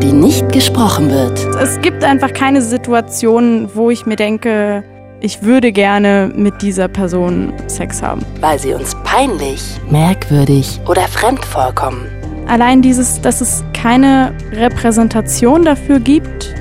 die 0.00 0.12
nicht 0.12 0.50
gesprochen 0.52 1.10
wird. 1.10 1.38
Es 1.56 1.80
gibt 1.80 2.02
einfach 2.04 2.32
keine 2.32 2.62
Situation, 2.62 3.68
wo 3.74 3.90
ich 3.90 4.06
mir 4.06 4.16
denke, 4.16 4.82
ich 5.20 5.42
würde 5.42 5.70
gerne 5.72 6.32
mit 6.34 6.62
dieser 6.62 6.88
Person 6.88 7.52
Sex 7.66 8.02
haben. 8.02 8.22
Weil 8.40 8.58
sie 8.58 8.72
uns 8.72 8.96
peinlich, 9.04 9.62
merkwürdig 9.90 10.80
oder 10.88 11.02
fremd 11.02 11.44
vorkommen. 11.44 12.06
Allein 12.48 12.82
dieses, 12.82 13.20
dass 13.20 13.40
es 13.40 13.62
keine 13.74 14.32
Repräsentation 14.52 15.64
dafür 15.64 16.00
gibt, 16.00 16.54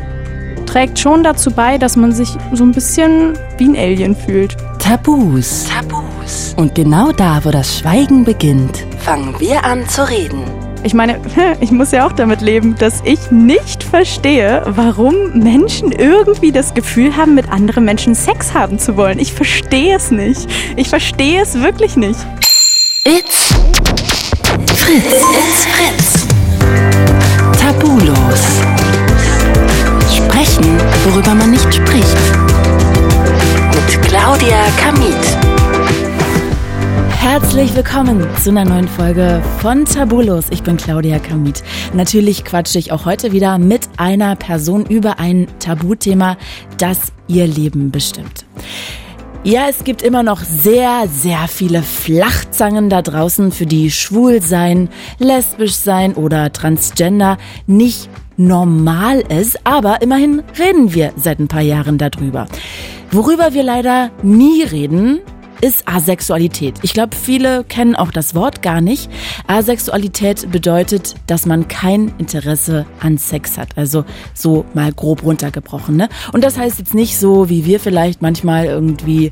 trägt 0.66 1.00
schon 1.00 1.24
dazu 1.24 1.52
bei, 1.52 1.78
dass 1.78 1.96
man 1.96 2.12
sich 2.12 2.30
so 2.54 2.64
ein 2.64 2.71
bisschen 2.71 3.34
wie 3.58 3.70
ein 3.70 3.76
Alien 3.76 4.16
fühlt. 4.16 4.56
Tabus. 4.78 5.66
Tabus. 5.68 6.54
Und 6.58 6.76
genau 6.76 7.12
da, 7.12 7.40
wo 7.44 7.50
das 7.50 7.80
Schweigen 7.80 8.24
beginnt, 8.24 8.86
fangen 9.00 9.34
wir 9.40 9.64
an 9.66 9.88
zu 9.88 10.08
reden. 10.08 10.44
Ich 10.84 10.93
meine, 10.93 11.20
ich 11.59 11.71
muss 11.71 11.91
ja 11.91 12.07
auch 12.07 12.12
damit 12.14 12.41
leben, 12.41 12.76
dass 12.77 13.02
ich 13.04 13.31
nicht 13.31 13.84
verstehe, 13.84 14.63
warum 14.66 15.16
Menschen 15.34 15.91
irgendwie 15.91 16.52
das 16.52 16.73
Gefühl 16.73 17.16
haben, 17.16 17.35
mit 17.35 17.52
anderen 17.52 17.85
Menschen 17.85 18.16
Sex 18.16 18.54
haben 18.54 18.80
zu 18.80 18.95
wollen. 18.95 19.20
Ich 19.20 19.34
verstehe 19.34 19.95
es 19.95 20.12
nicht. 20.12 20.48
Ich 20.76 20.90
verstehe 20.90 21.41
es 21.41 21.62
wirklich 21.62 21.95
nicht. 21.95 22.20
It's 23.04 23.54
Fritz. 24.76 25.05
It's 25.05 25.66
Fritz. 25.66 26.27
Tabulos. 27.59 28.41
Sprechen, 30.16 30.77
worüber 31.05 31.34
man 31.35 31.52
nicht 31.52 31.73
spricht. 31.73 32.18
Mit 33.73 34.02
Claudia 34.07 34.57
Kamit. 34.82 35.48
Herzlich 37.22 37.76
willkommen 37.76 38.26
zu 38.41 38.50
einer 38.50 38.64
neuen 38.64 38.88
Folge 38.88 39.44
von 39.60 39.84
Tabulos. 39.84 40.46
Ich 40.52 40.64
bin 40.64 40.77
Claudia 40.77 41.20
Kamit. 41.20 41.64
Natürlich 41.94 42.46
quatsche 42.46 42.80
ich 42.80 42.94
auch 42.94 43.05
heute 43.05 43.34
wieder 43.34 43.58
mit 43.60 43.82
einer 43.98 44.38
Person 44.38 44.85
über 44.85 45.20
ein 45.20 45.46
Tabuthema, 45.60 46.38
das 46.77 47.12
ihr 47.27 47.46
Leben 47.46 47.91
bestimmt. 47.91 48.46
Ja, 49.43 49.68
es 49.70 49.84
gibt 49.84 50.02
immer 50.02 50.24
noch 50.24 50.40
sehr, 50.40 51.08
sehr 51.10 51.49
viele 51.49 51.84
Flachzangen 51.84 52.90
da 52.90 53.02
draußen, 53.02 53.52
für 53.52 53.65
die 53.65 53.91
schwul 53.91 54.41
sein, 54.41 54.88
lesbisch 55.20 55.76
sein 55.76 56.13
oder 56.13 56.54
transgender 56.54 57.38
nicht 57.68 58.10
normal 58.38 59.20
ist, 59.20 59.68
aber 59.68 60.02
immerhin 60.02 60.41
reden 60.58 60.93
wir 60.93 61.12
seit 61.18 61.40
ein 61.40 61.49
paar 61.49 61.62
Jahren 61.62 61.98
darüber. 61.98 62.48
Worüber 63.12 63.54
wir 63.54 63.63
leider 63.63 64.09
nie 64.24 64.63
reden, 64.63 65.19
ist 65.62 65.88
Asexualität. 65.88 66.75
Ich 66.81 66.94
glaube, 66.94 67.16
viele 67.16 67.63
kennen 67.63 67.96
auch 67.96 68.12
das 68.12 68.35
Wort 68.35 68.62
gar 68.62 68.81
nicht. 68.81 69.09
Asexualität 69.47 70.52
bedeutet, 70.52 71.16
dass 71.28 71.46
man 71.46 71.68
kein 71.68 72.13
Interesse 72.18 72.85
an 73.00 73.18
Sex 73.18 73.57
hat. 73.57 73.78
Also 73.78 74.06
so 74.34 74.66
mal 74.74 74.91
grob 74.94 75.24
runtergebrochen. 75.24 75.97
Ne? 75.97 76.09
Und 76.31 76.44
das 76.44 76.57
heißt 76.57 76.80
jetzt 76.80 76.94
nicht 76.94 77.18
so, 77.18 77.50
wie 77.50 77.66
wir 77.66 77.80
vielleicht 77.80 78.22
manchmal 78.22 78.66
irgendwie 78.66 79.31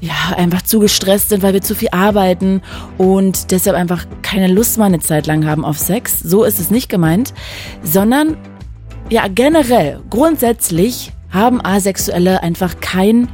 ja, 0.00 0.36
einfach 0.36 0.62
zu 0.62 0.80
gestresst 0.80 1.28
sind, 1.28 1.42
weil 1.42 1.54
wir 1.54 1.62
zu 1.62 1.74
viel 1.74 1.88
arbeiten 1.92 2.60
und 2.98 3.52
deshalb 3.52 3.76
einfach 3.76 4.04
keine 4.22 4.48
Lust 4.48 4.76
mal 4.76 4.86
eine 4.86 5.00
Zeit 5.00 5.26
lang 5.26 5.46
haben 5.46 5.64
auf 5.64 5.78
Sex. 5.78 6.18
So 6.20 6.44
ist 6.44 6.58
es 6.58 6.70
nicht 6.70 6.88
gemeint, 6.88 7.32
sondern 7.82 8.36
ja, 9.10 9.28
generell, 9.28 10.00
grundsätzlich 10.10 11.12
haben 11.30 11.64
Asexuelle 11.64 12.42
einfach 12.42 12.80
kein 12.80 13.28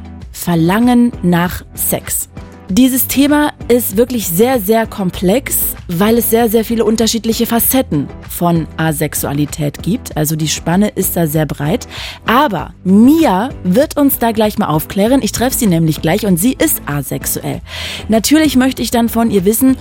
Verlangen 0.48 1.12
nach 1.22 1.62
Sex. 1.74 2.30
Dieses 2.70 3.06
Thema 3.06 3.52
ist 3.68 3.98
wirklich 3.98 4.26
sehr, 4.28 4.58
sehr 4.58 4.86
komplex, 4.86 5.58
weil 5.88 6.16
es 6.16 6.30
sehr, 6.30 6.48
sehr 6.48 6.64
viele 6.64 6.86
unterschiedliche 6.86 7.44
Facetten 7.44 8.08
von 8.30 8.66
Asexualität 8.78 9.82
gibt. 9.82 10.16
Also 10.16 10.36
die 10.36 10.48
Spanne 10.48 10.88
ist 10.88 11.18
da 11.18 11.26
sehr 11.26 11.44
breit. 11.44 11.86
Aber 12.24 12.72
Mia 12.82 13.50
wird 13.62 13.98
uns 13.98 14.20
da 14.20 14.32
gleich 14.32 14.56
mal 14.56 14.68
aufklären. 14.68 15.20
Ich 15.20 15.32
treffe 15.32 15.54
sie 15.54 15.66
nämlich 15.66 16.00
gleich 16.00 16.24
und 16.24 16.38
sie 16.38 16.54
ist 16.54 16.80
asexuell. 16.86 17.60
Natürlich 18.08 18.56
möchte 18.56 18.80
ich 18.80 18.90
dann 18.90 19.10
von 19.10 19.30
ihr 19.30 19.44
wissen, 19.44 19.76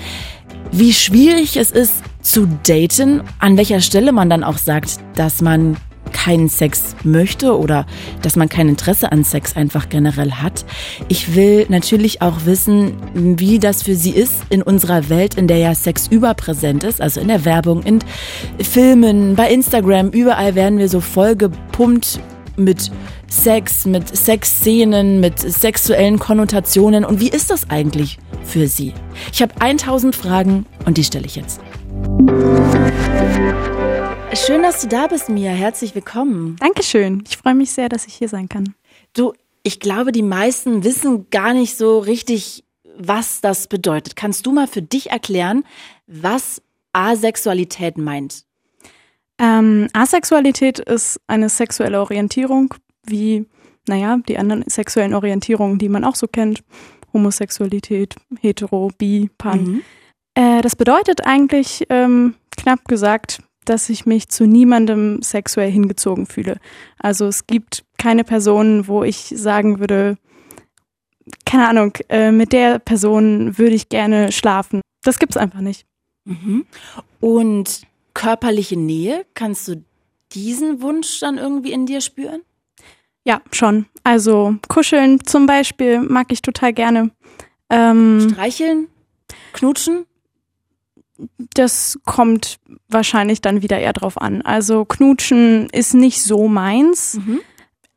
wie 0.73 0.91
schwierig 0.91 1.55
es 1.55 1.71
ist 1.71 1.93
zu 2.21 2.45
daten, 2.67 3.21
an 3.39 3.55
welcher 3.55 3.79
Stelle 3.79 4.11
man 4.11 4.29
dann 4.29 4.43
auch 4.43 4.57
sagt, 4.57 4.97
dass 5.15 5.41
man 5.41 5.77
keinen 6.23 6.49
Sex 6.49 6.95
möchte 7.03 7.57
oder 7.57 7.85
dass 8.21 8.35
man 8.35 8.49
kein 8.49 8.69
Interesse 8.69 9.11
an 9.11 9.23
Sex 9.23 9.55
einfach 9.55 9.89
generell 9.89 10.31
hat. 10.31 10.65
Ich 11.07 11.35
will 11.35 11.65
natürlich 11.69 12.21
auch 12.21 12.45
wissen, 12.45 12.93
wie 13.13 13.59
das 13.59 13.83
für 13.83 13.95
sie 13.95 14.11
ist 14.11 14.33
in 14.49 14.61
unserer 14.61 15.09
Welt, 15.09 15.35
in 15.35 15.47
der 15.47 15.57
ja 15.57 15.75
Sex 15.75 16.07
überpräsent 16.07 16.83
ist, 16.83 17.01
also 17.01 17.19
in 17.19 17.27
der 17.27 17.45
Werbung, 17.45 17.83
in 17.83 17.99
Filmen, 18.59 19.35
bei 19.35 19.49
Instagram, 19.49 20.09
überall 20.09 20.55
werden 20.55 20.79
wir 20.79 20.89
so 20.89 21.01
voll 21.01 21.35
gepumpt 21.35 22.19
mit 22.55 22.91
Sex, 23.29 23.85
mit 23.85 24.15
Sexszenen, 24.15 25.19
mit 25.19 25.37
sexuellen 25.39 26.17
Konnotationen. 26.17 27.05
Und 27.05 27.19
wie 27.19 27.29
ist 27.29 27.51
das 27.51 27.69
eigentlich 27.69 28.17
für 28.43 28.67
Sie? 28.67 28.93
Ich 29.31 29.41
habe 29.41 29.53
1000 29.59 30.15
Fragen 30.15 30.65
und 30.85 30.97
die 30.97 31.03
stelle 31.03 31.25
ich 31.25 31.35
jetzt. 31.35 31.61
Schön, 34.45 34.61
dass 34.61 34.81
du 34.81 34.87
da 34.87 35.07
bist, 35.07 35.29
Mia. 35.29 35.51
Herzlich 35.51 35.95
willkommen. 35.95 36.55
Dankeschön. 36.59 37.23
Ich 37.27 37.37
freue 37.37 37.55
mich 37.55 37.71
sehr, 37.71 37.89
dass 37.89 38.05
ich 38.05 38.13
hier 38.13 38.29
sein 38.29 38.47
kann. 38.47 38.75
Du, 39.13 39.33
ich 39.63 39.79
glaube, 39.79 40.11
die 40.11 40.21
meisten 40.21 40.83
wissen 40.83 41.29
gar 41.31 41.53
nicht 41.53 41.75
so 41.75 41.99
richtig, 41.99 42.63
was 42.97 43.41
das 43.41 43.67
bedeutet. 43.67 44.15
Kannst 44.15 44.45
du 44.45 44.53
mal 44.53 44.67
für 44.67 44.81
dich 44.81 45.09
erklären, 45.09 45.63
was 46.05 46.61
Asexualität 46.93 47.97
meint? 47.97 48.45
Ähm, 49.39 49.87
Asexualität 49.93 50.79
ist 50.79 51.19
eine 51.27 51.49
sexuelle 51.49 51.99
Orientierung, 51.99 52.73
wie, 53.05 53.47
naja, 53.87 54.17
die 54.29 54.37
anderen 54.37 54.63
sexuellen 54.67 55.13
Orientierungen, 55.13 55.79
die 55.79 55.89
man 55.89 56.05
auch 56.05 56.15
so 56.15 56.27
kennt. 56.27 56.63
Homosexualität, 57.11 58.15
hetero, 58.39 58.91
bi, 58.97 59.29
pan. 59.37 59.63
Mhm. 59.63 59.81
Äh, 60.35 60.61
das 60.61 60.75
bedeutet 60.75 61.25
eigentlich, 61.25 61.85
ähm, 61.89 62.35
knapp 62.55 62.85
gesagt, 62.85 63.39
dass 63.69 63.89
ich 63.89 64.05
mich 64.05 64.29
zu 64.29 64.45
niemandem 64.45 65.21
sexuell 65.21 65.71
hingezogen 65.71 66.25
fühle. 66.25 66.57
Also 66.99 67.27
es 67.27 67.47
gibt 67.47 67.83
keine 67.97 68.23
Person, 68.23 68.87
wo 68.87 69.03
ich 69.03 69.33
sagen 69.35 69.79
würde, 69.79 70.17
keine 71.45 71.67
Ahnung, 71.67 71.93
äh, 72.09 72.31
mit 72.31 72.53
der 72.53 72.79
Person 72.79 73.57
würde 73.57 73.75
ich 73.75 73.89
gerne 73.89 74.31
schlafen. 74.31 74.81
Das 75.03 75.19
gibt's 75.19 75.37
einfach 75.37 75.61
nicht. 75.61 75.85
Mhm. 76.25 76.65
Und 77.19 77.81
körperliche 78.13 78.77
Nähe, 78.77 79.25
kannst 79.33 79.67
du 79.67 79.83
diesen 80.33 80.81
Wunsch 80.81 81.19
dann 81.19 81.37
irgendwie 81.37 81.71
in 81.71 81.85
dir 81.85 82.01
spüren? 82.01 82.41
Ja, 83.23 83.41
schon. 83.51 83.85
Also 84.03 84.55
kuscheln 84.69 85.23
zum 85.25 85.45
Beispiel 85.45 85.99
mag 85.99 86.31
ich 86.31 86.41
total 86.41 86.73
gerne. 86.73 87.11
Ähm, 87.69 88.29
Streicheln? 88.31 88.87
Knutschen? 89.53 90.05
Das 91.53 91.99
kommt 92.05 92.59
wahrscheinlich 92.89 93.41
dann 93.41 93.61
wieder 93.61 93.79
eher 93.79 93.93
drauf 93.93 94.19
an. 94.21 94.41
Also 94.41 94.85
Knutschen 94.85 95.69
ist 95.71 95.93
nicht 95.93 96.21
so 96.21 96.47
meins. 96.47 97.15
Mhm. 97.15 97.39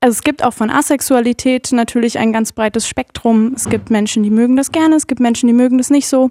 Also 0.00 0.16
es 0.16 0.22
gibt 0.22 0.42
auch 0.42 0.54
von 0.54 0.70
Asexualität 0.70 1.72
natürlich 1.72 2.18
ein 2.18 2.32
ganz 2.32 2.52
breites 2.52 2.88
Spektrum. 2.88 3.52
Es 3.54 3.68
gibt 3.68 3.90
Menschen, 3.90 4.22
die 4.22 4.30
mögen 4.30 4.56
das 4.56 4.72
gerne, 4.72 4.96
es 4.96 5.06
gibt 5.06 5.20
Menschen, 5.20 5.46
die 5.46 5.52
mögen 5.52 5.76
das 5.76 5.90
nicht 5.90 6.08
so. 6.08 6.30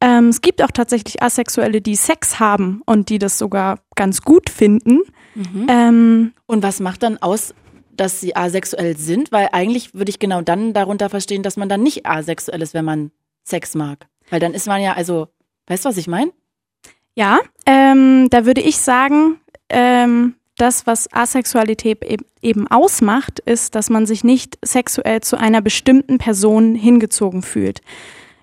Ähm, 0.00 0.28
es 0.28 0.42
gibt 0.42 0.62
auch 0.62 0.70
tatsächlich 0.70 1.22
Asexuelle, 1.22 1.80
die 1.80 1.96
Sex 1.96 2.38
haben 2.38 2.82
und 2.86 3.08
die 3.08 3.18
das 3.18 3.38
sogar 3.38 3.80
ganz 3.96 4.22
gut 4.22 4.50
finden. 4.50 5.00
Mhm. 5.34 5.66
Ähm, 5.68 6.32
und 6.46 6.62
was 6.62 6.80
macht 6.80 7.02
dann 7.02 7.18
aus, 7.18 7.54
dass 7.90 8.20
sie 8.20 8.36
asexuell 8.36 8.96
sind? 8.96 9.32
Weil 9.32 9.48
eigentlich 9.52 9.94
würde 9.94 10.10
ich 10.10 10.18
genau 10.18 10.42
dann 10.42 10.72
darunter 10.72 11.08
verstehen, 11.08 11.42
dass 11.42 11.56
man 11.56 11.68
dann 11.68 11.82
nicht 11.82 12.06
asexuell 12.06 12.62
ist, 12.62 12.74
wenn 12.74 12.84
man 12.84 13.10
Sex 13.42 13.74
mag. 13.74 14.06
Weil 14.30 14.40
dann 14.40 14.54
ist 14.54 14.66
man 14.66 14.82
ja 14.82 14.92
also 14.92 15.28
Weißt 15.68 15.84
du, 15.84 15.90
was 15.90 15.96
ich 15.96 16.08
meine? 16.08 16.32
Ja, 17.14 17.38
ähm, 17.66 18.28
da 18.30 18.46
würde 18.46 18.60
ich 18.60 18.78
sagen, 18.78 19.40
ähm, 19.68 20.34
das, 20.56 20.86
was 20.86 21.12
Asexualität 21.12 22.04
eben 22.42 22.66
ausmacht, 22.68 23.38
ist, 23.40 23.74
dass 23.74 23.90
man 23.90 24.06
sich 24.06 24.24
nicht 24.24 24.58
sexuell 24.64 25.20
zu 25.20 25.36
einer 25.38 25.62
bestimmten 25.62 26.18
Person 26.18 26.74
hingezogen 26.74 27.42
fühlt. 27.42 27.80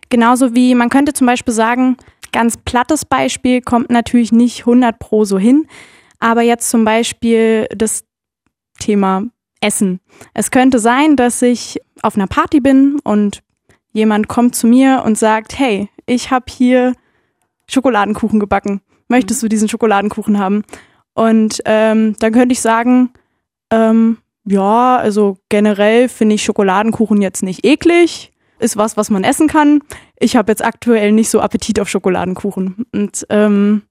Genauso 0.09 0.55
wie 0.55 0.75
man 0.75 0.89
könnte 0.89 1.13
zum 1.13 1.27
Beispiel 1.27 1.53
sagen, 1.53 1.97
ganz 2.31 2.57
plattes 2.57 3.05
Beispiel 3.05 3.61
kommt 3.61 3.89
natürlich 3.89 4.31
nicht 4.31 4.61
100 4.61 4.97
pro 4.99 5.25
so 5.25 5.37
hin, 5.37 5.67
aber 6.19 6.41
jetzt 6.41 6.69
zum 6.69 6.85
Beispiel 6.85 7.67
das 7.75 8.05
Thema 8.79 9.23
Essen. 9.61 9.99
Es 10.33 10.51
könnte 10.51 10.79
sein, 10.79 11.15
dass 11.15 11.41
ich 11.41 11.79
auf 12.01 12.15
einer 12.15 12.27
Party 12.27 12.59
bin 12.59 12.99
und 13.03 13.41
jemand 13.93 14.27
kommt 14.27 14.55
zu 14.55 14.67
mir 14.67 15.03
und 15.05 15.17
sagt, 15.17 15.57
hey, 15.57 15.89
ich 16.05 16.29
habe 16.29 16.45
hier 16.49 16.93
Schokoladenkuchen 17.69 18.39
gebacken. 18.39 18.81
Möchtest 19.07 19.41
du 19.43 19.47
diesen 19.47 19.69
Schokoladenkuchen 19.69 20.39
haben? 20.39 20.63
Und 21.13 21.61
ähm, 21.65 22.15
dann 22.19 22.33
könnte 22.33 22.53
ich 22.53 22.61
sagen, 22.61 23.11
ähm, 23.71 24.17
ja, 24.45 24.97
also 24.97 25.37
generell 25.49 26.09
finde 26.09 26.35
ich 26.35 26.43
Schokoladenkuchen 26.43 27.21
jetzt 27.21 27.43
nicht 27.43 27.65
eklig. 27.65 28.31
Ist 28.59 28.77
was, 28.77 28.95
was 28.95 29.09
man 29.09 29.23
essen 29.23 29.47
kann. 29.47 29.81
Ich 30.17 30.35
habe 30.35 30.51
jetzt 30.51 30.63
aktuell 30.63 31.11
nicht 31.11 31.29
so 31.29 31.41
Appetit 31.41 31.79
auf 31.79 31.89
Schokoladenkuchen. 31.89 32.85
Und 32.93 33.25
ähm, 33.29 33.81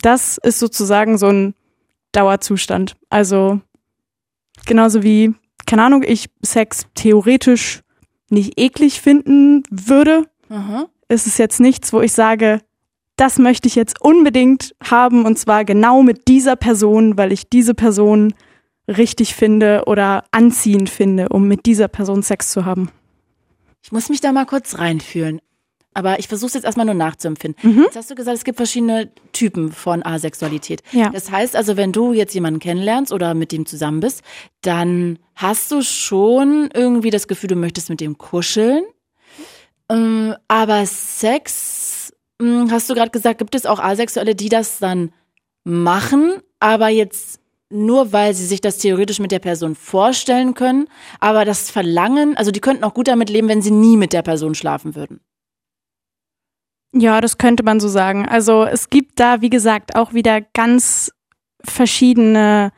das 0.00 0.38
ist 0.38 0.60
sozusagen 0.60 1.18
so 1.18 1.26
ein 1.26 1.54
Dauerzustand. 2.12 2.96
Also 3.10 3.60
genauso 4.66 5.02
wie, 5.02 5.34
keine 5.66 5.82
Ahnung, 5.82 6.04
ich 6.06 6.30
Sex 6.42 6.86
theoretisch 6.94 7.82
nicht 8.30 8.60
eklig 8.60 9.00
finden 9.00 9.62
würde, 9.70 10.24
Aha. 10.50 10.86
Ist 11.08 11.26
es 11.26 11.38
jetzt 11.38 11.60
nichts, 11.60 11.92
wo 11.92 12.00
ich 12.00 12.12
sage, 12.12 12.60
das 13.16 13.38
möchte 13.38 13.66
ich 13.66 13.74
jetzt 13.74 14.00
unbedingt 14.00 14.74
haben 14.82 15.24
und 15.24 15.38
zwar 15.38 15.64
genau 15.64 16.02
mit 16.02 16.28
dieser 16.28 16.56
Person, 16.56 17.18
weil 17.18 17.32
ich 17.32 17.48
diese 17.48 17.74
Person 17.74 18.34
richtig 18.86 19.34
finde 19.34 19.84
oder 19.86 20.24
anziehend 20.30 20.88
finde, 20.88 21.28
um 21.28 21.48
mit 21.48 21.66
dieser 21.66 21.88
Person 21.88 22.22
Sex 22.22 22.50
zu 22.50 22.64
haben. 22.64 22.90
Ich 23.82 23.92
muss 23.92 24.08
mich 24.08 24.20
da 24.20 24.32
mal 24.32 24.46
kurz 24.46 24.78
reinfühlen. 24.78 25.40
Aber 25.94 26.20
ich 26.20 26.28
versuche 26.28 26.48
es 26.48 26.54
jetzt 26.54 26.64
erstmal 26.64 26.86
nur 26.86 26.94
nachzuempfinden. 26.94 27.74
Mhm. 27.74 27.82
Jetzt 27.82 27.96
hast 27.96 28.10
du 28.10 28.14
gesagt, 28.14 28.36
es 28.36 28.44
gibt 28.44 28.56
verschiedene 28.56 29.10
Typen 29.32 29.72
von 29.72 30.04
Asexualität. 30.04 30.82
Ja. 30.92 31.08
Das 31.08 31.30
heißt 31.30 31.56
also, 31.56 31.76
wenn 31.76 31.90
du 31.90 32.12
jetzt 32.12 32.34
jemanden 32.34 32.60
kennenlernst 32.60 33.12
oder 33.12 33.34
mit 33.34 33.50
dem 33.50 33.66
zusammen 33.66 33.98
bist, 33.98 34.22
dann 34.60 35.18
hast 35.34 35.72
du 35.72 35.82
schon 35.82 36.70
irgendwie 36.72 37.10
das 37.10 37.26
Gefühl, 37.26 37.48
du 37.48 37.56
möchtest 37.56 37.90
mit 37.90 38.00
dem 38.00 38.16
kuscheln. 38.16 38.84
Ähm, 39.90 40.34
aber 40.48 40.84
Sex, 40.86 42.12
hm, 42.40 42.70
hast 42.70 42.88
du 42.90 42.94
gerade 42.94 43.10
gesagt, 43.10 43.38
gibt 43.38 43.54
es 43.54 43.66
auch 43.66 43.78
Asexuelle, 43.78 44.34
die 44.34 44.48
das 44.48 44.78
dann 44.78 45.12
machen, 45.64 46.40
aber 46.60 46.88
jetzt 46.88 47.40
nur 47.70 48.12
weil 48.12 48.34
sie 48.34 48.46
sich 48.46 48.60
das 48.60 48.78
theoretisch 48.78 49.18
mit 49.18 49.30
der 49.30 49.40
Person 49.40 49.74
vorstellen 49.74 50.54
können, 50.54 50.88
aber 51.20 51.44
das 51.44 51.70
Verlangen, 51.70 52.36
also 52.36 52.50
die 52.50 52.60
könnten 52.60 52.84
auch 52.84 52.94
gut 52.94 53.08
damit 53.08 53.28
leben, 53.28 53.48
wenn 53.48 53.62
sie 53.62 53.70
nie 53.70 53.96
mit 53.96 54.12
der 54.12 54.22
Person 54.22 54.54
schlafen 54.54 54.94
würden. 54.94 55.20
Ja, 56.94 57.20
das 57.20 57.36
könnte 57.36 57.62
man 57.62 57.80
so 57.80 57.88
sagen. 57.88 58.26
Also 58.26 58.64
es 58.64 58.88
gibt 58.88 59.20
da, 59.20 59.42
wie 59.42 59.50
gesagt, 59.50 59.94
auch 59.94 60.14
wieder 60.14 60.40
ganz 60.40 61.12
verschiedene 61.62 62.72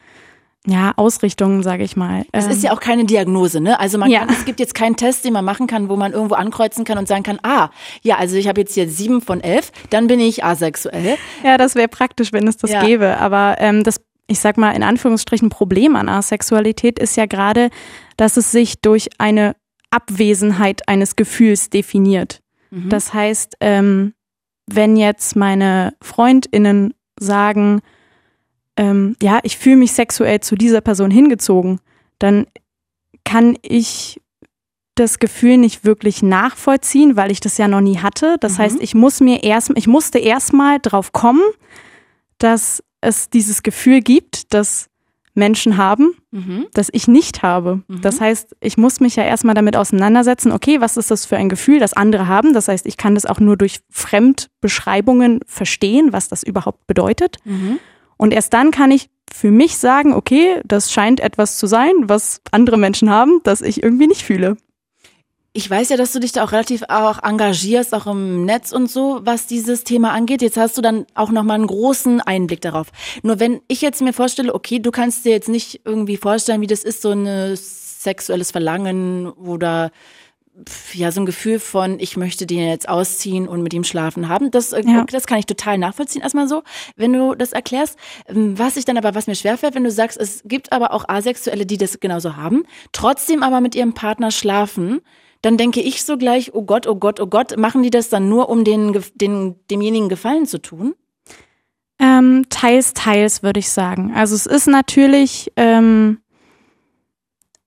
ja, 0.66 0.92
Ausrichtungen, 0.96 1.62
sage 1.62 1.84
ich 1.84 1.96
mal. 1.96 2.26
Es 2.32 2.46
ist 2.46 2.62
ja 2.62 2.70
ähm, 2.70 2.76
auch 2.76 2.80
keine 2.80 3.04
Diagnose, 3.04 3.60
ne? 3.60 3.80
Also 3.80 3.96
man 3.96 4.10
ja. 4.10 4.20
kann, 4.20 4.28
es 4.28 4.44
gibt 4.44 4.60
jetzt 4.60 4.74
keinen 4.74 4.96
Test, 4.96 5.24
den 5.24 5.32
man 5.32 5.44
machen 5.44 5.66
kann, 5.66 5.88
wo 5.88 5.96
man 5.96 6.12
irgendwo 6.12 6.34
ankreuzen 6.34 6.84
kann 6.84 6.98
und 6.98 7.08
sagen 7.08 7.22
kann, 7.22 7.38
ah, 7.42 7.70
ja, 8.02 8.18
also 8.18 8.36
ich 8.36 8.46
habe 8.46 8.60
jetzt 8.60 8.74
hier 8.74 8.88
sieben 8.88 9.22
von 9.22 9.40
elf, 9.40 9.72
dann 9.88 10.06
bin 10.06 10.20
ich 10.20 10.44
asexuell. 10.44 11.16
Ja, 11.42 11.56
das 11.56 11.76
wäre 11.76 11.88
praktisch, 11.88 12.32
wenn 12.32 12.46
es 12.46 12.58
das 12.58 12.72
ja. 12.72 12.84
gäbe. 12.84 13.16
Aber 13.16 13.56
ähm, 13.58 13.84
das, 13.84 14.02
ich 14.26 14.38
sag 14.40 14.58
mal 14.58 14.72
in 14.72 14.82
Anführungsstrichen, 14.82 15.48
Problem 15.48 15.96
an 15.96 16.10
Asexualität 16.10 16.98
ist 16.98 17.16
ja 17.16 17.24
gerade, 17.24 17.70
dass 18.18 18.36
es 18.36 18.52
sich 18.52 18.82
durch 18.82 19.08
eine 19.16 19.56
Abwesenheit 19.90 20.88
eines 20.88 21.16
Gefühls 21.16 21.70
definiert. 21.70 22.40
Mhm. 22.70 22.90
Das 22.90 23.14
heißt, 23.14 23.56
ähm, 23.60 24.12
wenn 24.66 24.96
jetzt 24.96 25.36
meine 25.36 25.94
Freundinnen 26.02 26.92
sagen, 27.18 27.80
ähm, 28.80 29.14
ja, 29.20 29.40
ich 29.42 29.58
fühle 29.58 29.76
mich 29.76 29.92
sexuell 29.92 30.40
zu 30.40 30.54
dieser 30.54 30.80
Person 30.80 31.10
hingezogen, 31.10 31.80
dann 32.18 32.46
kann 33.24 33.58
ich 33.60 34.18
das 34.94 35.18
Gefühl 35.18 35.58
nicht 35.58 35.84
wirklich 35.84 36.22
nachvollziehen, 36.22 37.14
weil 37.14 37.30
ich 37.30 37.40
das 37.40 37.58
ja 37.58 37.68
noch 37.68 37.82
nie 37.82 37.98
hatte. 37.98 38.36
Das 38.40 38.54
mhm. 38.54 38.62
heißt, 38.62 38.76
ich 38.80 38.94
muss 38.94 39.20
mir 39.20 39.42
erst, 39.42 39.70
ich 39.74 39.86
musste 39.86 40.18
erstmal 40.18 40.78
drauf 40.80 41.12
kommen, 41.12 41.42
dass 42.38 42.82
es 43.02 43.28
dieses 43.28 43.62
Gefühl 43.62 44.00
gibt, 44.00 44.54
dass 44.54 44.88
Menschen 45.34 45.76
haben, 45.76 46.14
mhm. 46.30 46.66
das 46.72 46.88
ich 46.90 47.06
nicht 47.06 47.42
habe. 47.42 47.82
Mhm. 47.86 48.00
Das 48.00 48.18
heißt, 48.18 48.56
ich 48.60 48.78
muss 48.78 48.98
mich 49.00 49.14
ja 49.14 49.24
erstmal 49.24 49.54
damit 49.54 49.76
auseinandersetzen, 49.76 50.52
okay, 50.52 50.80
was 50.80 50.96
ist 50.96 51.10
das 51.10 51.26
für 51.26 51.36
ein 51.36 51.50
Gefühl, 51.50 51.80
das 51.80 51.92
andere 51.92 52.28
haben? 52.28 52.54
Das 52.54 52.68
heißt, 52.68 52.86
ich 52.86 52.96
kann 52.96 53.14
das 53.14 53.26
auch 53.26 53.40
nur 53.40 53.58
durch 53.58 53.80
Fremdbeschreibungen 53.90 55.40
verstehen, 55.46 56.14
was 56.14 56.28
das 56.28 56.42
überhaupt 56.42 56.86
bedeutet. 56.86 57.36
Mhm. 57.44 57.78
Und 58.20 58.34
erst 58.34 58.52
dann 58.52 58.70
kann 58.70 58.90
ich 58.90 59.08
für 59.32 59.50
mich 59.50 59.78
sagen, 59.78 60.12
okay, 60.12 60.60
das 60.66 60.92
scheint 60.92 61.20
etwas 61.20 61.56
zu 61.56 61.66
sein, 61.66 61.90
was 62.02 62.42
andere 62.50 62.76
Menschen 62.76 63.08
haben, 63.08 63.40
das 63.44 63.62
ich 63.62 63.82
irgendwie 63.82 64.08
nicht 64.08 64.24
fühle. 64.24 64.58
Ich 65.54 65.70
weiß 65.70 65.88
ja, 65.88 65.96
dass 65.96 66.12
du 66.12 66.20
dich 66.20 66.32
da 66.32 66.44
auch 66.44 66.52
relativ 66.52 66.82
auch 66.90 67.22
engagierst, 67.22 67.94
auch 67.94 68.06
im 68.06 68.44
Netz 68.44 68.72
und 68.72 68.90
so, 68.90 69.20
was 69.22 69.46
dieses 69.46 69.84
Thema 69.84 70.12
angeht. 70.12 70.42
Jetzt 70.42 70.58
hast 70.58 70.76
du 70.76 70.82
dann 70.82 71.06
auch 71.14 71.30
nochmal 71.30 71.54
einen 71.54 71.66
großen 71.66 72.20
Einblick 72.20 72.60
darauf. 72.60 72.88
Nur 73.22 73.40
wenn 73.40 73.62
ich 73.68 73.80
jetzt 73.80 74.02
mir 74.02 74.12
vorstelle, 74.12 74.54
okay, 74.54 74.80
du 74.80 74.90
kannst 74.90 75.24
dir 75.24 75.32
jetzt 75.32 75.48
nicht 75.48 75.80
irgendwie 75.86 76.18
vorstellen, 76.18 76.60
wie 76.60 76.66
das 76.66 76.84
ist, 76.84 77.00
so 77.00 77.12
ein 77.12 77.56
sexuelles 77.56 78.50
Verlangen 78.50 79.30
oder 79.30 79.92
ja, 80.92 81.12
so 81.12 81.20
ein 81.20 81.26
Gefühl 81.26 81.58
von, 81.58 81.98
ich 82.00 82.16
möchte 82.16 82.46
den 82.46 82.66
jetzt 82.66 82.88
ausziehen 82.88 83.48
und 83.48 83.62
mit 83.62 83.74
ihm 83.74 83.84
schlafen 83.84 84.28
haben. 84.28 84.50
Das, 84.50 84.72
äh, 84.72 84.82
ja. 84.86 85.04
das 85.04 85.26
kann 85.26 85.38
ich 85.38 85.46
total 85.46 85.78
nachvollziehen, 85.78 86.22
erstmal 86.22 86.48
so, 86.48 86.62
wenn 86.96 87.12
du 87.12 87.34
das 87.34 87.52
erklärst. 87.52 87.98
Ähm, 88.26 88.58
was 88.58 88.76
ich 88.76 88.84
dann 88.84 88.98
aber, 88.98 89.14
was 89.14 89.26
mir 89.26 89.34
schwerfällt, 89.34 89.74
wenn 89.74 89.84
du 89.84 89.90
sagst, 89.90 90.18
es 90.20 90.42
gibt 90.44 90.72
aber 90.72 90.92
auch 90.92 91.08
Asexuelle, 91.08 91.66
die 91.66 91.78
das 91.78 92.00
genauso 92.00 92.36
haben, 92.36 92.64
trotzdem 92.92 93.42
aber 93.42 93.60
mit 93.60 93.74
ihrem 93.74 93.94
Partner 93.94 94.30
schlafen, 94.30 95.00
dann 95.42 95.56
denke 95.56 95.80
ich 95.80 96.04
so 96.04 96.18
gleich, 96.18 96.54
oh 96.54 96.62
Gott, 96.62 96.86
oh 96.86 96.96
Gott, 96.96 97.20
oh 97.20 97.26
Gott, 97.26 97.56
machen 97.56 97.82
die 97.82 97.90
das 97.90 98.08
dann 98.08 98.28
nur, 98.28 98.48
um 98.48 98.64
den, 98.64 99.02
den, 99.14 99.56
demjenigen 99.70 100.08
Gefallen 100.08 100.46
zu 100.46 100.60
tun? 100.60 100.94
Ähm, 101.98 102.46
teils, 102.48 102.94
teils, 102.94 103.42
würde 103.42 103.60
ich 103.60 103.70
sagen. 103.70 104.12
Also 104.14 104.34
es 104.34 104.46
ist 104.46 104.66
natürlich, 104.66 105.52
ähm, 105.56 106.20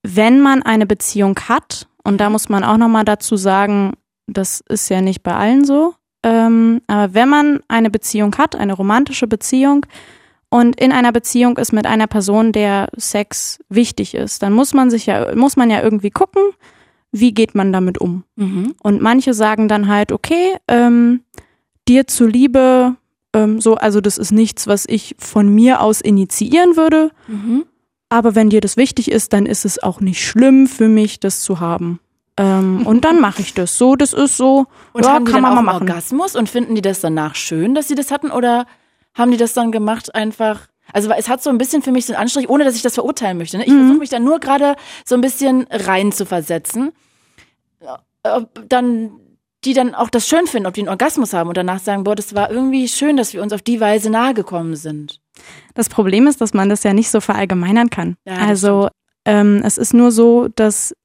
wenn 0.04 0.42
man 0.42 0.64
eine 0.64 0.86
Beziehung 0.86 1.40
hat, 1.48 1.88
und 2.04 2.20
da 2.20 2.30
muss 2.30 2.50
man 2.50 2.64
auch 2.64 2.78
nochmal 2.78 3.06
dazu 3.06 3.36
sagen, 3.36 3.94
das 4.28 4.62
ist 4.68 4.90
ja 4.90 5.02
nicht 5.02 5.24
bei 5.24 5.36
allen 5.36 5.66
so, 5.66 5.96
ähm, 6.24 6.82
aber 6.88 7.14
wenn 7.14 7.30
man 7.30 7.60
eine 7.68 7.90
Beziehung 7.90 8.36
hat, 8.38 8.56
eine 8.56 8.74
romantische 8.74 9.28
Beziehung, 9.28 9.86
und 10.54 10.80
in 10.80 10.92
einer 10.92 11.12
Beziehung 11.12 11.58
ist 11.58 11.74
mit 11.74 11.88
einer 11.88 12.06
Person, 12.06 12.52
der 12.52 12.90
Sex 12.96 13.58
wichtig 13.70 14.14
ist, 14.14 14.44
dann 14.44 14.54
muss 14.54 14.76
man 14.76 14.92
sich 14.92 15.08
ja, 15.08 15.34
muss 15.36 15.56
man 15.56 15.72
ja 15.72 15.82
irgendwie 15.82 16.12
gucken, 16.12 16.44
wie 17.12 17.34
geht 17.34 17.56
man 17.56 17.74
damit 17.74 17.98
um? 17.98 18.24
Mhm. 18.36 18.76
Und 18.84 19.02
manche 19.02 19.34
sagen 19.34 19.68
dann 19.68 19.88
halt, 19.88 20.12
okay, 20.12 20.58
ähm, 20.68 21.22
dir 21.88 22.06
zuliebe, 22.06 22.96
ähm, 23.34 23.62
so, 23.62 23.78
also 23.78 24.00
das 24.00 24.20
ist 24.20 24.32
nichts, 24.32 24.68
was 24.68 24.86
ich 24.88 25.16
von 25.18 25.50
mir 25.50 25.82
aus 25.82 26.02
initiieren 26.02 26.78
würde. 26.78 27.10
Mhm. 27.28 27.66
Aber 28.14 28.36
wenn 28.36 28.52
dir 28.52 28.62
das 28.62 28.78
wichtig 28.78 29.10
ist, 29.10 29.34
dann 29.34 29.48
ist 29.48 29.66
es 29.66 29.82
auch 29.82 30.00
nicht 30.00 30.24
schlimm 30.24 30.68
für 30.68 30.88
mich, 30.88 31.20
das 31.20 31.42
zu 31.42 31.60
haben. 31.60 32.00
Ähm, 32.38 32.86
und 32.86 33.06
dann 33.06 33.20
mache 33.20 33.42
ich 33.42 33.56
das. 33.56 33.80
So, 33.80 33.96
das 33.96 34.14
ist 34.14 34.38
so. 34.38 34.68
Und 34.94 35.04
ja, 35.04 35.14
haben 35.14 35.26
die 35.26 35.32
kann 35.32 35.42
dann 35.42 35.56
man 35.56 35.58
auch 35.58 35.64
mal 35.64 35.74
machen. 35.74 35.90
Orgasmus 35.90 36.36
und 36.36 36.48
finden 36.48 36.76
die 36.76 36.84
das 36.84 37.02
danach 37.02 37.34
schön, 37.34 37.74
dass 37.74 37.88
sie 37.88 37.96
das 37.96 38.12
hatten? 38.12 38.30
Oder 38.30 38.68
haben 39.16 39.32
die 39.32 39.38
das 39.38 39.54
dann 39.54 39.72
gemacht 39.72 40.14
einfach? 40.14 40.68
Also 40.94 41.10
es 41.10 41.28
hat 41.28 41.42
so 41.42 41.50
ein 41.50 41.58
bisschen 41.58 41.82
für 41.82 41.92
mich 41.92 42.06
so 42.06 42.14
einen 42.14 42.22
Anstrich, 42.22 42.50
ohne 42.50 42.66
dass 42.66 42.76
ich 42.76 42.84
das 42.84 42.94
verurteilen 42.94 43.40
möchte. 43.40 43.58
Ne? 43.58 43.66
Ich 43.66 43.74
mhm. 43.74 43.80
versuche 43.80 43.98
mich 43.98 44.10
da 44.12 44.20
nur 44.20 44.40
gerade 44.40 44.76
so 45.06 45.16
ein 45.16 45.22
bisschen 45.22 45.66
rein 45.72 46.12
zu 46.12 46.28
versetzen. 46.28 46.92
Dann 48.70 49.10
die 49.66 49.74
dann 49.74 49.96
auch 49.96 50.12
das 50.12 50.28
schön 50.28 50.46
finden, 50.46 50.68
ob 50.68 50.76
die 50.76 50.82
einen 50.82 50.90
Orgasmus 50.90 51.34
haben 51.34 51.48
und 51.48 51.58
danach 51.58 51.80
sagen, 51.80 52.04
boah, 52.04 52.16
das 52.16 52.36
war 52.36 52.52
irgendwie 52.52 52.88
schön, 52.88 53.18
dass 53.18 53.34
wir 53.34 53.42
uns 53.42 53.54
auf 53.54 53.64
die 53.64 53.80
Weise 53.80 54.12
nahe 54.12 54.36
gekommen 54.36 54.76
sind. 54.76 55.20
Das 55.74 55.90
Problem 55.90 56.28
ist, 56.28 56.42
dass 56.42 56.54
man 56.54 56.70
das 56.70 56.84
ja 56.84 56.94
nicht 56.94 57.10
so 57.10 57.22
verallgemeinern 57.22 57.90
kann. 57.90 58.16
Ja, 58.26 58.38
also 58.38 58.90
ähm, 59.26 59.62
es 59.64 59.78
ist 59.78 59.94
nur 59.94 60.12
so, 60.12 60.48
dass 60.48 60.96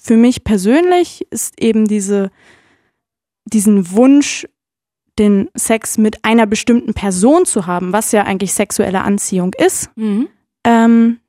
für 0.00 0.16
mich 0.16 0.44
persönlich 0.44 1.26
ist 1.30 1.60
eben 1.60 1.86
diese, 1.86 2.30
diesen 3.44 3.92
Wunsch, 3.92 4.46
den 5.18 5.50
Sex 5.54 5.98
mit 5.98 6.24
einer 6.24 6.46
bestimmten 6.46 6.94
Person 6.94 7.44
zu 7.44 7.66
haben, 7.66 7.92
was 7.92 8.12
ja 8.12 8.24
eigentlich 8.24 8.54
sexuelle 8.54 9.02
Anziehung 9.02 9.52
ist, 9.54 9.90
mhm. 9.96 10.28
ähm, 10.64 11.20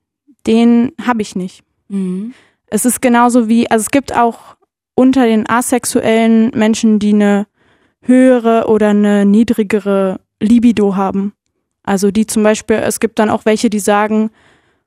den 0.48 0.94
habe 1.06 1.22
ich 1.22 1.36
nicht. 1.36 1.64
Mhm. 1.90 2.34
Es 2.68 2.86
ist 2.86 3.02
genauso 3.02 3.50
wie, 3.50 3.70
also 3.70 3.84
es 3.84 3.92
gibt 3.92 4.16
auch 4.16 4.56
unter 4.96 5.26
den 5.26 5.48
asexuellen 5.50 6.52
Menschen, 6.56 7.00
die 7.00 7.14
eine 7.14 7.48
höhere 8.02 8.68
oder 8.68 8.90
eine 8.90 9.26
niedrigere 9.26 10.22
Libido 10.40 10.96
haben. 10.96 11.34
Also 11.84 12.12
die 12.12 12.28
zum 12.28 12.44
Beispiel, 12.44 12.78
es 12.78 13.00
gibt 13.00 13.20
dann 13.20 13.30
auch 13.30 13.46
welche, 13.46 13.70
die 13.70 13.80
sagen, 13.80 14.32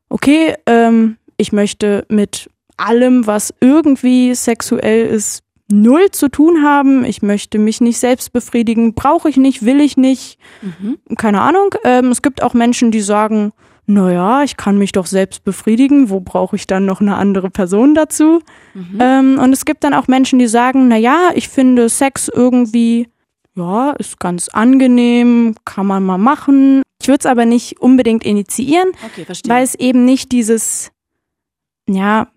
okay, 0.08 0.54
ähm, 0.66 1.16
ich 1.36 1.52
möchte 1.52 2.06
mit 2.08 2.48
allem, 2.76 3.26
was 3.26 3.54
irgendwie 3.60 4.34
sexuell 4.34 5.06
ist, 5.06 5.42
null 5.70 6.10
zu 6.10 6.28
tun 6.28 6.62
haben. 6.62 7.04
Ich 7.04 7.22
möchte 7.22 7.58
mich 7.58 7.80
nicht 7.80 7.98
selbst 7.98 8.32
befriedigen, 8.32 8.94
brauche 8.94 9.28
ich 9.28 9.36
nicht, 9.36 9.64
will 9.64 9.80
ich 9.80 9.96
nicht. 9.96 10.38
Mhm. 10.62 10.98
Keine 11.16 11.40
Ahnung. 11.40 11.74
Ähm, 11.84 12.10
es 12.10 12.22
gibt 12.22 12.42
auch 12.42 12.54
Menschen, 12.54 12.90
die 12.90 13.00
sagen, 13.00 13.52
naja, 13.86 14.42
ich 14.42 14.56
kann 14.56 14.78
mich 14.78 14.92
doch 14.92 15.06
selbst 15.06 15.44
befriedigen, 15.44 16.08
wo 16.08 16.20
brauche 16.20 16.56
ich 16.56 16.66
dann 16.66 16.86
noch 16.86 17.00
eine 17.00 17.16
andere 17.16 17.50
Person 17.50 17.94
dazu? 17.94 18.40
Mhm. 18.72 18.98
Ähm, 19.00 19.38
und 19.38 19.52
es 19.52 19.64
gibt 19.64 19.84
dann 19.84 19.94
auch 19.94 20.08
Menschen, 20.08 20.38
die 20.38 20.46
sagen, 20.46 20.88
naja, 20.88 21.30
ich 21.34 21.48
finde 21.48 21.88
Sex 21.88 22.28
irgendwie, 22.28 23.08
ja, 23.56 23.92
ist 23.92 24.18
ganz 24.18 24.48
angenehm, 24.48 25.54
kann 25.64 25.86
man 25.86 26.04
mal 26.04 26.18
machen. 26.18 26.82
Ich 27.00 27.08
würde 27.08 27.20
es 27.20 27.26
aber 27.26 27.46
nicht 27.46 27.80
unbedingt 27.80 28.24
initiieren, 28.24 28.92
okay, 29.04 29.26
weil 29.46 29.62
es 29.62 29.74
eben 29.74 30.04
nicht 30.04 30.32
dieses, 30.32 30.90
ja, 31.88 32.28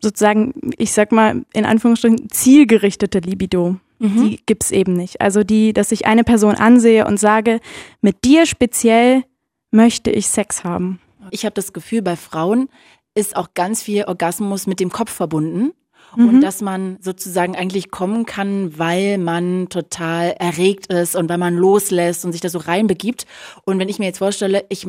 sozusagen, 0.00 0.54
ich 0.78 0.92
sag 0.92 1.12
mal, 1.12 1.44
in 1.52 1.64
Anführungsstrichen, 1.64 2.30
zielgerichtete 2.30 3.20
Libido. 3.20 3.76
Mhm. 3.98 4.28
Die 4.28 4.40
gibt's 4.46 4.70
eben 4.70 4.94
nicht. 4.94 5.20
Also 5.20 5.44
die, 5.44 5.72
dass 5.72 5.92
ich 5.92 6.06
eine 6.06 6.24
Person 6.24 6.54
ansehe 6.54 7.06
und 7.06 7.20
sage, 7.20 7.60
mit 8.00 8.24
dir 8.24 8.46
speziell 8.46 9.24
möchte 9.70 10.10
ich 10.10 10.28
Sex 10.28 10.64
haben. 10.64 11.00
Ich 11.30 11.44
habe 11.44 11.54
das 11.54 11.72
Gefühl, 11.72 12.02
bei 12.02 12.16
Frauen 12.16 12.68
ist 13.14 13.36
auch 13.36 13.48
ganz 13.54 13.82
viel 13.82 14.04
Orgasmus 14.04 14.66
mit 14.66 14.80
dem 14.80 14.90
Kopf 14.90 15.12
verbunden. 15.12 15.72
Mhm. 16.16 16.28
Und 16.28 16.40
dass 16.40 16.60
man 16.60 16.98
sozusagen 17.00 17.56
eigentlich 17.56 17.90
kommen 17.90 18.26
kann, 18.26 18.78
weil 18.78 19.18
man 19.18 19.68
total 19.68 20.34
erregt 20.38 20.86
ist 20.86 21.16
und 21.16 21.28
weil 21.28 21.38
man 21.38 21.56
loslässt 21.56 22.24
und 22.24 22.32
sich 22.32 22.40
da 22.40 22.48
so 22.48 22.58
reinbegibt. 22.58 23.26
Und 23.64 23.78
wenn 23.78 23.88
ich 23.88 23.98
mir 23.98 24.06
jetzt 24.06 24.18
vorstelle, 24.18 24.64
ich 24.68 24.86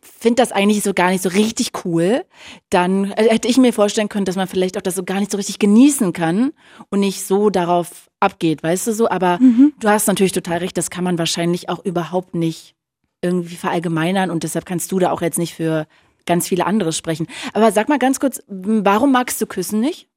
finde 0.00 0.42
das 0.42 0.52
eigentlich 0.52 0.82
so 0.82 0.94
gar 0.94 1.10
nicht 1.10 1.22
so 1.22 1.28
richtig 1.30 1.72
cool, 1.84 2.24
dann 2.70 3.12
äh, 3.12 3.28
hätte 3.30 3.48
ich 3.48 3.58
mir 3.58 3.72
vorstellen 3.72 4.08
können, 4.08 4.24
dass 4.24 4.36
man 4.36 4.48
vielleicht 4.48 4.76
auch 4.76 4.82
das 4.82 4.94
so 4.94 5.04
gar 5.04 5.20
nicht 5.20 5.30
so 5.30 5.36
richtig 5.36 5.58
genießen 5.58 6.12
kann 6.12 6.52
und 6.90 7.00
nicht 7.00 7.24
so 7.24 7.50
darauf 7.50 8.08
abgeht, 8.20 8.62
weißt 8.62 8.86
du 8.86 8.92
so. 8.92 9.08
Aber 9.08 9.38
mhm. 9.40 9.72
du 9.80 9.88
hast 9.88 10.06
natürlich 10.06 10.32
total 10.32 10.58
recht, 10.58 10.76
das 10.76 10.90
kann 10.90 11.04
man 11.04 11.18
wahrscheinlich 11.18 11.68
auch 11.68 11.84
überhaupt 11.84 12.34
nicht 12.34 12.74
irgendwie 13.22 13.56
verallgemeinern 13.56 14.30
und 14.30 14.42
deshalb 14.42 14.66
kannst 14.66 14.92
du 14.92 14.98
da 14.98 15.10
auch 15.10 15.22
jetzt 15.22 15.38
nicht 15.38 15.54
für 15.54 15.86
ganz 16.26 16.48
viele 16.48 16.66
andere 16.66 16.92
sprechen. 16.92 17.26
Aber 17.52 17.72
sag 17.72 17.88
mal 17.88 17.98
ganz 17.98 18.20
kurz, 18.20 18.42
warum 18.48 19.12
magst 19.12 19.40
du 19.40 19.46
Küssen 19.46 19.80
nicht? 19.80 20.08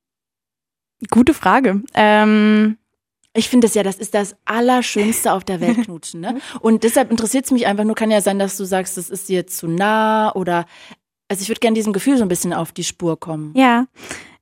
Gute 1.09 1.33
Frage. 1.33 1.81
Ähm 1.93 2.77
ich 3.33 3.47
finde 3.47 3.67
es 3.67 3.75
ja, 3.75 3.83
das 3.83 3.97
ist 3.97 4.15
das 4.15 4.35
Allerschönste 4.45 5.31
auf 5.31 5.43
der 5.43 5.61
Welt, 5.61 5.83
knutschen. 5.83 6.19
Ne? 6.19 6.39
Und 6.61 6.83
deshalb 6.83 7.11
interessiert 7.11 7.45
es 7.45 7.51
mich 7.51 7.67
einfach 7.67 7.83
nur, 7.83 7.95
kann 7.95 8.11
ja 8.11 8.21
sein, 8.21 8.39
dass 8.39 8.57
du 8.57 8.65
sagst, 8.65 8.97
das 8.97 9.09
ist 9.09 9.29
dir 9.29 9.47
zu 9.47 9.67
nah 9.67 10.33
oder 10.35 10.65
also 11.29 11.43
ich 11.43 11.49
würde 11.49 11.59
gerne 11.59 11.75
diesem 11.75 11.93
Gefühl 11.93 12.17
so 12.17 12.23
ein 12.23 12.27
bisschen 12.27 12.53
auf 12.53 12.71
die 12.71 12.83
Spur 12.83 13.19
kommen. 13.19 13.53
Ja. 13.55 13.85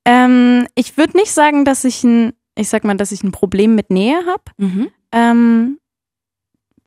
Ähm, 0.05 0.67
ich 0.73 0.95
würde 0.97 1.17
nicht 1.17 1.31
sagen, 1.31 1.65
dass 1.65 1.83
ich 1.83 2.03
ein, 2.03 2.33
ich 2.55 2.69
sag 2.69 2.85
mal, 2.85 2.95
dass 2.95 3.11
ich 3.11 3.23
ein 3.23 3.33
Problem 3.33 3.75
mit 3.75 3.89
Nähe 3.89 4.25
habe. 4.25 4.43
Mhm. 4.57 4.89
Ähm, 5.11 5.79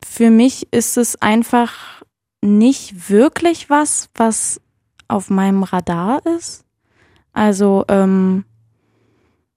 für 0.03 0.31
mich 0.31 0.69
ist 0.73 0.97
es 0.97 1.21
einfach 1.21 2.03
nicht 2.43 3.11
wirklich 3.11 3.69
was, 3.69 4.09
was 4.15 4.63
auf 5.11 5.31
meinem 5.31 5.63
Radar 5.63 6.25
ist. 6.27 6.65
Also 7.33 7.85
ähm, 7.89 8.45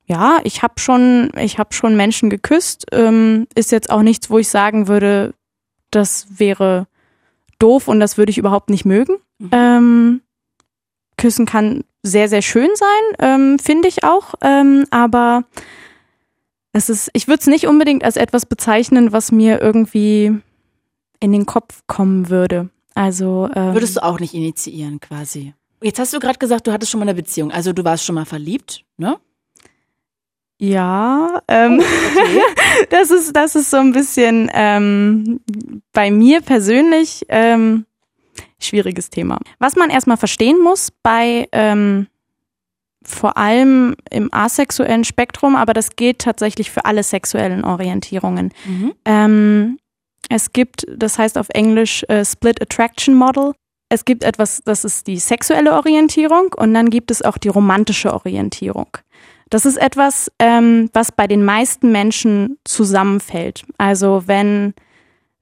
ja, 0.05 0.39
ich 0.43 0.62
habe 0.62 0.75
schon, 0.77 1.31
ich 1.38 1.57
habe 1.60 1.74
schon 1.74 1.95
Menschen 1.95 2.29
geküsst. 2.29 2.86
Ähm, 2.91 3.48
ist 3.55 3.72
jetzt 3.72 3.89
auch 3.89 4.01
nichts, 4.01 4.29
wo 4.29 4.38
ich 4.38 4.50
sagen 4.50 4.88
würde, 4.88 5.33
das 5.91 6.39
wäre 6.39 6.88
doof 7.60 7.88
und 7.88 8.00
das 8.00 8.17
würde 8.17 8.29
ich 8.29 8.38
überhaupt 8.38 8.69
nicht 8.69 8.86
mögen. 8.86 9.17
Mhm. 9.39 9.50
Ähm, 9.51 10.22
Küssen 11.17 11.45
kann 11.45 11.83
sehr, 12.01 12.27
sehr 12.27 12.41
schön 12.41 12.69
sein, 12.75 13.17
ähm, 13.19 13.60
finde 13.60 13.88
ich 13.88 14.03
auch. 14.03 14.33
Ähm, 14.41 14.86
aber 14.91 15.45
es 16.74 16.89
ist, 16.89 17.10
ich 17.13 17.27
würde 17.27 17.39
es 17.39 17.48
nicht 17.48 17.67
unbedingt 17.67 18.03
als 18.03 18.17
etwas 18.17 18.45
bezeichnen, 18.45 19.13
was 19.13 19.31
mir 19.31 19.62
irgendwie 19.62 20.38
in 21.19 21.31
den 21.31 21.45
Kopf 21.45 21.81
kommen 21.88 22.29
würde. 22.29 22.69
Also 22.95 23.50
ähm, 23.55 23.73
würdest 23.73 23.97
du 23.97 24.03
auch 24.03 24.19
nicht 24.19 24.33
initiieren, 24.33 25.00
quasi. 25.00 25.53
Jetzt 25.81 26.00
hast 26.00 26.13
du 26.13 26.19
gerade 26.19 26.39
gesagt, 26.39 26.67
du 26.67 26.71
hattest 26.71 26.91
schon 26.91 27.00
mal 27.00 27.05
eine 27.05 27.15
Beziehung. 27.15 27.51
Also 27.51 27.73
du 27.73 27.83
warst 27.83 28.05
schon 28.05 28.15
mal 28.15 28.25
verliebt, 28.25 28.85
ne? 28.97 29.17
Ja, 30.59 31.41
ähm, 31.47 31.81
oh, 31.81 31.83
okay. 31.83 32.41
das 32.89 33.12
ist 33.12 33.35
das 33.35 33.55
ist 33.55 33.69
so 33.69 33.77
ein 33.77 33.91
bisschen 33.91 34.50
ähm, 34.53 35.41
bei 35.91 36.09
mir 36.09 36.41
persönlich 36.41 37.25
ähm, 37.27 37.85
schwieriges 38.59 39.09
Thema. 39.09 39.39
Was 39.59 39.75
man 39.75 39.89
erstmal 39.89 40.17
verstehen 40.17 40.62
muss 40.62 40.91
bei 41.03 41.50
ähm, 41.51 42.07
vor 43.03 43.38
allem 43.38 43.95
im 44.09 44.33
asexuellen 44.33 45.03
Spektrum, 45.03 45.55
aber 45.55 45.73
das 45.73 45.95
gilt 45.95 46.19
tatsächlich 46.19 46.71
für 46.71 46.85
alle 46.85 47.03
sexuellen 47.03 47.65
Orientierungen. 47.65 48.53
Mhm. 48.65 48.93
Ähm, 49.03 49.79
es 50.29 50.53
gibt, 50.53 50.85
das 50.89 51.17
heißt 51.17 51.37
auf 51.37 51.49
Englisch 51.49 52.03
äh, 52.07 52.23
Split 52.25 52.61
Attraction 52.61 53.15
Model. 53.15 53.53
Es 53.89 54.05
gibt 54.05 54.23
etwas, 54.23 54.61
das 54.65 54.85
ist 54.85 55.07
die 55.07 55.19
sexuelle 55.19 55.73
Orientierung 55.73 56.53
und 56.55 56.73
dann 56.73 56.89
gibt 56.89 57.11
es 57.11 57.21
auch 57.21 57.37
die 57.37 57.49
romantische 57.49 58.13
Orientierung. 58.13 58.87
Das 59.49 59.65
ist 59.65 59.77
etwas, 59.77 60.31
ähm, 60.39 60.89
was 60.93 61.11
bei 61.11 61.27
den 61.27 61.45
meisten 61.45 61.91
Menschen 61.91 62.57
zusammenfällt. 62.63 63.63
Also 63.77 64.23
wenn, 64.25 64.73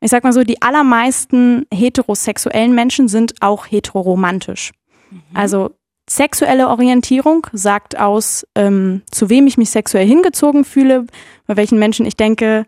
ich 0.01 0.11
sag 0.11 0.25
mal 0.25 0.33
so, 0.33 0.43
die 0.43 0.61
allermeisten 0.61 1.65
heterosexuellen 1.73 2.75
Menschen 2.75 3.07
sind 3.07 3.35
auch 3.39 3.67
heteroromantisch. 3.67 4.71
Mhm. 5.09 5.21
Also 5.33 5.69
sexuelle 6.09 6.67
Orientierung 6.67 7.47
sagt 7.53 7.97
aus, 7.97 8.45
ähm, 8.55 9.01
zu 9.11 9.29
wem 9.29 9.47
ich 9.47 9.57
mich 9.57 9.69
sexuell 9.69 10.05
hingezogen 10.05 10.65
fühle, 10.65 11.05
bei 11.47 11.55
welchen 11.55 11.79
Menschen 11.79 12.05
ich 12.05 12.17
denke, 12.17 12.65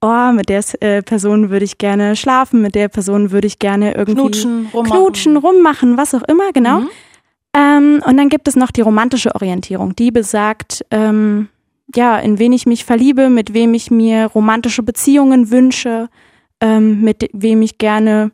oh, 0.00 0.32
mit 0.32 0.48
der 0.48 0.62
äh, 0.80 1.02
Person 1.02 1.50
würde 1.50 1.64
ich 1.64 1.78
gerne 1.78 2.16
schlafen, 2.16 2.62
mit 2.62 2.74
der 2.74 2.88
Person 2.88 3.30
würde 3.30 3.46
ich 3.46 3.58
gerne 3.58 3.94
irgendwie 3.94 4.20
knutschen, 4.20 4.68
rummachen, 4.72 5.00
knutschen, 5.00 5.36
rummachen 5.36 5.96
was 5.96 6.14
auch 6.14 6.22
immer, 6.22 6.52
genau. 6.52 6.80
Mhm. 6.80 6.90
Ähm, 7.56 8.02
und 8.04 8.16
dann 8.16 8.28
gibt 8.28 8.48
es 8.48 8.56
noch 8.56 8.70
die 8.70 8.80
romantische 8.80 9.34
Orientierung, 9.34 9.94
die 9.94 10.10
besagt, 10.10 10.84
ähm, 10.90 11.48
ja, 11.94 12.18
in 12.18 12.38
wen 12.38 12.52
ich 12.52 12.66
mich 12.66 12.84
verliebe, 12.84 13.30
mit 13.30 13.54
wem 13.54 13.74
ich 13.74 13.90
mir 13.90 14.26
romantische 14.26 14.82
Beziehungen 14.82 15.50
wünsche, 15.50 16.08
ähm, 16.60 17.00
mit 17.02 17.28
wem 17.32 17.62
ich 17.62 17.78
gerne 17.78 18.32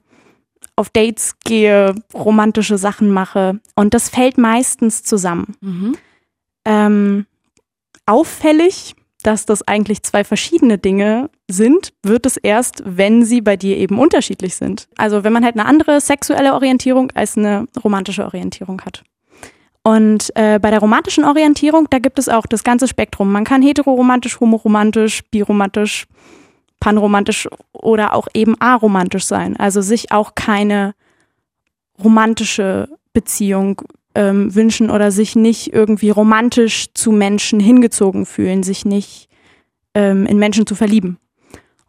auf 0.76 0.88
Dates 0.88 1.37
gehe, 1.45 1.95
romantische 2.14 2.79
Sachen 2.79 3.11
mache. 3.11 3.61
Und 3.75 3.93
das 3.93 4.09
fällt 4.09 4.38
meistens 4.38 5.02
zusammen. 5.02 5.55
Mhm. 5.61 5.97
Ähm, 6.64 7.26
auffällig 8.07 8.95
dass 9.23 9.47
das 9.47 9.67
eigentlich 9.67 10.03
zwei 10.03 10.25
verschiedene 10.25 10.79
Dinge 10.79 11.31
sind, 11.49 11.93
wird 12.03 12.27
es 12.27 12.37
erst, 12.37 12.83
wenn 12.85 13.25
sie 13.25 13.41
bei 13.41 13.57
dir 13.57 13.77
eben 13.77 13.99
unterschiedlich 13.99 14.57
sind. 14.57 14.89
Also 14.97 15.25
wenn 15.25 15.33
man 15.33 15.45
halt 15.45 15.57
eine 15.57 15.67
andere 15.67 16.00
sexuelle 16.00 16.55
Orientierung 16.55 17.11
als 17.12 17.37
eine 17.37 17.67
romantische 17.83 18.25
Orientierung 18.25 18.81
hat. 18.83 19.03
Und 19.83 20.31
äh, 20.37 20.59
bei 20.59 20.71
der 20.71 20.81
romantischen 20.81 21.25
Orientierung, 21.25 21.87
da 21.91 21.99
gibt 21.99 22.19
es 22.19 22.29
auch 22.29 22.47
das 22.47 22.65
ganze 22.65 22.87
Spektrum. 22.87 23.33
Man 23.33 23.45
kann 23.45 23.62
heteroromantisch, 23.62 24.39
homoromantisch, 24.39 25.23
biromantisch, 25.31 26.07
panromantisch 26.81 27.49
oder 27.73 28.15
auch 28.15 28.29
eben 28.35 28.61
aromantisch 28.61 29.25
sein. 29.25 29.57
Also 29.57 29.81
sich 29.81 30.12
auch 30.12 30.35
keine 30.35 30.95
romantische 32.03 32.89
Beziehung 33.12 33.83
ähm, 34.14 34.55
wünschen 34.55 34.90
oder 34.90 35.11
sich 35.11 35.37
nicht 35.37 35.73
irgendwie 35.73 36.11
romantisch 36.11 36.88
zu 36.95 37.12
Menschen 37.12 37.61
hingezogen 37.61 38.26
fühlen, 38.26 38.62
sich 38.62 38.85
nicht 38.85 39.29
ähm, 39.95 40.26
in 40.26 40.38
Menschen 40.38 40.67
zu 40.67 40.75
verlieben. 40.75 41.19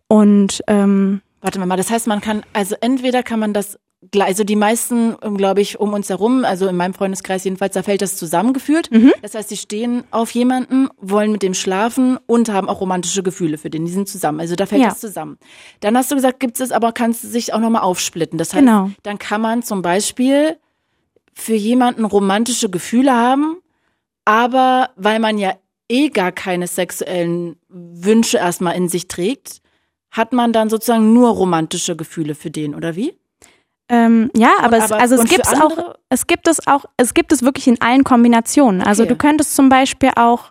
Und 0.08 0.62
ähm, 0.68 1.22
warte 1.42 1.60
mal, 1.60 1.78
das 1.78 1.90
heißt, 1.90 2.08
man 2.08 2.22
kann, 2.22 2.44
also 2.54 2.76
entweder 2.82 3.24
kann 3.24 3.40
man 3.40 3.54
das 3.54 3.80
also 4.20 4.44
die 4.44 4.56
meisten, 4.56 5.16
ähm, 5.22 5.38
glaube 5.38 5.62
ich, 5.62 5.80
um 5.80 5.94
uns 5.94 6.10
herum, 6.10 6.44
also 6.44 6.68
in 6.68 6.76
meinem 6.76 6.94
Freundeskreis 6.94 7.44
jedenfalls, 7.44 7.74
da 7.74 7.84
fällt 7.84 8.02
das 8.02 8.18
zusammengeführt. 8.18 8.90
Mhm. 8.92 9.14
Das 9.22 9.36
heißt, 9.36 9.50
sie 9.50 9.58
stehen 9.58 10.04
auf 10.12 10.32
jemanden, 10.32 10.90
wollen 10.98 11.32
mit 11.32 11.44
dem 11.44 11.54
schlafen 11.54 12.18
und 12.26 12.52
haben 12.52 12.68
auch 12.68 12.82
romantische 12.82 13.22
Gefühle 13.22 13.58
für 13.58 13.70
den. 13.70 13.86
Die 13.86 13.92
sind 13.92 14.10
zusammen. 14.10 14.40
Also 14.40 14.56
da 14.56 14.66
fällt 14.66 14.82
ja. 14.82 14.90
das 14.90 15.00
zusammen. 15.00 15.38
Dann 15.82 15.96
hast 15.96 16.12
du 16.12 16.16
gesagt, 16.16 16.40
gibt 16.40 16.60
es 16.60 16.72
aber, 16.72 16.92
kannst 16.94 17.24
du 17.24 17.28
sich 17.28 17.54
auch 17.54 17.60
nochmal 17.60 17.84
aufsplitten. 17.84 18.40
Das 18.40 18.54
heißt, 18.54 18.66
genau. 18.66 18.90
dann 19.04 19.20
kann 19.20 19.42
man 19.42 19.62
zum 19.62 19.82
Beispiel 19.84 20.58
für 21.34 21.56
jemanden 21.56 22.06
romantische 22.06 22.70
Gefühle 22.70 23.14
haben, 23.14 23.58
aber 24.26 24.90
weil 24.96 25.20
man 25.20 25.38
ja 25.38 25.54
eh 25.90 26.10
gar 26.10 26.32
keine 26.32 26.68
sexuellen 26.68 27.58
Wünsche 27.70 28.38
erstmal 28.38 28.76
in 28.76 28.90
sich 28.90 29.08
trägt, 29.08 29.62
hat 30.10 30.34
man 30.34 30.54
dann 30.54 30.70
sozusagen 30.70 31.14
nur 31.14 31.30
romantische 31.30 31.96
Gefühle 31.96 32.36
für 32.36 32.52
den, 32.52 32.76
oder 32.76 32.96
wie? 32.96 33.14
Ähm, 33.90 34.32
ja, 34.36 34.54
aber, 34.60 34.78
und, 34.78 34.84
es, 34.84 34.92
also 34.92 35.16
es 35.16 35.26
gibt 35.26 35.46
es 35.46 35.54
auch, 35.54 35.96
es 36.10 36.28
gibt 36.28 36.48
es 36.48 36.66
auch, 36.66 36.86
es 36.96 37.14
gibt 37.14 37.34
es 37.34 37.44
wirklich 37.44 37.68
in 37.68 37.82
allen 37.82 38.06
Kombinationen. 38.06 38.82
Also 38.82 39.04
okay. 39.04 39.10
du 39.10 39.18
könntest 39.18 39.56
zum 39.56 39.68
Beispiel 39.68 40.12
auch 40.16 40.50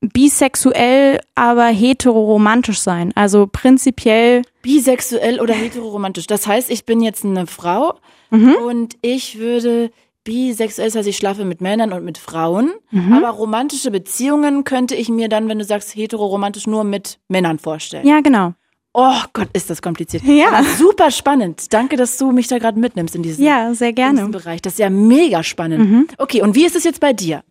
bisexuell, 0.00 1.20
aber 1.36 1.66
heteroromantisch 1.66 2.80
sein. 2.80 3.12
Also 3.14 3.48
prinzipiell. 3.50 4.42
Bisexuell 4.62 5.40
oder 5.40 5.54
heteroromantisch. 5.54 6.26
Das 6.26 6.46
heißt, 6.46 6.68
ich 6.70 6.84
bin 6.84 7.00
jetzt 7.00 7.24
eine 7.24 7.46
Frau 7.46 7.94
mhm. 8.30 8.54
und 8.66 8.96
ich 9.02 9.38
würde 9.38 9.92
bisexuell, 10.24 10.88
das 10.88 10.96
heißt, 10.96 11.08
ich 11.08 11.16
schlafe 11.16 11.44
mit 11.44 11.60
Männern 11.60 11.92
und 11.92 12.04
mit 12.04 12.18
Frauen. 12.18 12.72
Mhm. 12.90 13.12
Aber 13.12 13.30
romantische 13.30 13.90
Beziehungen 13.90 14.64
könnte 14.64 14.94
ich 14.94 15.08
mir 15.08 15.28
dann, 15.28 15.48
wenn 15.48 15.58
du 15.58 15.64
sagst 15.64 15.94
heteroromantisch, 15.94 16.66
nur 16.66 16.84
mit 16.84 17.18
Männern 17.28 17.58
vorstellen. 17.58 18.06
Ja, 18.06 18.20
genau. 18.20 18.54
Oh 18.96 19.22
Gott, 19.32 19.48
ist 19.52 19.70
das 19.70 19.82
kompliziert. 19.82 20.22
Ja. 20.22 20.52
Aber 20.52 20.64
super 20.64 21.10
spannend. 21.10 21.72
Danke, 21.72 21.96
dass 21.96 22.16
du 22.16 22.30
mich 22.30 22.46
da 22.46 22.58
gerade 22.58 22.78
mitnimmst 22.78 23.16
in 23.16 23.24
diesen, 23.24 23.44
ja, 23.44 23.74
sehr 23.74 23.92
gerne. 23.92 24.20
In 24.20 24.30
Bereich. 24.30 24.62
Das 24.62 24.74
ist 24.74 24.78
ja 24.78 24.88
mega 24.88 25.42
spannend. 25.42 25.90
Mhm. 25.90 26.08
Okay, 26.18 26.42
und 26.42 26.54
wie 26.54 26.64
ist 26.64 26.76
es 26.76 26.84
jetzt 26.84 27.00
bei 27.00 27.12
dir? 27.12 27.42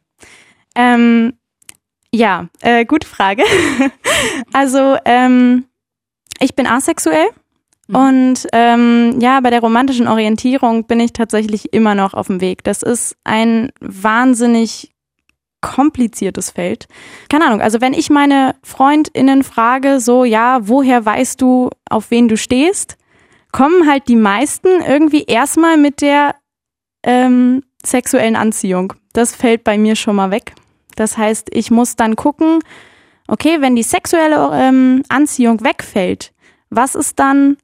Ähm, 0.73 1.33
ja, 2.13 2.47
äh, 2.61 2.85
gute 2.85 3.07
Frage. 3.07 3.43
also, 4.53 4.95
ähm, 5.03 5.65
ich 6.39 6.55
bin 6.55 6.65
asexuell. 6.65 7.27
Mhm. 7.93 8.00
Und 8.00 8.47
ähm, 8.51 9.19
ja, 9.19 9.39
bei 9.39 9.50
der 9.50 9.62
romantischen 9.62 10.07
Orientierung 10.07 10.85
bin 10.85 11.00
ich 11.00 11.13
tatsächlich 11.13 11.73
immer 11.73 11.95
noch 11.95 12.13
auf 12.13 12.27
dem 12.27 12.41
Weg. 12.41 12.63
Das 12.63 12.83
ist 12.83 13.15
ein 13.23 13.71
wahnsinnig 13.79 14.91
kompliziertes 15.62 16.51
Feld. 16.51 16.88
Keine 17.29 17.45
Ahnung, 17.45 17.62
also 17.62 17.79
wenn 17.79 17.93
ich 17.93 18.09
meine 18.09 18.55
Freundinnen 18.63 19.43
frage, 19.43 20.01
so, 20.01 20.25
ja, 20.25 20.59
woher 20.67 21.05
weißt 21.05 21.41
du, 21.41 21.69
auf 21.89 22.12
wen 22.12 22.27
du 22.27 22.35
stehst, 22.35 22.97
kommen 23.53 23.89
halt 23.89 24.09
die 24.09 24.17
meisten 24.17 24.81
irgendwie 24.85 25.23
erstmal 25.23 25.77
mit 25.77 26.01
der 26.01 26.35
ähm, 27.03 27.63
sexuellen 27.85 28.35
Anziehung. 28.35 28.93
Das 29.13 29.33
fällt 29.33 29.63
bei 29.63 29.77
mir 29.77 29.95
schon 29.95 30.17
mal 30.17 30.31
weg. 30.31 30.53
Das 30.95 31.17
heißt, 31.17 31.47
ich 31.51 31.71
muss 31.71 31.95
dann 31.95 32.15
gucken, 32.15 32.59
okay, 33.27 33.62
wenn 33.62 33.75
die 33.75 33.83
sexuelle 33.83 34.50
ähm, 34.53 35.03
Anziehung 35.07 35.63
wegfällt, 35.63 36.33
was 36.69 36.95
ist 36.95 37.19
dann 37.19 37.57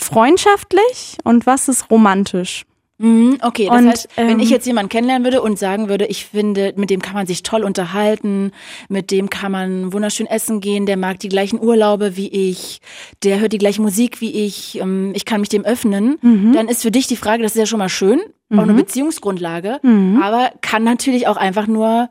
freundschaftlich 0.00 1.18
und 1.24 1.46
was 1.46 1.68
ist 1.68 1.90
romantisch? 1.90 2.64
Mhm, 3.00 3.38
okay, 3.42 3.68
das 3.70 3.80
und, 3.80 3.88
heißt, 3.88 4.08
wenn 4.16 4.28
ähm, 4.30 4.40
ich 4.40 4.50
jetzt 4.50 4.66
jemanden 4.66 4.88
kennenlernen 4.88 5.24
würde 5.24 5.40
und 5.40 5.56
sagen 5.56 5.88
würde, 5.88 6.06
ich 6.06 6.26
finde, 6.26 6.74
mit 6.76 6.90
dem 6.90 7.00
kann 7.00 7.14
man 7.14 7.28
sich 7.28 7.44
toll 7.44 7.62
unterhalten, 7.62 8.50
mit 8.88 9.12
dem 9.12 9.30
kann 9.30 9.52
man 9.52 9.92
wunderschön 9.92 10.26
essen 10.26 10.60
gehen, 10.60 10.84
der 10.84 10.96
mag 10.96 11.20
die 11.20 11.28
gleichen 11.28 11.62
Urlaube 11.62 12.16
wie 12.16 12.28
ich, 12.28 12.80
der 13.22 13.38
hört 13.38 13.52
die 13.52 13.58
gleiche 13.58 13.80
Musik 13.80 14.20
wie 14.20 14.44
ich, 14.44 14.80
ähm, 14.80 15.12
ich 15.14 15.24
kann 15.24 15.40
mich 15.40 15.48
dem 15.48 15.64
öffnen, 15.64 16.18
mhm. 16.22 16.52
dann 16.52 16.66
ist 16.66 16.82
für 16.82 16.90
dich 16.90 17.06
die 17.06 17.16
Frage, 17.16 17.44
das 17.44 17.52
ist 17.52 17.60
ja 17.60 17.66
schon 17.66 17.78
mal 17.78 17.88
schön, 17.88 18.20
auch 18.50 18.58
eine 18.58 18.72
mhm. 18.72 18.78
Beziehungsgrundlage, 18.78 19.78
mhm. 19.82 20.20
aber 20.20 20.50
kann 20.60 20.82
natürlich 20.82 21.28
auch 21.28 21.36
einfach 21.36 21.68
nur 21.68 22.10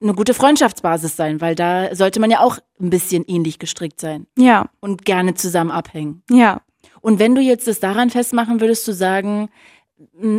eine 0.00 0.14
gute 0.14 0.34
Freundschaftsbasis 0.34 1.16
sein, 1.16 1.40
weil 1.40 1.56
da 1.56 1.94
sollte 1.96 2.20
man 2.20 2.30
ja 2.30 2.40
auch 2.40 2.58
ein 2.80 2.90
bisschen 2.90 3.24
ähnlich 3.26 3.58
gestrickt 3.58 4.00
sein. 4.00 4.28
Ja. 4.38 4.66
Und 4.80 5.04
gerne 5.04 5.34
zusammen 5.34 5.72
abhängen. 5.72 6.22
Ja. 6.30 6.60
Und 7.00 7.18
wenn 7.18 7.34
du 7.34 7.40
jetzt 7.40 7.66
das 7.66 7.80
daran 7.80 8.10
festmachen 8.10 8.60
würdest, 8.60 8.84
zu 8.84 8.92
sagen, 8.92 9.48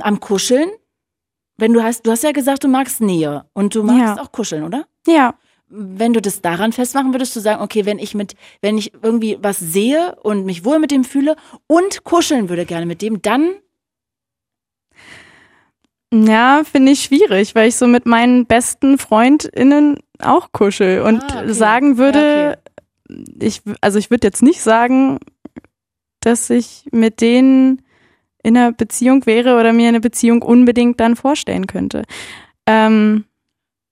am 0.01 0.19
Kuscheln? 0.19 0.69
Wenn 1.57 1.73
du 1.73 1.83
hast, 1.83 2.05
du 2.05 2.11
hast 2.11 2.23
ja 2.23 2.31
gesagt, 2.31 2.63
du 2.63 2.67
magst 2.69 3.01
Nähe 3.01 3.45
und 3.53 3.75
du 3.75 3.83
magst 3.83 4.17
ja. 4.17 4.23
auch 4.23 4.31
kuscheln, 4.31 4.63
oder? 4.63 4.85
Ja. 5.05 5.35
Wenn 5.67 6.13
du 6.13 6.21
das 6.21 6.41
daran 6.41 6.71
festmachen 6.71 7.13
würdest, 7.13 7.35
du 7.35 7.41
sagen, 7.41 7.61
okay, 7.61 7.85
wenn 7.85 7.99
ich 7.99 8.15
mit, 8.15 8.35
wenn 8.61 8.77
ich 8.77 8.93
irgendwie 9.03 9.37
was 9.41 9.59
sehe 9.59 10.15
und 10.23 10.45
mich 10.45 10.65
wohl 10.65 10.79
mit 10.79 10.89
dem 10.89 11.03
fühle 11.03 11.35
und 11.67 12.03
kuscheln 12.05 12.49
würde 12.49 12.65
gerne 12.65 12.85
mit 12.85 13.01
dem, 13.01 13.21
dann 13.21 13.55
ja, 16.11 16.63
finde 16.63 16.93
ich 16.93 17.03
schwierig, 17.03 17.53
weil 17.53 17.69
ich 17.69 17.75
so 17.75 17.85
mit 17.85 18.07
meinen 18.07 18.47
besten 18.47 18.97
FreundInnen 18.97 19.99
auch 20.19 20.51
kuschel 20.51 21.03
und 21.03 21.21
ah, 21.21 21.41
okay. 21.41 21.53
sagen 21.53 21.97
würde, 21.99 22.57
ja, 23.07 23.15
okay. 23.15 23.25
ich, 23.39 23.61
also 23.81 23.99
ich 23.99 24.09
würde 24.09 24.25
jetzt 24.25 24.41
nicht 24.41 24.61
sagen, 24.61 25.19
dass 26.21 26.49
ich 26.49 26.85
mit 26.91 27.21
denen 27.21 27.81
in 28.43 28.57
einer 28.57 28.71
Beziehung 28.71 29.25
wäre 29.25 29.59
oder 29.59 29.73
mir 29.73 29.89
eine 29.89 29.99
Beziehung 29.99 30.41
unbedingt 30.41 30.99
dann 30.99 31.15
vorstellen 31.15 31.67
könnte. 31.67 32.03
Ähm, 32.65 33.25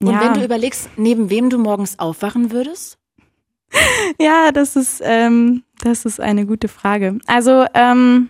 Und 0.01 0.11
ja. 0.13 0.21
wenn 0.21 0.33
du 0.33 0.43
überlegst, 0.43 0.89
neben 0.97 1.29
wem 1.29 1.49
du 1.49 1.57
morgens 1.57 1.99
aufwachen 1.99 2.51
würdest? 2.51 2.97
ja, 4.19 4.51
das 4.51 4.75
ist, 4.75 5.01
ähm, 5.03 5.63
das 5.81 6.05
ist 6.05 6.21
eine 6.21 6.45
gute 6.45 6.67
Frage. 6.67 7.19
Also, 7.27 7.65
ähm, 7.73 8.29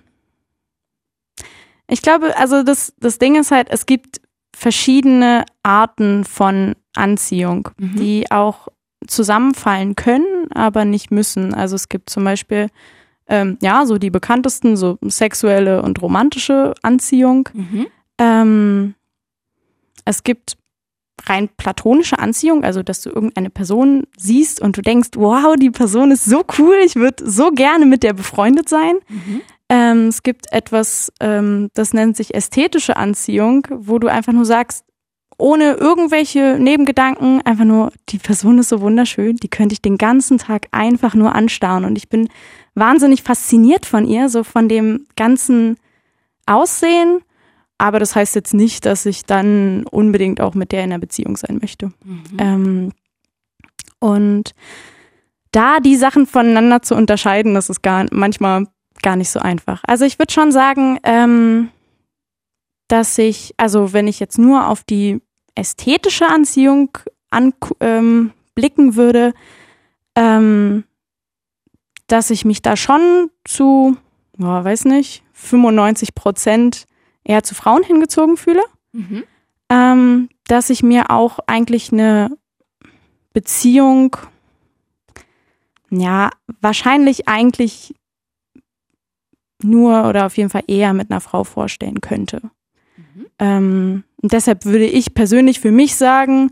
ich 1.87 2.01
glaube, 2.01 2.35
also 2.37 2.63
das, 2.63 2.93
das 2.99 3.19
Ding 3.19 3.35
ist 3.35 3.51
halt, 3.51 3.67
es 3.69 3.85
gibt 3.85 4.21
verschiedene 4.55 5.45
Arten 5.63 6.25
von 6.25 6.75
Anziehung, 6.95 7.69
mhm. 7.77 7.95
die 7.95 8.31
auch 8.31 8.67
zusammenfallen 9.07 9.95
können, 9.95 10.51
aber 10.51 10.83
nicht 10.83 11.11
müssen. 11.11 11.53
Also 11.53 11.75
es 11.75 11.87
gibt 11.87 12.09
zum 12.09 12.23
Beispiel 12.23 12.69
ähm, 13.27 13.57
ja, 13.61 13.85
so 13.85 13.97
die 13.97 14.09
bekanntesten, 14.09 14.77
so 14.77 14.97
sexuelle 15.01 15.81
und 15.81 16.01
romantische 16.01 16.73
Anziehung. 16.81 17.49
Mhm. 17.53 17.87
Ähm, 18.17 18.95
es 20.05 20.23
gibt 20.23 20.57
rein 21.25 21.49
platonische 21.57 22.19
Anziehung, 22.19 22.63
also 22.63 22.83
dass 22.83 23.01
du 23.01 23.09
irgendeine 23.09 23.49
Person 23.49 24.03
siehst 24.17 24.61
und 24.61 24.77
du 24.77 24.81
denkst, 24.81 25.09
wow, 25.15 25.55
die 25.55 25.71
Person 25.71 26.11
ist 26.11 26.25
so 26.25 26.45
cool, 26.57 26.75
ich 26.85 26.95
würde 26.95 27.29
so 27.29 27.51
gerne 27.51 27.85
mit 27.85 28.03
der 28.03 28.13
befreundet 28.13 28.69
sein. 28.69 28.95
Mhm. 29.09 29.41
Ähm, 29.69 30.07
es 30.07 30.23
gibt 30.23 30.51
etwas, 30.51 31.11
ähm, 31.19 31.69
das 31.73 31.93
nennt 31.93 32.15
sich 32.15 32.33
ästhetische 32.33 32.95
Anziehung, 32.95 33.67
wo 33.69 33.99
du 33.99 34.07
einfach 34.07 34.31
nur 34.31 34.45
sagst, 34.45 34.85
ohne 35.37 35.73
irgendwelche 35.73 36.57
Nebengedanken, 36.59 37.41
einfach 37.45 37.65
nur, 37.65 37.91
die 38.09 38.17
Person 38.17 38.57
ist 38.57 38.69
so 38.69 38.81
wunderschön, 38.81 39.37
die 39.37 39.49
könnte 39.49 39.73
ich 39.73 39.81
den 39.81 39.97
ganzen 39.97 40.39
Tag 40.39 40.67
einfach 40.71 41.13
nur 41.13 41.35
anstarren 41.35 41.85
und 41.85 41.97
ich 41.97 42.09
bin 42.09 42.29
wahnsinnig 42.73 43.23
fasziniert 43.23 43.85
von 43.85 44.05
ihr, 44.05 44.29
so 44.29 44.43
von 44.43 44.67
dem 44.67 45.05
ganzen 45.15 45.77
Aussehen. 46.45 47.21
Aber 47.77 47.99
das 47.99 48.15
heißt 48.15 48.33
jetzt 48.33 48.55
nicht, 48.55 48.85
dass 48.85 49.05
ich 49.05 49.25
dann 49.25 49.85
unbedingt 49.91 50.41
auch 50.41 50.55
mit 50.55 50.71
der 50.71 50.83
in 50.83 50.91
einer 50.91 50.99
Beziehung 50.99 51.37
sein 51.37 51.59
möchte. 51.61 51.91
Mhm. 52.03 52.37
Ähm, 52.39 52.91
und 53.99 54.55
da 55.51 55.79
die 55.79 55.95
Sachen 55.95 56.25
voneinander 56.25 56.81
zu 56.81 56.95
unterscheiden, 56.95 57.53
das 57.53 57.69
ist 57.69 57.81
gar 57.83 58.05
manchmal 58.11 58.67
gar 59.03 59.15
nicht 59.15 59.29
so 59.29 59.39
einfach. 59.39 59.83
Also 59.87 60.05
ich 60.05 60.17
würde 60.17 60.33
schon 60.33 60.51
sagen, 60.51 60.99
ähm, 61.03 61.69
dass 62.87 63.17
ich, 63.17 63.53
also 63.57 63.93
wenn 63.93 64.07
ich 64.07 64.19
jetzt 64.19 64.39
nur 64.39 64.67
auf 64.67 64.83
die 64.83 65.21
ästhetische 65.57 66.27
Anziehung 66.27 66.97
anblicken 67.29 68.33
ähm, 68.79 68.95
würde, 68.95 69.33
ähm, 70.15 70.83
dass 72.07 72.29
ich 72.29 72.45
mich 72.45 72.61
da 72.61 72.77
schon 72.77 73.29
zu, 73.43 73.97
oh, 74.39 74.43
weiß 74.43 74.85
nicht, 74.85 75.23
95 75.33 76.15
Prozent 76.15 76.85
eher 77.23 77.43
zu 77.43 77.55
Frauen 77.55 77.83
hingezogen 77.83 78.37
fühle. 78.37 78.63
Mhm. 78.93 79.23
Ähm, 79.69 80.29
dass 80.45 80.69
ich 80.69 80.81
mir 80.81 81.11
auch 81.11 81.39
eigentlich 81.45 81.91
eine 81.91 82.31
Beziehung, 83.33 84.15
ja, 85.89 86.29
wahrscheinlich 86.61 87.27
eigentlich 87.27 87.93
nur 89.61 90.07
oder 90.07 90.25
auf 90.25 90.37
jeden 90.37 90.49
Fall 90.49 90.63
eher 90.67 90.93
mit 90.93 91.11
einer 91.11 91.19
Frau 91.19 91.43
vorstellen 91.43 91.99
könnte. 91.99 92.41
Mhm. 92.95 93.25
Ähm, 93.39 94.03
und 94.21 94.33
deshalb 94.33 94.65
würde 94.65 94.85
ich 94.85 95.13
persönlich 95.13 95.59
für 95.59 95.71
mich 95.71 95.95
sagen, 95.95 96.51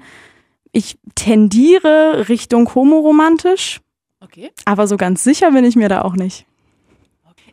ich 0.71 0.97
tendiere 1.15 2.27
Richtung 2.29 2.73
homoromantisch. 2.75 3.81
Okay. 4.19 4.51
Aber 4.65 4.87
so 4.87 4.97
ganz 4.97 5.23
sicher 5.23 5.51
bin 5.51 5.63
ich 5.63 5.75
mir 5.75 5.89
da 5.89 6.01
auch 6.01 6.15
nicht. 6.15 6.45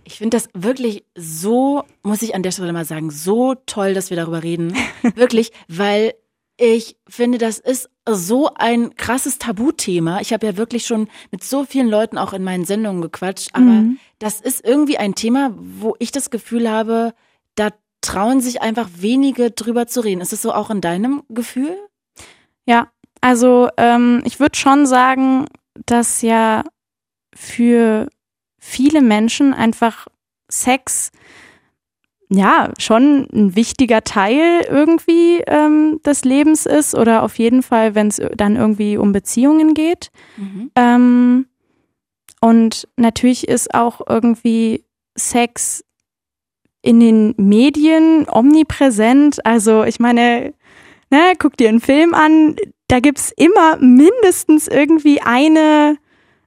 Ich 0.05 0.19
finde 0.19 0.37
das 0.37 0.49
wirklich 0.55 1.05
so, 1.17 1.85
muss 2.03 2.23
ich 2.23 2.35
an 2.35 2.43
der 2.43 2.51
Stelle 2.51 2.73
mal 2.73 2.85
sagen, 2.85 3.11
so 3.11 3.55
toll, 3.67 3.95
dass 3.95 4.11
wir 4.11 4.17
darüber 4.17 4.43
reden. 4.43 4.75
wirklich, 5.15 5.53
weil 5.69 6.15
ich 6.57 6.97
finde, 7.09 7.39
das 7.39 7.59
ist 7.59 7.89
so 8.09 8.51
ein 8.55 8.97
krasses 8.97 9.39
Tabuthema. 9.39 10.21
Ich 10.21 10.33
habe 10.33 10.47
ja 10.47 10.57
wirklich 10.57 10.87
schon 10.87 11.09
mit 11.31 11.45
so 11.45 11.65
vielen 11.65 11.89
Leuten 11.89 12.19
auch 12.19 12.33
in 12.33 12.45
meinen 12.45 12.65
Sendungen 12.65 13.03
gequatscht, 13.03 13.51
aber 13.53 13.65
mhm. 13.65 13.99
das 14.19 14.41
ist 14.41 14.65
irgendwie 14.65 14.99
ein 14.99 15.15
Thema, 15.15 15.55
wo 15.57 15.95
ich 15.99 16.13
das 16.13 16.31
Gefühl 16.31 16.71
habe, 16.71 17.15
trauen 18.03 18.41
sich 18.41 18.61
einfach 18.61 18.89
wenige 18.99 19.51
drüber 19.51 19.87
zu 19.87 20.01
reden. 20.01 20.21
Ist 20.21 20.33
es 20.33 20.43
so 20.43 20.53
auch 20.53 20.71
in 20.71 20.81
deinem 20.83 21.23
Gefühl? 21.31 21.77
Ja, 22.67 22.89
also 23.21 23.69
ähm, 23.79 24.23
ich 24.25 24.41
würde 24.41 24.59
schon 24.59 24.87
sagen, 24.87 25.47
dass 25.87 26.21
ja 26.21 26.65
für 27.35 28.09
viele 28.59 29.01
Menschen 29.01 29.55
einfach 29.55 30.07
Sex 30.51 31.11
ja 32.29 32.73
schon 32.79 33.29
ein 33.33 33.57
wichtiger 33.57 34.03
Teil 34.03 34.65
irgendwie 34.69 35.43
ähm, 35.47 36.01
des 36.05 36.25
Lebens 36.25 36.67
ist 36.67 36.95
oder 36.95 37.23
auf 37.23 37.39
jeden 37.39 37.63
Fall, 37.63 37.95
wenn 37.95 38.09
es 38.09 38.21
dann 38.37 38.57
irgendwie 38.57 38.97
um 38.97 39.13
Beziehungen 39.13 39.75
geht. 39.75 40.11
Mhm. 40.37 40.71
Ähm, 40.75 41.47
und 42.41 42.89
natürlich 42.97 43.49
ist 43.49 43.75
auch 43.75 44.01
irgendwie 44.09 44.85
Sex 45.17 45.85
in 46.83 47.01
den 47.01 47.35
Medien 47.37 48.27
omnipräsent. 48.29 49.45
Also 49.47 49.85
ich 49.85 50.01
meine, 50.01 50.53
ne, 51.11 51.33
guck 51.39 51.57
dir 51.57 51.69
einen 51.69 51.81
Film 51.81 52.13
an, 52.13 52.57
da 52.89 53.01
gibt's 53.01 53.33
immer 53.37 53.77
mindestens 53.79 54.69
irgendwie 54.69 55.21
eine 55.23 55.97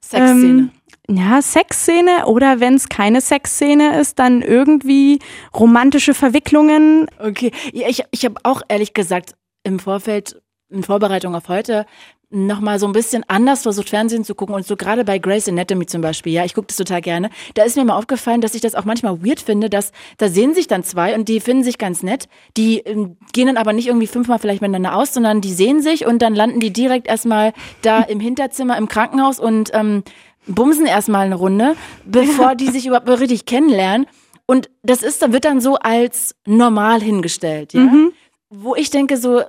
Sexszene. 0.02 0.46
Ähm, 0.46 0.72
ja, 1.10 1.42
Sexszene 1.42 2.26
oder 2.26 2.60
wenn 2.60 2.76
es 2.76 2.90
keine 2.90 3.22
Sexszene 3.22 4.00
ist, 4.00 4.20
dann 4.20 4.42
irgendwie 4.42 5.20
romantische 5.54 6.14
Verwicklungen. 6.14 7.08
Okay, 7.20 7.52
ja, 7.74 7.88
ich, 7.88 8.04
ich 8.12 8.26
habe 8.26 8.36
auch 8.44 8.62
ehrlich 8.68 8.94
gesagt 8.94 9.36
im 9.64 9.80
Vorfeld, 9.80 10.42
in 10.70 10.84
Vorbereitung 10.84 11.36
auf 11.36 11.48
heute, 11.48 11.86
nochmal 12.30 12.80
so 12.80 12.86
ein 12.86 12.92
bisschen 12.92 13.24
anders 13.28 13.64
versucht, 13.64 13.90
Fernsehen 13.90 14.24
zu 14.24 14.36
gucken. 14.36 14.56
Und 14.56 14.66
so 14.66 14.76
gerade 14.76 15.04
bei 15.04 15.20
Grace 15.20 15.48
Anatomy 15.48 15.86
zum 15.86 16.02
Beispiel, 16.02 16.34
ja, 16.34 16.46
ich 16.46 16.54
gucke 16.54 16.68
das 16.68 16.78
total 16.78 17.02
gerne. 17.02 17.30
Da 17.54 17.64
ist 17.64 17.76
mir 17.76 17.86
mal 17.86 17.98
aufgefallen, 17.98 18.42
dass 18.42 18.56
ich 18.56 18.62
das 18.62 18.76
auch 18.76 18.86
manchmal 18.86 19.24
weird 19.26 19.40
finde, 19.40 19.70
dass 19.70 19.92
da 20.18 20.30
sehen 20.30 20.54
sich 20.54 20.68
dann 20.68 20.84
zwei 20.84 21.16
und 21.16 21.30
die 21.30 21.40
finden 21.40 21.64
sich 21.64 21.78
ganz 21.78 22.04
nett. 22.04 22.28
Die 22.58 22.80
ähm, 22.80 23.18
gehen 23.34 23.48
dann 23.48 23.58
aber 23.58 23.74
nicht 23.74 23.88
irgendwie 23.88 24.08
fünfmal 24.08 24.40
vielleicht 24.40 24.62
miteinander 24.62 24.96
aus, 24.96 25.14
sondern 25.14 25.42
die 25.42 25.54
sehen 25.54 25.82
sich 25.82 26.06
und 26.06 26.22
dann 26.22 26.36
landen 26.36 26.60
die 26.60 26.74
direkt 26.74 27.08
erstmal 27.08 27.54
da 27.82 28.02
im 28.02 28.20
Hinterzimmer 28.20 28.78
im 28.78 28.88
Krankenhaus 28.88 29.40
und 29.40 29.72
ähm, 29.74 30.04
bumsen 30.48 30.86
erstmal 30.86 31.26
eine 31.26 31.36
Runde, 31.36 31.76
bevor 32.06 32.56
die 32.56 32.70
sich 32.70 32.86
überhaupt 32.86 33.10
richtig 33.10 33.46
kennenlernen. 33.46 34.08
Und 34.48 34.70
das 34.84 35.02
ist, 35.02 35.22
da 35.22 35.32
wird 35.32 35.46
dann 35.46 35.60
so 35.60 35.76
als 35.76 36.36
normal 36.46 37.02
hingestellt, 37.02 37.74
ja. 37.74 37.82
Mhm. 37.82 38.14
Wo 38.50 38.76
ich 38.76 38.92
denke 38.92 39.18
so, 39.18 39.42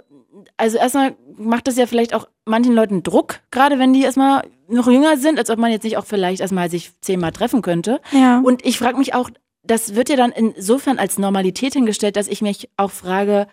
also 0.57 0.79
erstmal 0.79 1.17
macht 1.37 1.69
das 1.69 1.77
ja 1.77 1.87
vielleicht 1.87 2.15
auch 2.15 2.27
manchen 2.46 2.74
Leuten 2.74 3.02
Druck, 3.02 3.40
gerade 3.50 3.78
wenn 3.78 3.92
die 3.92 4.02
erstmal 4.02 4.48
noch 4.68 4.88
jünger 4.88 5.16
sind, 5.16 5.38
als 5.38 5.50
ob 5.50 5.59
man 5.59 5.70
jetzt 5.70 5.85
nicht 5.85 5.96
auch 5.96 6.06
vielleicht 6.06 6.40
erstmal 6.40 6.70
sich 6.70 6.92
zehnmal 7.00 7.32
treffen 7.32 7.61
könnte. 7.61 8.00
Ja. 8.12 8.40
Und 8.40 8.64
ich 8.64 8.78
frage 8.78 8.98
mich 8.98 9.14
auch, 9.14 9.30
das 9.62 9.94
wird 9.94 10.09
ja 10.09 10.16
dann 10.16 10.32
insofern 10.32 10.98
als 10.98 11.18
Normalität 11.18 11.74
hingestellt, 11.74 12.16
dass 12.16 12.28
ich 12.28 12.40
mich 12.40 12.70
auch 12.76 12.90
frage, 12.90 13.48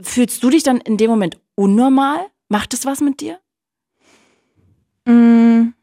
fühlst 0.00 0.42
du 0.42 0.50
dich 0.50 0.62
dann 0.62 0.78
in 0.78 0.96
dem 0.96 1.10
Moment 1.10 1.38
unnormal? 1.54 2.18
Macht 2.48 2.74
es 2.74 2.86
was 2.86 3.00
mit 3.00 3.20
dir? 3.20 3.38
Mm, 5.04 5.74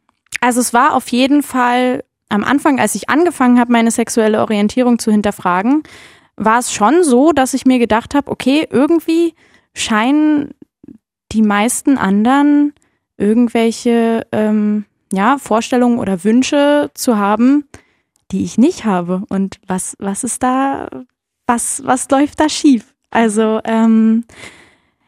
also 0.41 0.59
es 0.59 0.73
war 0.73 0.95
auf 0.95 1.07
jeden 1.09 1.43
Fall 1.43 2.03
am 2.29 2.43
Anfang, 2.43 2.79
als 2.79 2.95
ich 2.95 3.09
angefangen 3.09 3.59
habe, 3.59 3.71
meine 3.71 3.91
sexuelle 3.91 4.41
Orientierung 4.41 4.99
zu 4.99 5.11
hinterfragen, 5.11 5.83
war 6.35 6.59
es 6.59 6.71
schon 6.71 7.03
so, 7.03 7.31
dass 7.31 7.53
ich 7.53 7.65
mir 7.65 7.79
gedacht 7.79 8.15
habe, 8.15 8.31
okay, 8.31 8.67
irgendwie 8.69 9.33
scheinen 9.73 10.53
die 11.31 11.41
meisten 11.41 11.97
anderen 11.97 12.73
irgendwelche 13.17 14.25
ähm, 14.31 14.85
ja, 15.11 15.37
Vorstellungen 15.37 15.99
oder 15.99 16.23
Wünsche 16.23 16.91
zu 16.93 17.17
haben, 17.17 17.65
die 18.31 18.43
ich 18.43 18.57
nicht 18.57 18.85
habe. 18.85 19.23
Und 19.29 19.59
was, 19.67 19.95
was 19.99 20.23
ist 20.23 20.43
da, 20.43 20.89
was, 21.47 21.81
was 21.85 22.09
läuft 22.09 22.39
da 22.39 22.49
schief? 22.49 22.93
Also, 23.11 23.59
ähm, 23.63 24.25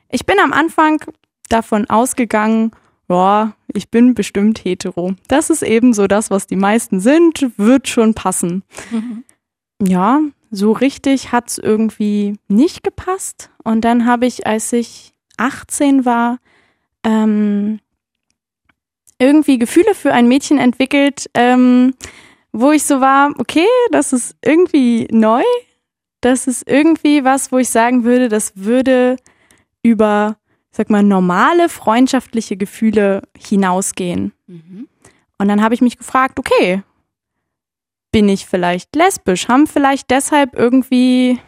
ich 0.09 0.25
bin 0.25 0.39
am 0.39 0.53
Anfang 0.53 1.01
davon 1.49 1.89
ausgegangen, 1.89 2.71
ja, 3.07 3.53
ich 3.73 3.89
bin 3.89 4.13
bestimmt 4.13 4.63
hetero. 4.63 5.13
Das 5.27 5.49
ist 5.49 5.63
eben 5.63 5.93
so 5.93 6.07
das, 6.07 6.31
was 6.31 6.47
die 6.47 6.55
meisten 6.55 6.99
sind, 6.99 7.51
wird 7.57 7.87
schon 7.87 8.13
passen. 8.13 8.63
Mhm. 8.89 9.23
Ja, 9.81 10.21
so 10.49 10.71
richtig 10.71 11.31
hat's 11.31 11.57
irgendwie 11.57 12.37
nicht 12.47 12.83
gepasst. 12.83 13.49
Und 13.63 13.81
dann 13.81 14.05
habe 14.05 14.25
ich, 14.25 14.47
als 14.47 14.71
ich 14.73 15.13
18 15.41 16.05
war, 16.05 16.37
ähm, 17.03 17.79
irgendwie 19.19 19.59
Gefühle 19.59 19.93
für 19.93 20.13
ein 20.13 20.27
Mädchen 20.27 20.57
entwickelt, 20.57 21.29
ähm, 21.33 21.93
wo 22.51 22.71
ich 22.71 22.83
so 22.83 23.01
war, 23.01 23.31
okay, 23.37 23.67
das 23.91 24.13
ist 24.13 24.35
irgendwie 24.43 25.07
neu. 25.11 25.43
Das 26.21 26.47
ist 26.47 26.67
irgendwie 26.69 27.23
was, 27.23 27.51
wo 27.51 27.57
ich 27.57 27.69
sagen 27.69 28.03
würde, 28.03 28.29
das 28.29 28.53
würde 28.55 29.17
über 29.83 30.37
sag 30.71 30.89
mal, 30.89 31.03
normale 31.03 31.69
freundschaftliche 31.69 32.55
Gefühle 32.57 33.23
hinausgehen. 33.37 34.33
Mhm. 34.47 34.87
Und 35.37 35.47
dann 35.47 35.61
habe 35.61 35.75
ich 35.75 35.81
mich 35.81 35.97
gefragt, 35.97 36.39
okay, 36.39 36.81
bin 38.11 38.29
ich 38.29 38.45
vielleicht 38.45 38.95
lesbisch? 38.95 39.47
Haben 39.47 39.67
vielleicht 39.67 40.09
deshalb 40.09 40.55
irgendwie 40.57 41.39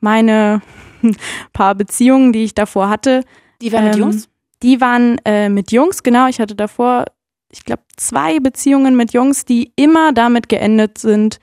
meine 0.00 0.62
paar 1.52 1.74
Beziehungen, 1.74 2.32
die 2.32 2.44
ich 2.44 2.54
davor 2.54 2.88
hatte. 2.88 3.24
Die 3.60 3.72
waren 3.72 3.84
ähm, 3.84 3.90
mit 3.90 3.98
Jungs? 3.98 4.28
Die 4.62 4.80
waren 4.80 5.20
äh, 5.24 5.48
mit 5.48 5.72
Jungs, 5.72 6.02
genau. 6.02 6.28
Ich 6.28 6.40
hatte 6.40 6.54
davor, 6.54 7.04
ich 7.50 7.64
glaube, 7.64 7.82
zwei 7.96 8.40
Beziehungen 8.40 8.96
mit 8.96 9.12
Jungs, 9.12 9.44
die 9.44 9.72
immer 9.76 10.12
damit 10.12 10.48
geendet 10.48 10.98
sind, 10.98 11.38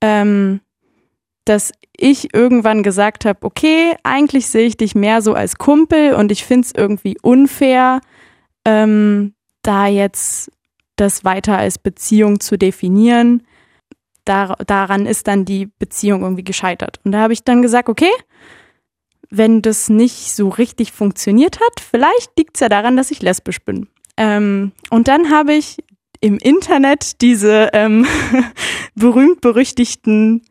ähm, 0.00 0.60
dass 1.44 1.72
ich 1.96 2.32
irgendwann 2.34 2.82
gesagt 2.82 3.24
habe, 3.24 3.40
okay, 3.42 3.96
eigentlich 4.04 4.46
sehe 4.46 4.66
ich 4.66 4.76
dich 4.76 4.94
mehr 4.94 5.22
so 5.22 5.34
als 5.34 5.56
Kumpel 5.56 6.14
und 6.14 6.30
ich 6.30 6.44
finde 6.44 6.66
es 6.66 6.72
irgendwie 6.74 7.16
unfair, 7.22 8.00
ähm, 8.64 9.34
da 9.62 9.86
jetzt 9.86 10.50
das 10.96 11.24
weiter 11.24 11.58
als 11.58 11.78
Beziehung 11.78 12.40
zu 12.40 12.56
definieren. 12.56 13.42
Dar 14.24 14.56
daran 14.66 15.06
ist 15.06 15.26
dann 15.26 15.44
die 15.44 15.66
Beziehung 15.66 16.22
irgendwie 16.22 16.44
gescheitert. 16.44 17.00
Und 17.04 17.12
da 17.12 17.20
habe 17.20 17.32
ich 17.32 17.44
dann 17.44 17.62
gesagt, 17.62 17.88
okay, 17.88 18.10
wenn 19.30 19.62
das 19.62 19.88
nicht 19.88 20.34
so 20.34 20.48
richtig 20.48 20.92
funktioniert 20.92 21.60
hat, 21.60 21.80
vielleicht 21.80 22.38
liegt 22.38 22.56
es 22.56 22.60
ja 22.60 22.68
daran, 22.68 22.96
dass 22.96 23.10
ich 23.10 23.22
lesbisch 23.22 23.60
bin. 23.60 23.88
Ähm, 24.16 24.72
und 24.90 25.08
dann 25.08 25.30
habe 25.30 25.54
ich 25.54 25.76
im 26.20 26.38
Internet 26.38 27.20
diese 27.20 27.70
ähm, 27.72 28.06
berühmt-berüchtigten 28.94 30.42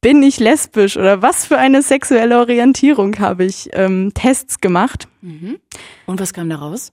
bin 0.00 0.22
ich 0.22 0.38
lesbisch 0.38 0.98
oder 0.98 1.22
was 1.22 1.46
für 1.46 1.56
eine 1.56 1.80
sexuelle 1.80 2.38
Orientierung 2.38 3.18
habe 3.20 3.46
ich 3.46 3.70
ähm, 3.72 4.12
Tests 4.12 4.60
gemacht. 4.60 5.08
Mhm. 5.22 5.58
Und 6.04 6.20
was 6.20 6.34
kam 6.34 6.50
da 6.50 6.56
raus? 6.56 6.92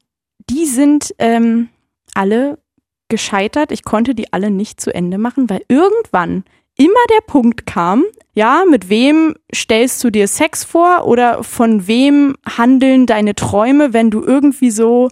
Die 0.49 0.65
sind 0.65 1.13
ähm, 1.19 1.67
alle 2.13 2.57
gescheitert. 3.09 3.73
Ich 3.73 3.83
konnte 3.83 4.15
die 4.15 4.31
alle 4.31 4.49
nicht 4.49 4.79
zu 4.79 4.95
Ende 4.95 5.17
machen, 5.17 5.49
weil 5.49 5.61
irgendwann 5.67 6.45
immer 6.85 7.05
der 7.09 7.21
Punkt 7.25 7.65
kam, 7.65 8.03
ja, 8.33 8.63
mit 8.69 8.89
wem 8.89 9.35
stellst 9.53 10.03
du 10.03 10.09
dir 10.09 10.27
Sex 10.27 10.63
vor 10.63 11.05
oder 11.05 11.43
von 11.43 11.87
wem 11.87 12.35
handeln 12.45 13.05
deine 13.05 13.35
Träume, 13.35 13.93
wenn 13.93 14.09
du 14.09 14.23
irgendwie 14.23 14.71
so 14.71 15.09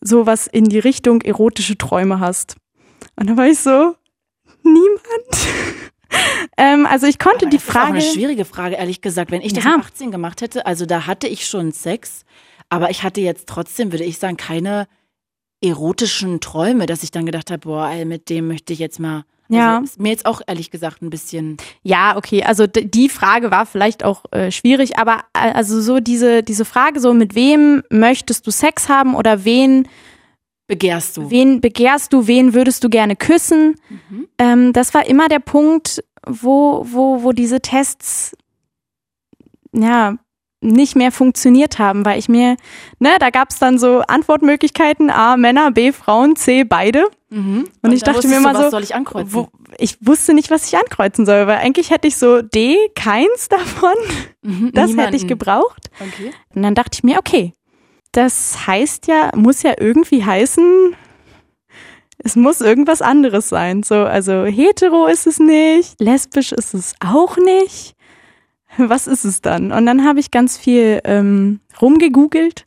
sowas 0.00 0.46
in 0.46 0.64
die 0.64 0.78
Richtung 0.78 1.22
erotische 1.22 1.76
Träume 1.76 2.20
hast. 2.20 2.56
Und 3.16 3.30
da 3.30 3.36
war 3.36 3.48
ich 3.48 3.58
so, 3.58 3.96
niemand. 4.62 5.48
ähm, 6.56 6.86
also 6.86 7.06
ich 7.06 7.18
konnte 7.18 7.46
Aber 7.46 7.50
die 7.50 7.58
Frage. 7.58 7.94
Das 7.94 8.04
ist 8.04 8.10
auch 8.10 8.12
eine 8.12 8.20
schwierige 8.20 8.44
Frage, 8.44 8.76
ehrlich 8.76 9.00
gesagt. 9.00 9.30
Wenn 9.30 9.42
ich 9.42 9.52
das 9.52 9.64
ja. 9.64 9.76
mit 9.76 9.86
18 9.86 10.10
gemacht 10.10 10.40
hätte, 10.40 10.66
also 10.66 10.86
da 10.86 11.06
hatte 11.06 11.26
ich 11.26 11.46
schon 11.46 11.72
Sex, 11.72 12.24
aber 12.68 12.90
ich 12.90 13.02
hatte 13.02 13.20
jetzt 13.20 13.48
trotzdem, 13.48 13.92
würde 13.92 14.04
ich 14.04 14.18
sagen, 14.18 14.36
keine 14.36 14.86
erotischen 15.62 16.40
Träume, 16.40 16.86
dass 16.86 17.02
ich 17.02 17.10
dann 17.10 17.26
gedacht 17.26 17.50
habe, 17.50 17.60
boah, 17.60 17.90
mit 18.04 18.28
dem 18.28 18.48
möchte 18.48 18.72
ich 18.72 18.78
jetzt 18.78 19.00
mal. 19.00 19.24
Also 19.48 19.58
ja. 19.58 19.78
Ist 19.78 20.00
mir 20.00 20.10
jetzt 20.10 20.26
auch 20.26 20.40
ehrlich 20.46 20.70
gesagt 20.70 21.02
ein 21.02 21.10
bisschen. 21.10 21.56
Ja, 21.82 22.16
okay. 22.16 22.42
Also 22.42 22.66
die 22.66 23.08
Frage 23.08 23.50
war 23.50 23.66
vielleicht 23.66 24.04
auch 24.04 24.24
äh, 24.32 24.50
schwierig, 24.50 24.98
aber 24.98 25.24
äh, 25.34 25.52
also 25.52 25.80
so 25.80 26.00
diese, 26.00 26.42
diese 26.42 26.64
Frage, 26.64 27.00
so 27.00 27.14
mit 27.14 27.34
wem 27.34 27.82
möchtest 27.90 28.46
du 28.46 28.50
Sex 28.50 28.88
haben 28.88 29.14
oder 29.14 29.44
wen 29.44 29.88
begehrst 30.66 31.16
du? 31.16 31.30
Wen 31.30 31.60
begehrst 31.60 32.12
du? 32.12 32.26
Wen 32.26 32.54
würdest 32.54 32.82
du 32.82 32.88
gerne 32.88 33.16
küssen? 33.16 33.76
Mhm. 33.88 34.28
Ähm, 34.38 34.72
das 34.72 34.94
war 34.94 35.06
immer 35.06 35.28
der 35.28 35.38
Punkt, 35.38 36.02
wo, 36.26 36.84
wo, 36.88 37.22
wo 37.22 37.32
diese 37.32 37.60
Tests 37.60 38.36
ja 39.72 40.16
nicht 40.66 40.96
mehr 40.96 41.12
funktioniert 41.12 41.78
haben, 41.78 42.04
weil 42.04 42.18
ich 42.18 42.28
mir, 42.28 42.56
ne, 42.98 43.10
da 43.18 43.30
gab 43.30 43.50
es 43.50 43.58
dann 43.58 43.78
so 43.78 44.00
Antwortmöglichkeiten, 44.00 45.10
A, 45.10 45.36
Männer, 45.36 45.70
B, 45.70 45.92
Frauen, 45.92 46.36
C, 46.36 46.64
beide. 46.64 47.04
Mhm. 47.30 47.68
Und, 47.82 47.90
Und 47.90 47.92
ich 47.92 48.02
dachte 48.02 48.26
mir 48.28 48.36
du, 48.36 48.42
so, 48.42 48.54
was 48.54 48.70
soll 48.70 48.82
ich 48.82 48.94
ankreuzen? 48.94 49.32
Wo, 49.32 49.48
ich 49.78 49.96
wusste 50.00 50.34
nicht, 50.34 50.50
was 50.50 50.66
ich 50.66 50.76
ankreuzen 50.76 51.26
soll, 51.26 51.46
weil 51.46 51.58
eigentlich 51.58 51.90
hätte 51.90 52.08
ich 52.08 52.16
so 52.16 52.42
D, 52.42 52.76
keins 52.94 53.48
davon. 53.48 53.94
Mhm, 54.42 54.70
das 54.72 54.88
niemanden. 54.88 55.00
hätte 55.12 55.16
ich 55.16 55.26
gebraucht. 55.26 55.90
Okay. 56.00 56.32
Und 56.54 56.62
dann 56.62 56.74
dachte 56.74 56.90
ich 56.94 57.04
mir, 57.04 57.18
okay, 57.18 57.52
das 58.12 58.66
heißt 58.66 59.08
ja, 59.08 59.30
muss 59.34 59.62
ja 59.62 59.74
irgendwie 59.78 60.24
heißen, 60.24 60.96
es 62.18 62.34
muss 62.34 62.60
irgendwas 62.60 63.02
anderes 63.02 63.48
sein. 63.48 63.82
So, 63.82 63.94
also 63.94 64.44
hetero 64.44 65.06
ist 65.06 65.26
es 65.26 65.38
nicht, 65.38 66.00
lesbisch 66.00 66.52
ist 66.52 66.74
es 66.74 66.94
auch 67.00 67.36
nicht. 67.36 67.95
Was 68.88 69.06
ist 69.06 69.24
es 69.24 69.40
dann? 69.40 69.72
Und 69.72 69.86
dann 69.86 70.04
habe 70.04 70.20
ich 70.20 70.30
ganz 70.30 70.58
viel 70.58 71.00
ähm, 71.04 71.60
rumgegoogelt 71.80 72.64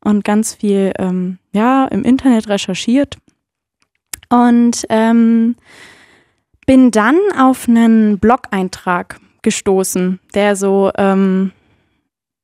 und 0.00 0.24
ganz 0.24 0.54
viel 0.54 0.92
ähm, 0.98 1.38
ja 1.52 1.86
im 1.86 2.04
Internet 2.04 2.48
recherchiert 2.48 3.18
und 4.28 4.84
ähm, 4.88 5.56
bin 6.66 6.90
dann 6.90 7.18
auf 7.36 7.68
einen 7.68 8.18
Blog-Eintrag 8.18 9.20
gestoßen, 9.42 10.20
der 10.34 10.54
so 10.54 10.90
ähm, 10.96 11.52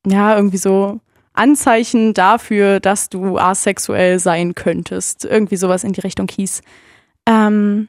ja 0.06 0.36
irgendwie 0.36 0.56
so 0.56 1.00
Anzeichen 1.34 2.14
dafür, 2.14 2.80
dass 2.80 3.08
du 3.10 3.38
asexuell 3.38 4.18
sein 4.18 4.54
könntest. 4.54 5.24
Irgendwie 5.24 5.56
sowas 5.56 5.84
in 5.84 5.92
die 5.92 6.00
Richtung 6.00 6.28
hieß. 6.28 6.62
Ähm, 7.26 7.88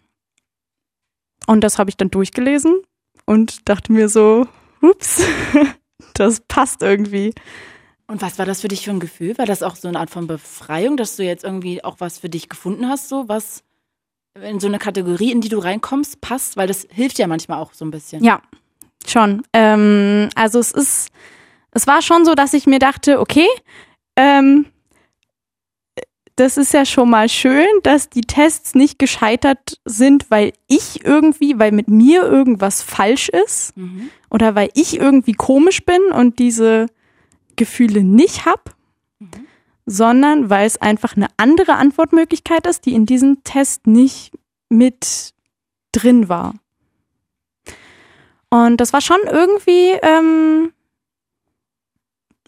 und 1.47 1.63
das 1.63 1.77
habe 1.77 1.89
ich 1.89 1.97
dann 1.97 2.09
durchgelesen 2.09 2.81
und 3.25 3.69
dachte 3.69 3.91
mir 3.93 4.09
so, 4.09 4.47
ups, 4.81 5.23
das 6.13 6.41
passt 6.41 6.81
irgendwie. 6.81 7.33
Und 8.07 8.21
was 8.21 8.37
war 8.37 8.45
das 8.45 8.61
für 8.61 8.67
dich 8.67 8.85
für 8.85 8.91
ein 8.91 8.99
Gefühl? 8.99 9.37
War 9.37 9.45
das 9.45 9.63
auch 9.63 9.75
so 9.75 9.87
eine 9.87 9.99
Art 9.99 10.09
von 10.09 10.27
Befreiung, 10.27 10.95
dass 10.95 11.15
du 11.15 11.23
jetzt 11.23 11.43
irgendwie 11.43 11.83
auch 11.83 11.95
was 11.99 12.19
für 12.19 12.29
dich 12.29 12.49
gefunden 12.49 12.87
hast, 12.87 13.09
so 13.09 13.27
was 13.27 13.63
in 14.39 14.59
so 14.59 14.67
eine 14.67 14.77
Kategorie, 14.79 15.31
in 15.31 15.41
die 15.41 15.49
du 15.49 15.57
reinkommst, 15.57 16.21
passt? 16.21 16.57
Weil 16.57 16.67
das 16.67 16.87
hilft 16.91 17.17
ja 17.17 17.27
manchmal 17.27 17.59
auch 17.59 17.73
so 17.73 17.83
ein 17.83 17.91
bisschen. 17.91 18.23
Ja, 18.23 18.41
schon. 19.07 19.43
Ähm, 19.53 20.29
also 20.35 20.59
es 20.59 20.71
ist 20.71 21.09
es 21.75 21.85
war 21.87 22.01
schon 22.01 22.23
so, 22.23 22.35
dass 22.35 22.53
ich 22.53 22.65
mir 22.65 22.79
dachte, 22.79 23.19
okay, 23.19 23.47
ähm, 24.15 24.65
das 26.35 26.57
ist 26.57 26.73
ja 26.73 26.85
schon 26.85 27.09
mal 27.09 27.29
schön, 27.29 27.67
dass 27.83 28.09
die 28.09 28.21
Tests 28.21 28.75
nicht 28.75 28.99
gescheitert 28.99 29.79
sind, 29.85 30.29
weil 30.29 30.53
ich 30.67 31.05
irgendwie, 31.05 31.57
weil 31.59 31.71
mit 31.71 31.87
mir 31.87 32.23
irgendwas 32.23 32.81
falsch 32.81 33.29
ist 33.29 33.75
mhm. 33.77 34.09
oder 34.29 34.55
weil 34.55 34.69
ich 34.73 34.99
irgendwie 34.99 35.33
komisch 35.33 35.85
bin 35.85 36.01
und 36.11 36.39
diese 36.39 36.87
Gefühle 37.55 38.03
nicht 38.03 38.45
hab, 38.45 38.75
mhm. 39.19 39.29
sondern 39.85 40.49
weil 40.49 40.67
es 40.67 40.81
einfach 40.81 41.15
eine 41.15 41.27
andere 41.37 41.75
Antwortmöglichkeit 41.75 42.67
ist, 42.67 42.85
die 42.85 42.93
in 42.93 43.05
diesem 43.05 43.43
Test 43.43 43.87
nicht 43.87 44.31
mit 44.67 45.33
drin 45.93 46.27
war. 46.27 46.53
Und 48.49 48.77
das 48.77 48.91
war 48.93 49.01
schon 49.01 49.19
irgendwie 49.25 49.91
ähm, 50.01 50.73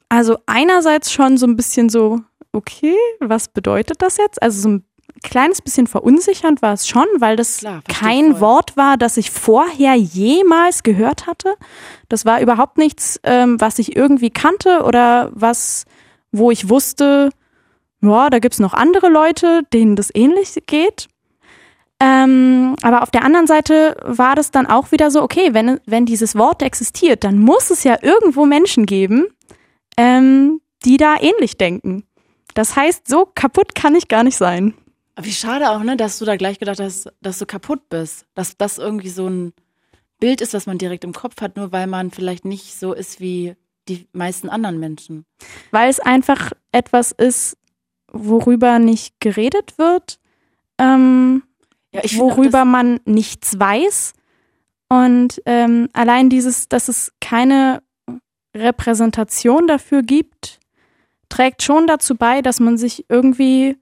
also 0.10 0.38
einerseits 0.46 1.12
schon 1.12 1.38
so 1.38 1.46
ein 1.46 1.56
bisschen 1.56 1.90
so, 1.90 2.22
okay, 2.58 2.96
was 3.20 3.48
bedeutet 3.48 4.02
das 4.02 4.18
jetzt? 4.18 4.42
Also 4.42 4.62
so 4.62 4.70
ein 4.70 4.86
kleines 5.24 5.62
bisschen 5.62 5.88
verunsichernd 5.88 6.62
war 6.62 6.74
es 6.74 6.88
schon, 6.88 7.06
weil 7.20 7.36
das 7.36 7.60
Klar, 7.60 7.82
kein 7.88 8.34
voll. 8.34 8.42
Wort 8.42 8.78
war, 8.78 8.98
das 8.98 9.18
ich 9.18 9.32
vorher 9.32 9.96
jemals 9.96 10.84
gehört 10.84 11.28
hatte. 11.28 11.56
Das 12.10 12.26
war 12.26 12.42
überhaupt 12.42 12.78
nichts, 12.78 13.20
ähm, 13.24 13.60
was 13.60 13.80
ich 13.80 13.96
irgendwie 13.96 14.30
kannte 14.30 14.84
oder 14.84 15.32
was, 15.34 15.86
wo 16.32 16.52
ich 16.52 16.70
wusste, 16.70 17.30
ja, 18.02 18.30
da 18.30 18.40
gibt's 18.40 18.60
noch 18.60 18.74
andere 18.74 19.10
Leute, 19.10 19.62
denen 19.74 19.96
das 19.96 20.14
ähnlich 20.14 20.56
geht. 20.68 21.08
Ähm, 22.00 22.76
aber 22.84 23.02
auf 23.02 23.10
der 23.10 23.24
anderen 23.24 23.48
Seite 23.48 23.98
war 24.04 24.36
das 24.36 24.52
dann 24.52 24.68
auch 24.68 24.92
wieder 24.92 25.10
so, 25.10 25.24
okay, 25.24 25.54
wenn, 25.54 25.80
wenn 25.88 26.06
dieses 26.06 26.36
Wort 26.36 26.62
existiert, 26.62 27.24
dann 27.24 27.40
muss 27.40 27.72
es 27.72 27.84
ja 27.84 27.98
irgendwo 28.04 28.46
Menschen 28.46 28.86
geben, 28.86 29.26
ähm, 29.98 30.62
die 30.86 30.98
da 30.98 31.16
ähnlich 31.20 31.58
denken. 31.58 32.04
Das 32.58 32.76
heißt, 32.76 33.08
so 33.08 33.28
kaputt 33.36 33.76
kann 33.76 33.94
ich 33.94 34.08
gar 34.08 34.24
nicht 34.24 34.36
sein. 34.36 34.74
Wie 35.16 35.32
schade 35.32 35.70
auch, 35.70 35.84
ne, 35.84 35.96
dass 35.96 36.18
du 36.18 36.26
da 36.26 36.38
gleich 36.38 36.58
gedacht 36.58 36.80
hast, 36.80 37.08
dass 37.22 37.38
du 37.38 37.46
kaputt 37.46 37.88
bist. 37.90 38.26
Dass 38.34 38.58
das 38.58 38.80
irgendwie 38.80 39.10
so 39.10 39.28
ein 39.28 39.54
Bild 40.20 40.42
ist, 40.42 40.56
was 40.56 40.66
man 40.66 40.80
direkt 40.80 41.04
im 41.04 41.14
Kopf 41.14 41.40
hat, 41.40 41.56
nur 41.56 41.72
weil 41.72 41.86
man 41.86 42.10
vielleicht 42.10 42.46
nicht 42.46 42.80
so 42.80 42.94
ist 42.94 43.20
wie 43.20 43.56
die 43.88 44.08
meisten 44.12 44.50
anderen 44.50 44.80
Menschen. 44.80 45.24
Weil 45.70 45.88
es 45.88 46.00
einfach 46.00 46.52
etwas 46.72 47.12
ist, 47.12 47.58
worüber 48.12 48.80
nicht 48.80 49.20
geredet 49.20 49.78
wird, 49.78 50.20
ähm, 50.80 51.44
ja, 51.92 52.02
worüber 52.16 52.66
man 52.66 53.00
nichts 53.06 53.60
weiß. 53.60 54.14
Und 54.90 55.44
ähm, 55.46 55.90
allein 55.94 56.32
dieses, 56.32 56.70
dass 56.70 56.88
es 56.88 57.14
keine 57.22 57.84
Repräsentation 58.56 59.68
dafür 59.68 60.02
gibt, 60.02 60.60
trägt 61.30 61.64
schon 61.64 61.88
dazu 61.88 62.16
bei, 62.16 62.42
dass 62.42 62.60
man 62.60 62.78
sich 62.78 63.06
irgendwie 63.10 63.78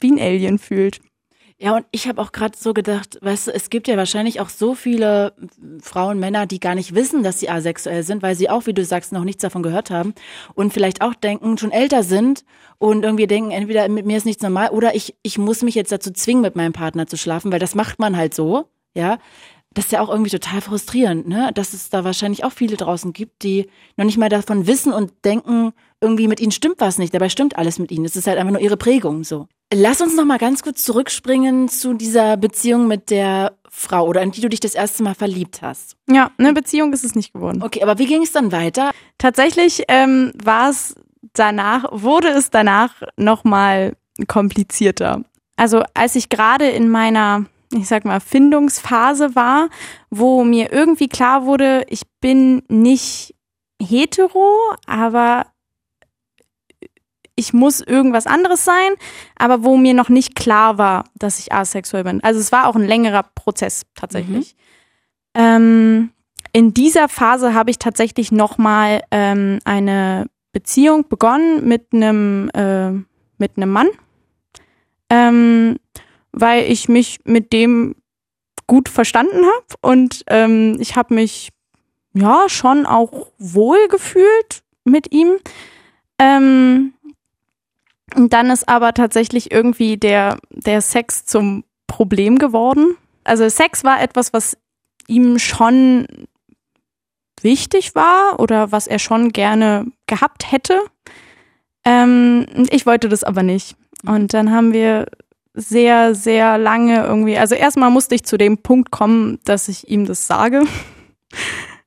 wie 0.00 0.12
ein 0.12 0.20
Alien 0.20 0.58
fühlt. 0.58 1.00
Ja, 1.60 1.74
und 1.74 1.86
ich 1.90 2.06
habe 2.06 2.22
auch 2.22 2.30
gerade 2.30 2.56
so 2.56 2.72
gedacht, 2.72 3.18
weißt 3.20 3.48
du, 3.48 3.50
es 3.52 3.68
gibt 3.68 3.88
ja 3.88 3.96
wahrscheinlich 3.96 4.40
auch 4.40 4.48
so 4.48 4.76
viele 4.76 5.34
Frauen, 5.80 6.20
Männer, 6.20 6.46
die 6.46 6.60
gar 6.60 6.76
nicht 6.76 6.94
wissen, 6.94 7.24
dass 7.24 7.40
sie 7.40 7.50
asexuell 7.50 8.04
sind, 8.04 8.22
weil 8.22 8.36
sie 8.36 8.48
auch, 8.48 8.66
wie 8.66 8.74
du 8.74 8.84
sagst, 8.84 9.10
noch 9.10 9.24
nichts 9.24 9.42
davon 9.42 9.64
gehört 9.64 9.90
haben 9.90 10.14
und 10.54 10.72
vielleicht 10.72 11.02
auch 11.02 11.14
denken, 11.14 11.58
schon 11.58 11.72
älter 11.72 12.04
sind 12.04 12.44
und 12.78 13.02
irgendwie 13.02 13.26
denken, 13.26 13.50
entweder 13.50 13.88
mit 13.88 14.06
mir 14.06 14.18
ist 14.18 14.24
nichts 14.24 14.42
normal 14.44 14.70
oder 14.70 14.94
ich, 14.94 15.16
ich 15.24 15.36
muss 15.36 15.62
mich 15.62 15.74
jetzt 15.74 15.90
dazu 15.90 16.12
zwingen, 16.12 16.42
mit 16.42 16.54
meinem 16.54 16.72
Partner 16.72 17.08
zu 17.08 17.16
schlafen, 17.16 17.50
weil 17.50 17.58
das 17.58 17.74
macht 17.74 17.98
man 17.98 18.16
halt 18.16 18.34
so, 18.34 18.66
ja. 18.94 19.18
Das 19.78 19.84
ist 19.84 19.92
ja 19.92 20.00
auch 20.00 20.08
irgendwie 20.08 20.30
total 20.30 20.60
frustrierend, 20.60 21.28
ne? 21.28 21.52
Dass 21.54 21.72
es 21.72 21.88
da 21.88 22.02
wahrscheinlich 22.02 22.42
auch 22.42 22.50
viele 22.50 22.76
draußen 22.76 23.12
gibt, 23.12 23.44
die 23.44 23.68
noch 23.96 24.04
nicht 24.04 24.18
mal 24.18 24.28
davon 24.28 24.66
wissen 24.66 24.92
und 24.92 25.12
denken, 25.24 25.72
irgendwie 26.00 26.26
mit 26.26 26.40
ihnen 26.40 26.50
stimmt 26.50 26.80
was 26.80 26.98
nicht. 26.98 27.14
Dabei 27.14 27.28
stimmt 27.28 27.56
alles 27.56 27.78
mit 27.78 27.92
ihnen. 27.92 28.04
Es 28.04 28.16
ist 28.16 28.26
halt 28.26 28.38
einfach 28.38 28.50
nur 28.50 28.60
ihre 28.60 28.76
Prägung 28.76 29.22
so. 29.22 29.46
Lass 29.72 30.00
uns 30.00 30.16
noch 30.16 30.24
mal 30.24 30.38
ganz 30.38 30.64
kurz 30.64 30.82
zurückspringen 30.82 31.68
zu 31.68 31.94
dieser 31.94 32.36
Beziehung 32.36 32.88
mit 32.88 33.08
der 33.10 33.52
Frau 33.70 34.04
oder 34.08 34.20
in 34.20 34.32
die 34.32 34.40
du 34.40 34.48
dich 34.48 34.58
das 34.58 34.74
erste 34.74 35.04
Mal 35.04 35.14
verliebt 35.14 35.62
hast. 35.62 35.94
Ja, 36.10 36.32
eine 36.38 36.52
Beziehung 36.54 36.92
ist 36.92 37.04
es 37.04 37.14
nicht 37.14 37.32
geworden. 37.32 37.62
Okay, 37.62 37.80
aber 37.80 38.00
wie 38.00 38.06
ging 38.06 38.24
es 38.24 38.32
dann 38.32 38.50
weiter? 38.50 38.90
Tatsächlich 39.16 39.84
ähm, 39.86 40.32
war 40.42 40.70
es 40.70 40.96
danach, 41.34 41.84
wurde 41.92 42.30
es 42.30 42.50
danach 42.50 42.94
noch 43.16 43.44
mal 43.44 43.94
komplizierter. 44.26 45.22
Also 45.54 45.84
als 45.94 46.16
ich 46.16 46.30
gerade 46.30 46.68
in 46.68 46.88
meiner, 46.88 47.44
ich 47.72 47.88
sag 47.88 48.04
mal, 48.04 48.20
Findungsphase 48.20 49.34
war, 49.34 49.68
wo 50.10 50.44
mir 50.44 50.72
irgendwie 50.72 51.08
klar 51.08 51.44
wurde, 51.44 51.84
ich 51.88 52.02
bin 52.20 52.62
nicht 52.68 53.34
hetero, 53.80 54.56
aber 54.86 55.46
ich 57.34 57.52
muss 57.52 57.80
irgendwas 57.80 58.26
anderes 58.26 58.64
sein, 58.64 58.94
aber 59.36 59.62
wo 59.62 59.76
mir 59.76 59.94
noch 59.94 60.08
nicht 60.08 60.34
klar 60.34 60.76
war, 60.76 61.04
dass 61.14 61.38
ich 61.38 61.52
asexuell 61.52 62.04
bin. 62.04 62.22
Also 62.24 62.40
es 62.40 62.50
war 62.50 62.66
auch 62.66 62.74
ein 62.74 62.86
längerer 62.86 63.22
Prozess 63.22 63.86
tatsächlich. 63.94 64.56
Mhm. 64.56 65.40
Ähm, 65.40 66.10
in 66.52 66.74
dieser 66.74 67.08
Phase 67.08 67.54
habe 67.54 67.70
ich 67.70 67.78
tatsächlich 67.78 68.32
nochmal 68.32 69.02
ähm, 69.12 69.60
eine 69.64 70.26
Beziehung 70.52 71.08
begonnen 71.08 71.68
mit 71.68 71.92
einem 71.92 72.50
äh, 72.54 72.90
mit 73.38 73.56
einem 73.56 73.70
Mann, 73.70 73.88
ähm, 75.10 75.76
weil 76.40 76.70
ich 76.70 76.88
mich 76.88 77.20
mit 77.24 77.52
dem 77.52 77.94
gut 78.66 78.88
verstanden 78.88 79.44
habe 79.44 79.66
und 79.80 80.24
ähm, 80.28 80.76
ich 80.78 80.94
habe 80.94 81.14
mich 81.14 81.50
ja 82.14 82.48
schon 82.48 82.86
auch 82.86 83.28
wohl 83.38 83.88
gefühlt 83.88 84.62
mit 84.84 85.12
ihm. 85.12 85.36
Ähm, 86.18 86.92
und 88.14 88.32
dann 88.32 88.50
ist 88.50 88.68
aber 88.68 88.94
tatsächlich 88.94 89.50
irgendwie 89.50 89.96
der, 89.96 90.38
der 90.50 90.80
Sex 90.80 91.24
zum 91.24 91.64
Problem 91.86 92.38
geworden. 92.38 92.96
Also 93.24 93.48
Sex 93.48 93.84
war 93.84 94.00
etwas, 94.00 94.32
was 94.32 94.56
ihm 95.06 95.38
schon 95.38 96.06
wichtig 97.42 97.94
war 97.94 98.40
oder 98.40 98.72
was 98.72 98.86
er 98.86 98.98
schon 98.98 99.30
gerne 99.30 99.86
gehabt 100.06 100.50
hätte. 100.50 100.80
Ähm, 101.84 102.46
ich 102.70 102.86
wollte 102.86 103.08
das 103.08 103.24
aber 103.24 103.42
nicht. 103.42 103.76
Und 104.06 104.34
dann 104.34 104.50
haben 104.50 104.72
wir 104.72 105.06
sehr, 105.58 106.14
sehr 106.14 106.58
lange 106.58 107.04
irgendwie, 107.04 107.36
also 107.36 107.54
erstmal 107.54 107.90
musste 107.90 108.14
ich 108.14 108.24
zu 108.24 108.38
dem 108.38 108.58
Punkt 108.58 108.90
kommen, 108.90 109.38
dass 109.44 109.68
ich 109.68 109.88
ihm 109.88 110.06
das 110.06 110.26
sage. 110.26 110.62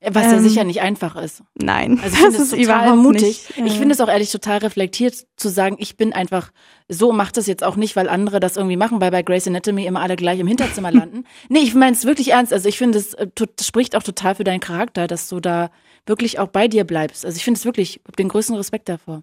Was 0.04 0.24
ja 0.24 0.32
ähm, 0.34 0.42
sicher 0.42 0.64
nicht 0.64 0.80
einfach 0.80 1.14
ist. 1.14 1.44
Nein, 1.54 2.00
also 2.02 2.16
ich 2.16 2.22
das 2.22 2.52
ist 2.52 2.56
total 2.56 2.96
mutig. 2.96 3.48
Nicht. 3.56 3.66
Ich 3.66 3.78
finde 3.78 3.94
es 3.94 4.00
auch 4.00 4.08
ehrlich 4.08 4.32
total 4.32 4.58
reflektiert 4.58 5.26
zu 5.36 5.48
sagen, 5.48 5.76
ich 5.78 5.96
bin 5.96 6.12
einfach 6.12 6.50
so, 6.88 7.12
macht 7.12 7.36
das 7.36 7.46
jetzt 7.46 7.62
auch 7.62 7.76
nicht, 7.76 7.94
weil 7.94 8.08
andere 8.08 8.40
das 8.40 8.56
irgendwie 8.56 8.76
machen, 8.76 9.00
weil 9.00 9.12
bei 9.12 9.22
Grace 9.22 9.46
Anatomy 9.46 9.86
immer 9.86 10.00
alle 10.00 10.16
gleich 10.16 10.40
im 10.40 10.48
Hinterzimmer 10.48 10.90
landen. 10.90 11.24
nee, 11.48 11.60
ich 11.60 11.74
meine 11.74 11.94
es 11.94 12.04
wirklich 12.04 12.32
ernst. 12.32 12.52
Also 12.52 12.68
ich 12.68 12.78
finde, 12.78 12.98
es 12.98 13.14
äh, 13.14 13.28
spricht 13.60 13.94
auch 13.94 14.02
total 14.02 14.34
für 14.34 14.44
deinen 14.44 14.60
Charakter, 14.60 15.06
dass 15.06 15.28
du 15.28 15.38
da 15.38 15.70
wirklich 16.04 16.40
auch 16.40 16.48
bei 16.48 16.66
dir 16.66 16.82
bleibst. 16.82 17.24
Also 17.24 17.36
ich 17.36 17.44
finde 17.44 17.58
es 17.58 17.64
wirklich, 17.64 18.00
ich 18.08 18.16
den 18.16 18.28
größten 18.28 18.56
Respekt 18.56 18.88
davor. 18.88 19.22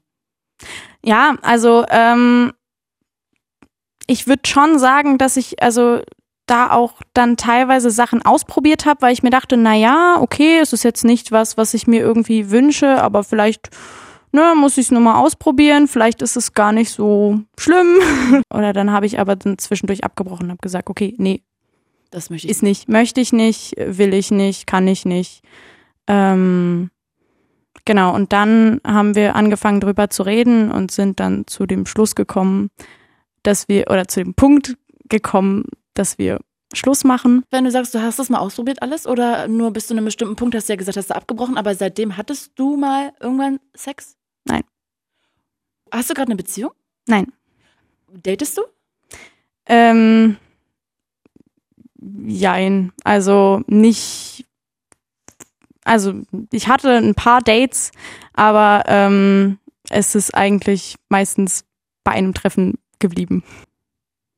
Ja, 1.04 1.38
also 1.42 1.86
ähm, 1.90 2.54
ich 4.10 4.28
würde 4.28 4.42
schon 4.48 4.80
sagen, 4.80 5.18
dass 5.18 5.38
ich, 5.38 5.62
also 5.62 6.02
da 6.48 6.72
auch 6.72 6.94
dann 7.14 7.38
teilweise 7.38 7.92
Sachen 7.92 8.26
ausprobiert 8.26 8.88
habe, 8.88 9.04
weil 9.04 9.14
ich 9.14 9.22
mir 9.22 9.30
dachte, 9.30 9.56
na 9.56 9.76
ja, 9.76 10.18
okay, 10.20 10.58
es 10.60 10.74
ist 10.74 10.84
jetzt 10.84 11.06
nicht 11.06 11.32
was, 11.32 11.58
was 11.58 11.76
ich 11.76 11.86
mir 11.86 12.02
irgendwie 12.02 12.50
wünsche, 12.50 13.02
aber 13.04 13.24
vielleicht 13.24 13.70
ne, 14.32 14.54
muss 14.56 14.78
ich 14.78 14.88
es 14.88 14.92
nur 14.92 15.02
mal 15.02 15.20
ausprobieren, 15.22 15.88
vielleicht 15.88 16.24
ist 16.24 16.38
es 16.38 16.54
gar 16.54 16.72
nicht 16.72 16.92
so 16.92 17.40
schlimm. 17.58 18.00
Oder 18.54 18.74
dann 18.74 18.92
habe 18.92 19.06
ich 19.06 19.20
aber 19.20 19.36
dann 19.36 19.60
zwischendurch 19.60 20.04
abgebrochen 20.04 20.46
und 20.46 20.52
habe 20.52 20.62
gesagt, 20.62 20.90
okay, 20.90 21.14
nee, 21.18 21.44
das 22.10 22.32
möchte 22.32 22.48
ich 22.48 22.52
ist 22.52 22.64
nicht, 22.64 22.90
möchte 22.90 23.22
ich 23.22 23.32
nicht, 23.32 23.76
will 23.78 24.16
ich 24.16 24.32
nicht, 24.32 24.66
kann 24.66 24.88
ich 24.88 25.06
nicht. 25.06 25.44
Ähm, 26.08 26.90
genau, 27.86 28.16
und 28.16 28.34
dann 28.34 28.82
haben 28.84 29.14
wir 29.14 29.36
angefangen 29.36 29.80
drüber 29.80 30.10
zu 30.10 30.24
reden 30.24 30.72
und 30.72 30.90
sind 30.90 31.20
dann 31.20 31.46
zu 31.46 31.68
dem 31.68 31.86
Schluss 31.86 32.16
gekommen, 32.16 32.72
dass 33.50 33.68
wir, 33.68 33.90
oder 33.90 34.08
zu 34.08 34.24
dem 34.24 34.36
Punkt 34.36 34.78
gekommen, 35.10 35.66
dass 35.96 36.20
wir 36.20 36.40
Schluss 36.74 37.04
machen. 37.04 37.44
Wenn 37.50 37.64
du 37.64 37.72
sagst, 37.72 37.96
du 37.96 38.02
hast 38.02 38.20
das 38.20 38.30
mal 38.30 38.38
ausprobiert 38.38 38.84
alles 38.84 39.08
oder 39.08 39.48
nur 39.48 39.72
bis 39.72 39.88
zu 39.88 39.96
einem 39.96 40.06
bestimmten 40.06 40.36
Punkt 40.36 40.54
hast 40.54 40.70
du 40.70 40.74
ja 40.74 40.78
gesagt, 40.78 40.98
hast 40.98 41.10
du 41.10 41.16
abgebrochen, 41.16 41.58
aber 41.58 41.74
seitdem 41.74 42.16
hattest 42.16 42.52
du 42.56 42.78
mal 42.78 43.12
irgendwann 43.20 43.60
Sex? 43.76 44.16
Nein. 44.46 44.62
Hast 45.92 46.12
du 46.12 46.14
gerade 46.14 46.28
eine 46.28 46.36
Beziehung? 46.36 46.72
Nein. 47.08 47.34
Datest 48.24 48.60
du? 48.60 48.62
Ähm, 49.66 50.38
jein. 52.28 52.92
Also 53.04 53.64
nicht. 53.66 54.46
Also 55.84 56.22
ich 56.52 56.68
hatte 56.68 56.98
ein 56.98 57.16
paar 57.16 57.42
Dates, 57.42 57.92
aber 58.34 58.84
ähm, 58.86 59.58
es 59.90 60.14
ist 60.14 60.36
eigentlich 60.36 60.98
meistens 61.10 61.66
bei 62.04 62.12
einem 62.12 62.36
Treffen 62.36 62.78
geblieben. 63.00 63.44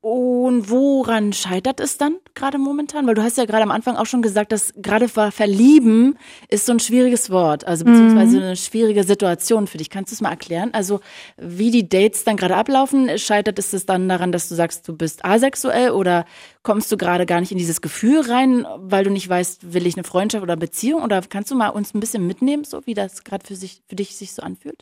Und 0.03 0.71
woran 0.71 1.31
scheitert 1.31 1.79
es 1.79 1.99
dann 1.99 2.15
gerade 2.33 2.57
momentan? 2.57 3.05
Weil 3.05 3.13
du 3.13 3.21
hast 3.21 3.37
ja 3.37 3.45
gerade 3.45 3.61
am 3.61 3.69
Anfang 3.69 3.97
auch 3.97 4.07
schon 4.07 4.23
gesagt, 4.23 4.51
dass 4.51 4.73
gerade 4.75 5.07
verlieben 5.07 6.17
ist 6.49 6.65
so 6.65 6.71
ein 6.71 6.79
schwieriges 6.79 7.29
Wort, 7.29 7.67
also 7.67 7.85
beziehungsweise 7.85 8.37
mhm. 8.37 8.43
eine 8.43 8.55
schwierige 8.55 9.03
Situation 9.03 9.67
für 9.67 9.77
dich. 9.77 9.91
Kannst 9.91 10.11
du 10.11 10.15
es 10.15 10.21
mal 10.21 10.31
erklären? 10.31 10.71
Also 10.73 11.01
wie 11.37 11.69
die 11.69 11.87
Dates 11.87 12.23
dann 12.23 12.35
gerade 12.35 12.55
ablaufen, 12.55 13.15
scheitert 13.19 13.59
es 13.59 13.85
dann 13.85 14.09
daran, 14.09 14.31
dass 14.31 14.49
du 14.49 14.55
sagst, 14.55 14.87
du 14.87 14.97
bist 14.97 15.23
asexuell 15.23 15.91
oder 15.91 16.25
kommst 16.63 16.91
du 16.91 16.97
gerade 16.97 17.27
gar 17.27 17.39
nicht 17.39 17.51
in 17.51 17.59
dieses 17.59 17.81
Gefühl 17.81 18.21
rein, 18.21 18.65
weil 18.79 19.03
du 19.03 19.11
nicht 19.11 19.29
weißt, 19.29 19.71
will 19.71 19.85
ich 19.85 19.97
eine 19.97 20.03
Freundschaft 20.03 20.41
oder 20.41 20.57
Beziehung? 20.57 21.03
Oder 21.03 21.21
kannst 21.21 21.51
du 21.51 21.55
mal 21.55 21.69
uns 21.69 21.93
ein 21.93 21.99
bisschen 21.99 22.25
mitnehmen, 22.25 22.63
so 22.63 22.81
wie 22.87 22.95
das 22.95 23.23
gerade 23.23 23.45
für 23.45 23.55
sich 23.55 23.83
für 23.87 23.95
dich 23.95 24.15
sich 24.15 24.33
so 24.33 24.41
anfühlt? 24.41 24.81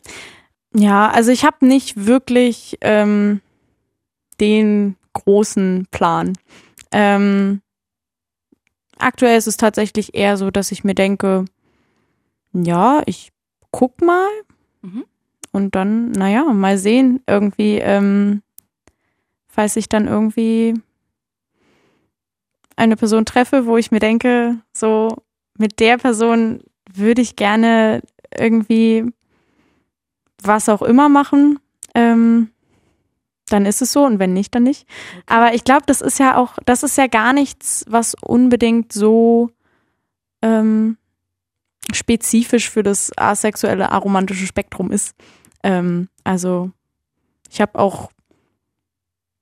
Ja, 0.74 1.10
also 1.10 1.30
ich 1.30 1.44
habe 1.44 1.66
nicht 1.66 2.06
wirklich 2.06 2.78
ähm, 2.80 3.42
den 4.40 4.96
großen 5.12 5.86
Plan. 5.90 6.32
Ähm, 6.92 7.62
aktuell 8.98 9.36
ist 9.38 9.46
es 9.46 9.56
tatsächlich 9.56 10.14
eher 10.14 10.36
so, 10.36 10.50
dass 10.50 10.72
ich 10.72 10.84
mir 10.84 10.94
denke, 10.94 11.44
ja, 12.52 13.02
ich 13.06 13.32
guck 13.70 14.00
mal. 14.02 14.28
Mhm. 14.82 15.04
und 15.52 15.74
dann, 15.74 16.10
naja, 16.12 16.44
mal 16.44 16.78
sehen, 16.78 17.22
irgendwie, 17.26 17.78
ähm, 17.78 18.42
falls 19.46 19.76
ich 19.76 19.88
dann 19.90 20.06
irgendwie 20.08 20.74
eine 22.76 22.96
Person 22.96 23.26
treffe, 23.26 23.66
wo 23.66 23.76
ich 23.76 23.90
mir 23.90 24.00
denke, 24.00 24.60
so 24.72 25.18
mit 25.58 25.80
der 25.80 25.98
Person 25.98 26.62
würde 26.90 27.20
ich 27.20 27.36
gerne 27.36 28.00
irgendwie 28.34 29.12
was 30.42 30.70
auch 30.70 30.80
immer 30.80 31.10
machen, 31.10 31.58
ähm, 31.94 32.50
dann 33.52 33.66
ist 33.66 33.82
es 33.82 33.92
so 33.92 34.04
und 34.04 34.18
wenn 34.18 34.32
nicht, 34.32 34.54
dann 34.54 34.62
nicht. 34.62 34.86
Aber 35.26 35.54
ich 35.54 35.64
glaube, 35.64 35.82
das 35.86 36.00
ist 36.00 36.18
ja 36.18 36.36
auch, 36.36 36.54
das 36.66 36.82
ist 36.82 36.96
ja 36.96 37.06
gar 37.06 37.32
nichts, 37.32 37.84
was 37.88 38.14
unbedingt 38.20 38.92
so 38.92 39.50
ähm, 40.42 40.96
spezifisch 41.92 42.70
für 42.70 42.82
das 42.82 43.10
asexuelle 43.16 43.92
aromantische 43.92 44.46
Spektrum 44.46 44.90
ist. 44.90 45.14
Ähm, 45.62 46.08
also 46.24 46.70
ich 47.50 47.60
habe 47.60 47.78
auch 47.78 48.10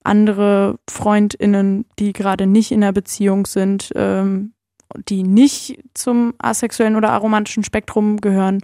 andere 0.03 0.79
Freundinnen, 0.89 1.85
die 1.99 2.13
gerade 2.13 2.47
nicht 2.47 2.73
in 2.73 2.83
einer 2.83 2.93
Beziehung 2.93 3.47
sind, 3.47 3.93
ähm, 3.95 4.55
die 5.09 5.23
nicht 5.23 5.79
zum 5.93 6.35
asexuellen 6.39 6.97
oder 6.97 7.11
aromantischen 7.11 7.63
Spektrum 7.63 8.21
gehören, 8.21 8.63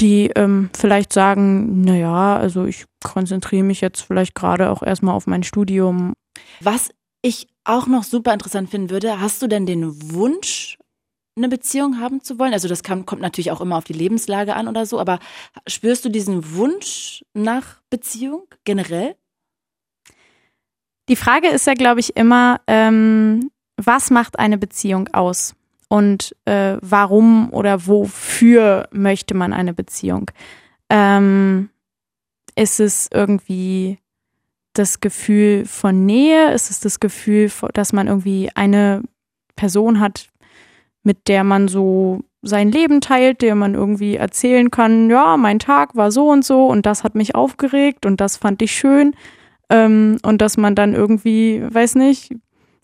die 0.00 0.30
ähm, 0.34 0.70
vielleicht 0.76 1.12
sagen, 1.12 1.82
naja, 1.82 2.36
also 2.36 2.64
ich 2.64 2.86
konzentriere 3.04 3.64
mich 3.64 3.80
jetzt 3.80 4.00
vielleicht 4.00 4.34
gerade 4.34 4.70
auch 4.70 4.82
erstmal 4.82 5.14
auf 5.14 5.26
mein 5.26 5.42
Studium. 5.42 6.14
Was 6.60 6.90
ich 7.22 7.48
auch 7.64 7.86
noch 7.86 8.04
super 8.04 8.32
interessant 8.32 8.70
finden 8.70 8.90
würde, 8.90 9.20
hast 9.20 9.42
du 9.42 9.46
denn 9.46 9.66
den 9.66 10.12
Wunsch, 10.12 10.78
eine 11.36 11.48
Beziehung 11.48 12.00
haben 12.00 12.22
zu 12.22 12.38
wollen? 12.38 12.52
Also 12.52 12.68
das 12.68 12.82
kann, 12.82 13.06
kommt 13.06 13.22
natürlich 13.22 13.50
auch 13.50 13.60
immer 13.60 13.76
auf 13.76 13.84
die 13.84 13.92
Lebenslage 13.92 14.56
an 14.56 14.68
oder 14.68 14.86
so, 14.86 14.98
aber 14.98 15.18
spürst 15.66 16.04
du 16.04 16.08
diesen 16.08 16.54
Wunsch 16.54 17.24
nach 17.34 17.80
Beziehung 17.90 18.46
generell? 18.64 19.16
Die 21.08 21.16
Frage 21.16 21.48
ist 21.48 21.66
ja, 21.66 21.74
glaube 21.74 22.00
ich, 22.00 22.16
immer, 22.16 22.60
ähm, 22.66 23.50
was 23.76 24.10
macht 24.10 24.38
eine 24.38 24.58
Beziehung 24.58 25.08
aus? 25.08 25.54
Und 25.92 26.36
äh, 26.44 26.76
warum 26.82 27.52
oder 27.52 27.88
wofür 27.88 28.88
möchte 28.92 29.34
man 29.34 29.52
eine 29.52 29.74
Beziehung? 29.74 30.30
Ähm, 30.88 31.68
ist 32.54 32.78
es 32.78 33.08
irgendwie 33.12 33.98
das 34.72 35.00
Gefühl 35.00 35.66
von 35.66 36.06
Nähe? 36.06 36.52
Ist 36.52 36.70
es 36.70 36.78
das 36.78 37.00
Gefühl, 37.00 37.50
dass 37.74 37.92
man 37.92 38.06
irgendwie 38.06 38.50
eine 38.54 39.02
Person 39.56 39.98
hat, 39.98 40.28
mit 41.02 41.26
der 41.26 41.42
man 41.42 41.66
so 41.66 42.20
sein 42.40 42.70
Leben 42.70 43.00
teilt, 43.00 43.42
der 43.42 43.56
man 43.56 43.74
irgendwie 43.74 44.14
erzählen 44.14 44.70
kann, 44.70 45.10
ja, 45.10 45.36
mein 45.36 45.58
Tag 45.58 45.96
war 45.96 46.12
so 46.12 46.28
und 46.30 46.44
so 46.44 46.66
und 46.66 46.86
das 46.86 47.02
hat 47.02 47.16
mich 47.16 47.34
aufgeregt 47.34 48.06
und 48.06 48.20
das 48.20 48.36
fand 48.36 48.62
ich 48.62 48.70
schön. 48.72 49.14
Ähm, 49.68 50.18
und 50.22 50.40
dass 50.40 50.56
man 50.56 50.76
dann 50.76 50.94
irgendwie, 50.94 51.64
weiß 51.68 51.96
nicht, 51.96 52.32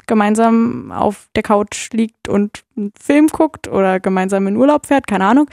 gemeinsam 0.07 0.93
auf 0.93 1.29
der 1.35 1.43
Couch 1.43 1.93
liegt 1.93 2.29
und 2.29 2.65
einen 2.77 2.93
Film 3.01 3.29
guckt 3.29 3.69
oder 3.69 4.01
gemeinsam 4.01 4.47
in 4.47 4.57
Urlaub 4.57 4.87
fährt, 4.87 5.07
keine 5.07 5.27
Ahnung. 5.27 5.49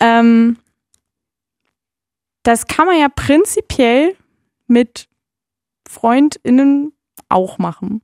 Ähm, 0.00 0.58
das 2.42 2.66
kann 2.66 2.86
man 2.86 2.98
ja 2.98 3.08
prinzipiell 3.08 4.16
mit 4.66 5.08
FreundInnen 5.88 6.92
auch 7.28 7.58
machen. 7.58 8.02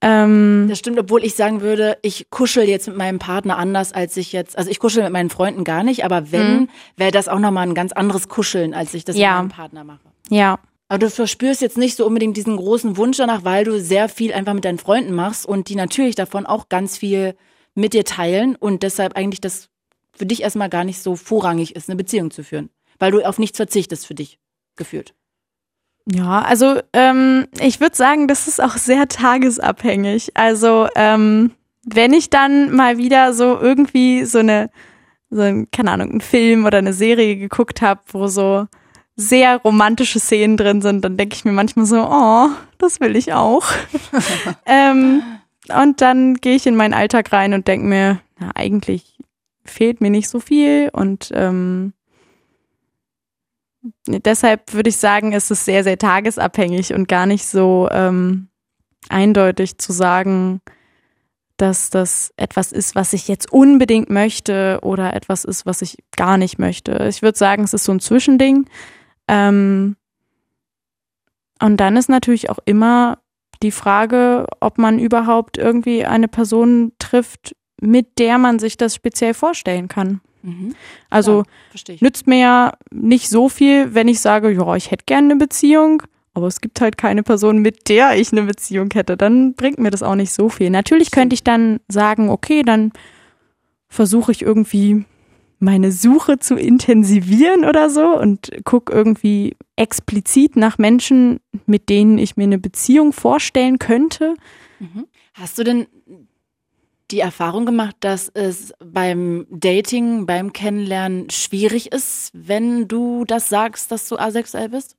Ähm, 0.00 0.66
das 0.68 0.80
stimmt, 0.80 0.98
obwohl 0.98 1.24
ich 1.24 1.36
sagen 1.36 1.60
würde, 1.60 1.96
ich 2.02 2.28
kuschel 2.30 2.68
jetzt 2.68 2.88
mit 2.88 2.96
meinem 2.96 3.20
Partner 3.20 3.56
anders, 3.56 3.92
als 3.92 4.16
ich 4.16 4.32
jetzt, 4.32 4.58
also 4.58 4.68
ich 4.68 4.80
kuschel 4.80 5.04
mit 5.04 5.12
meinen 5.12 5.30
Freunden 5.30 5.62
gar 5.62 5.84
nicht, 5.84 6.04
aber 6.04 6.32
wenn, 6.32 6.60
mhm. 6.60 6.68
wäre 6.96 7.12
das 7.12 7.28
auch 7.28 7.38
nochmal 7.38 7.68
ein 7.68 7.74
ganz 7.74 7.92
anderes 7.92 8.28
Kuscheln, 8.28 8.74
als 8.74 8.94
ich 8.94 9.04
das 9.04 9.16
ja. 9.16 9.34
mit 9.34 9.52
meinem 9.52 9.56
Partner 9.56 9.84
mache. 9.84 10.00
Ja, 10.28 10.58
aber 10.92 10.98
du 10.98 11.08
verspürst 11.08 11.62
jetzt 11.62 11.78
nicht 11.78 11.96
so 11.96 12.04
unbedingt 12.04 12.36
diesen 12.36 12.58
großen 12.58 12.98
Wunsch 12.98 13.16
danach, 13.16 13.44
weil 13.44 13.64
du 13.64 13.80
sehr 13.80 14.10
viel 14.10 14.34
einfach 14.34 14.52
mit 14.52 14.66
deinen 14.66 14.76
Freunden 14.76 15.14
machst 15.14 15.46
und 15.46 15.70
die 15.70 15.74
natürlich 15.74 16.16
davon 16.16 16.44
auch 16.44 16.68
ganz 16.68 16.98
viel 16.98 17.34
mit 17.74 17.94
dir 17.94 18.04
teilen 18.04 18.56
und 18.56 18.82
deshalb 18.82 19.16
eigentlich 19.16 19.40
das 19.40 19.70
für 20.14 20.26
dich 20.26 20.42
erstmal 20.42 20.68
gar 20.68 20.84
nicht 20.84 21.02
so 21.02 21.16
vorrangig 21.16 21.76
ist, 21.76 21.88
eine 21.88 21.96
Beziehung 21.96 22.30
zu 22.30 22.44
führen. 22.44 22.68
Weil 22.98 23.10
du 23.10 23.26
auf 23.26 23.38
nichts 23.38 23.56
verzichtest 23.56 24.06
für 24.06 24.14
dich 24.14 24.38
geführt. 24.76 25.14
Ja, 26.04 26.42
also 26.42 26.78
ähm, 26.92 27.46
ich 27.58 27.80
würde 27.80 27.96
sagen, 27.96 28.28
das 28.28 28.46
ist 28.46 28.62
auch 28.62 28.76
sehr 28.76 29.08
tagesabhängig. 29.08 30.32
Also 30.36 30.88
ähm, 30.94 31.52
wenn 31.86 32.12
ich 32.12 32.28
dann 32.28 32.70
mal 32.70 32.98
wieder 32.98 33.32
so 33.32 33.58
irgendwie 33.58 34.26
so 34.26 34.40
eine, 34.40 34.68
so 35.30 35.40
ein, 35.40 35.70
keine 35.70 35.92
Ahnung, 35.92 36.10
einen 36.10 36.20
Film 36.20 36.66
oder 36.66 36.76
eine 36.76 36.92
Serie 36.92 37.36
geguckt 37.36 37.80
habe, 37.80 38.02
wo 38.08 38.26
so 38.26 38.66
sehr 39.16 39.58
romantische 39.58 40.20
Szenen 40.20 40.56
drin 40.56 40.80
sind, 40.82 41.04
dann 41.04 41.16
denke 41.16 41.34
ich 41.34 41.44
mir 41.44 41.52
manchmal 41.52 41.86
so, 41.86 42.02
oh, 42.02 42.48
das 42.78 43.00
will 43.00 43.16
ich 43.16 43.32
auch. 43.32 43.64
ähm, 44.66 45.22
und 45.68 46.00
dann 46.00 46.34
gehe 46.34 46.56
ich 46.56 46.66
in 46.66 46.76
meinen 46.76 46.94
Alltag 46.94 47.32
rein 47.32 47.54
und 47.54 47.68
denke 47.68 47.86
mir, 47.86 48.20
na, 48.38 48.50
eigentlich 48.54 49.18
fehlt 49.64 50.00
mir 50.00 50.10
nicht 50.10 50.28
so 50.28 50.40
viel 50.40 50.90
und 50.92 51.30
ähm, 51.34 51.92
deshalb 54.06 54.72
würde 54.74 54.88
ich 54.88 54.96
sagen, 54.96 55.32
ist 55.32 55.50
es 55.50 55.64
sehr, 55.64 55.84
sehr 55.84 55.98
tagesabhängig 55.98 56.94
und 56.94 57.08
gar 57.08 57.26
nicht 57.26 57.46
so 57.46 57.88
ähm, 57.92 58.48
eindeutig 59.08 59.78
zu 59.78 59.92
sagen, 59.92 60.60
dass 61.56 61.90
das 61.90 62.32
etwas 62.36 62.72
ist, 62.72 62.94
was 62.94 63.12
ich 63.12 63.28
jetzt 63.28 63.52
unbedingt 63.52 64.10
möchte 64.10 64.80
oder 64.82 65.14
etwas 65.14 65.44
ist, 65.44 65.66
was 65.66 65.82
ich 65.82 65.98
gar 66.16 66.36
nicht 66.36 66.58
möchte. 66.58 67.06
Ich 67.08 67.22
würde 67.22 67.38
sagen, 67.38 67.62
es 67.62 67.72
ist 67.72 67.84
so 67.84 67.92
ein 67.92 68.00
Zwischending. 68.00 68.66
Ähm, 69.28 69.96
und 71.60 71.76
dann 71.76 71.96
ist 71.96 72.08
natürlich 72.08 72.50
auch 72.50 72.58
immer 72.64 73.18
die 73.62 73.70
Frage, 73.70 74.46
ob 74.60 74.78
man 74.78 74.98
überhaupt 74.98 75.56
irgendwie 75.58 76.04
eine 76.04 76.28
Person 76.28 76.92
trifft, 76.98 77.54
mit 77.80 78.18
der 78.18 78.38
man 78.38 78.58
sich 78.58 78.76
das 78.76 78.94
speziell 78.94 79.34
vorstellen 79.34 79.88
kann. 79.88 80.20
Mhm. 80.42 80.74
Also 81.08 81.44
ja, 81.74 81.94
nützt 82.00 82.26
mir 82.26 82.38
ja 82.38 82.72
nicht 82.90 83.28
so 83.28 83.48
viel, 83.48 83.94
wenn 83.94 84.08
ich 84.08 84.20
sage, 84.20 84.50
ja, 84.50 84.74
ich 84.74 84.90
hätte 84.90 85.04
gerne 85.06 85.30
eine 85.30 85.36
Beziehung, 85.36 86.02
aber 86.34 86.46
es 86.46 86.60
gibt 86.60 86.80
halt 86.80 86.98
keine 86.98 87.22
Person, 87.22 87.58
mit 87.58 87.88
der 87.88 88.16
ich 88.18 88.32
eine 88.32 88.42
Beziehung 88.42 88.88
hätte. 88.92 89.16
Dann 89.16 89.54
bringt 89.54 89.78
mir 89.78 89.90
das 89.90 90.02
auch 90.02 90.14
nicht 90.14 90.32
so 90.32 90.48
viel. 90.48 90.70
Natürlich 90.70 91.10
könnte 91.10 91.34
ich 91.34 91.44
dann 91.44 91.80
sagen, 91.88 92.30
okay, 92.30 92.62
dann 92.62 92.92
versuche 93.88 94.32
ich 94.32 94.42
irgendwie 94.42 95.04
meine 95.62 95.92
Suche 95.92 96.38
zu 96.38 96.56
intensivieren 96.56 97.64
oder 97.64 97.88
so 97.88 98.18
und 98.18 98.50
gucke 98.64 98.92
irgendwie 98.92 99.56
explizit 99.76 100.56
nach 100.56 100.76
Menschen, 100.76 101.40
mit 101.66 101.88
denen 101.88 102.18
ich 102.18 102.36
mir 102.36 102.44
eine 102.44 102.58
Beziehung 102.58 103.12
vorstellen 103.12 103.78
könnte. 103.78 104.34
Mhm. 104.80 105.06
Hast 105.34 105.58
du 105.58 105.64
denn 105.64 105.86
die 107.12 107.20
Erfahrung 107.20 107.64
gemacht, 107.64 107.96
dass 108.00 108.28
es 108.28 108.74
beim 108.84 109.46
Dating, 109.50 110.26
beim 110.26 110.52
Kennenlernen 110.52 111.30
schwierig 111.30 111.92
ist, 111.92 112.30
wenn 112.32 112.88
du 112.88 113.24
das 113.24 113.48
sagst, 113.48 113.92
dass 113.92 114.08
du 114.08 114.16
asexuell 114.16 114.68
bist? 114.68 114.96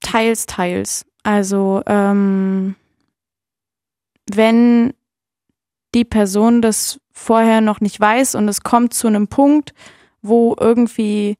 Teils, 0.00 0.46
teils. 0.46 1.06
Also 1.22 1.82
ähm, 1.86 2.74
wenn 4.30 4.92
die 5.94 6.04
Person 6.04 6.62
das 6.62 7.00
vorher 7.20 7.60
noch 7.60 7.80
nicht 7.80 8.00
weiß 8.00 8.34
und 8.34 8.48
es 8.48 8.62
kommt 8.62 8.94
zu 8.94 9.06
einem 9.06 9.28
Punkt, 9.28 9.74
wo 10.22 10.56
irgendwie 10.58 11.36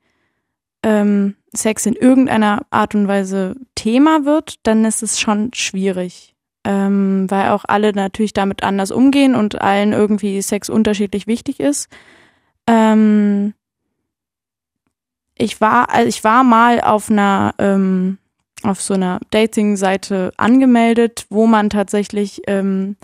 ähm, 0.83 1.37
Sex 1.55 1.87
in 1.87 1.95
irgendeiner 1.95 2.63
Art 2.71 2.95
und 2.95 3.09
Weise 3.09 3.57
Thema 3.75 4.25
wird, 4.25 4.57
dann 4.65 4.85
ist 4.85 5.03
es 5.03 5.19
schon 5.19 5.51
schwierig. 5.55 6.35
Ähm, 6.63 7.27
weil 7.31 7.49
auch 7.49 7.65
alle 7.67 7.93
natürlich 7.95 8.35
damit 8.35 8.63
anders 8.63 8.91
umgehen 8.91 9.35
und 9.35 9.63
allen 9.63 9.95
irgendwie 9.95 10.43
Sex 10.43 10.69
unterschiedlich 10.69 11.27
wichtig 11.27 11.59
ist. 11.59 11.89
Ähm, 12.67 13.55
ich 15.35 15.63
war, 15.63 15.89
also 15.89 16.07
ich 16.07 16.23
war 16.23 16.45
mal 16.45 16.83
auf 16.83 17.11
einer, 17.11 17.55
ähm, 17.59 18.19
auf 18.63 18.83
so 18.83 18.93
einer 18.93 19.21
Dating-Seite 19.31 20.33
angemeldet, 20.37 21.25
wo 21.31 21.47
man 21.47 21.71
tatsächlich 21.71 22.43
ähm, 22.47 22.97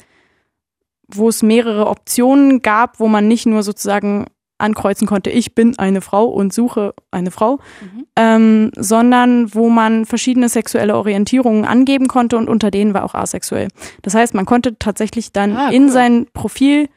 wo 1.08 1.28
es 1.28 1.42
mehrere 1.42 1.86
Optionen 1.86 2.62
gab, 2.62 3.00
wo 3.00 3.08
man 3.08 3.28
nicht 3.28 3.46
nur 3.46 3.62
sozusagen 3.62 4.26
ankreuzen 4.58 5.06
konnte, 5.06 5.30
ich 5.30 5.54
bin 5.54 5.78
eine 5.78 6.00
Frau 6.00 6.24
und 6.24 6.52
suche 6.52 6.94
eine 7.10 7.30
Frau, 7.30 7.58
mhm. 7.80 8.06
ähm, 8.16 8.70
sondern 8.76 9.54
wo 9.54 9.68
man 9.68 10.06
verschiedene 10.06 10.48
sexuelle 10.48 10.96
Orientierungen 10.96 11.64
angeben 11.64 12.08
konnte 12.08 12.38
und 12.38 12.48
unter 12.48 12.70
denen 12.70 12.94
war 12.94 13.04
auch 13.04 13.14
asexuell. 13.14 13.68
Das 14.02 14.14
heißt, 14.14 14.34
man 14.34 14.46
konnte 14.46 14.78
tatsächlich 14.78 15.32
dann 15.32 15.56
ah, 15.56 15.68
cool. 15.68 15.74
in 15.74 15.90
sein 15.90 16.26
Profil 16.32 16.88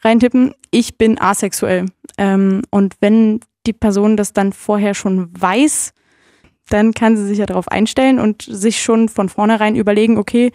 reintippen, 0.00 0.54
ich 0.70 0.96
bin 0.96 1.20
asexuell. 1.20 1.86
Ähm, 2.16 2.62
und 2.70 2.94
wenn 3.00 3.40
die 3.66 3.72
Person 3.72 4.16
das 4.16 4.32
dann 4.32 4.52
vorher 4.52 4.94
schon 4.94 5.30
weiß, 5.38 5.92
dann 6.70 6.92
kann 6.94 7.16
sie 7.16 7.26
sich 7.26 7.38
ja 7.38 7.46
darauf 7.46 7.68
einstellen 7.68 8.18
und 8.18 8.42
sich 8.42 8.82
schon 8.82 9.08
von 9.08 9.28
vornherein 9.28 9.76
überlegen, 9.76 10.16
okay, 10.16 10.52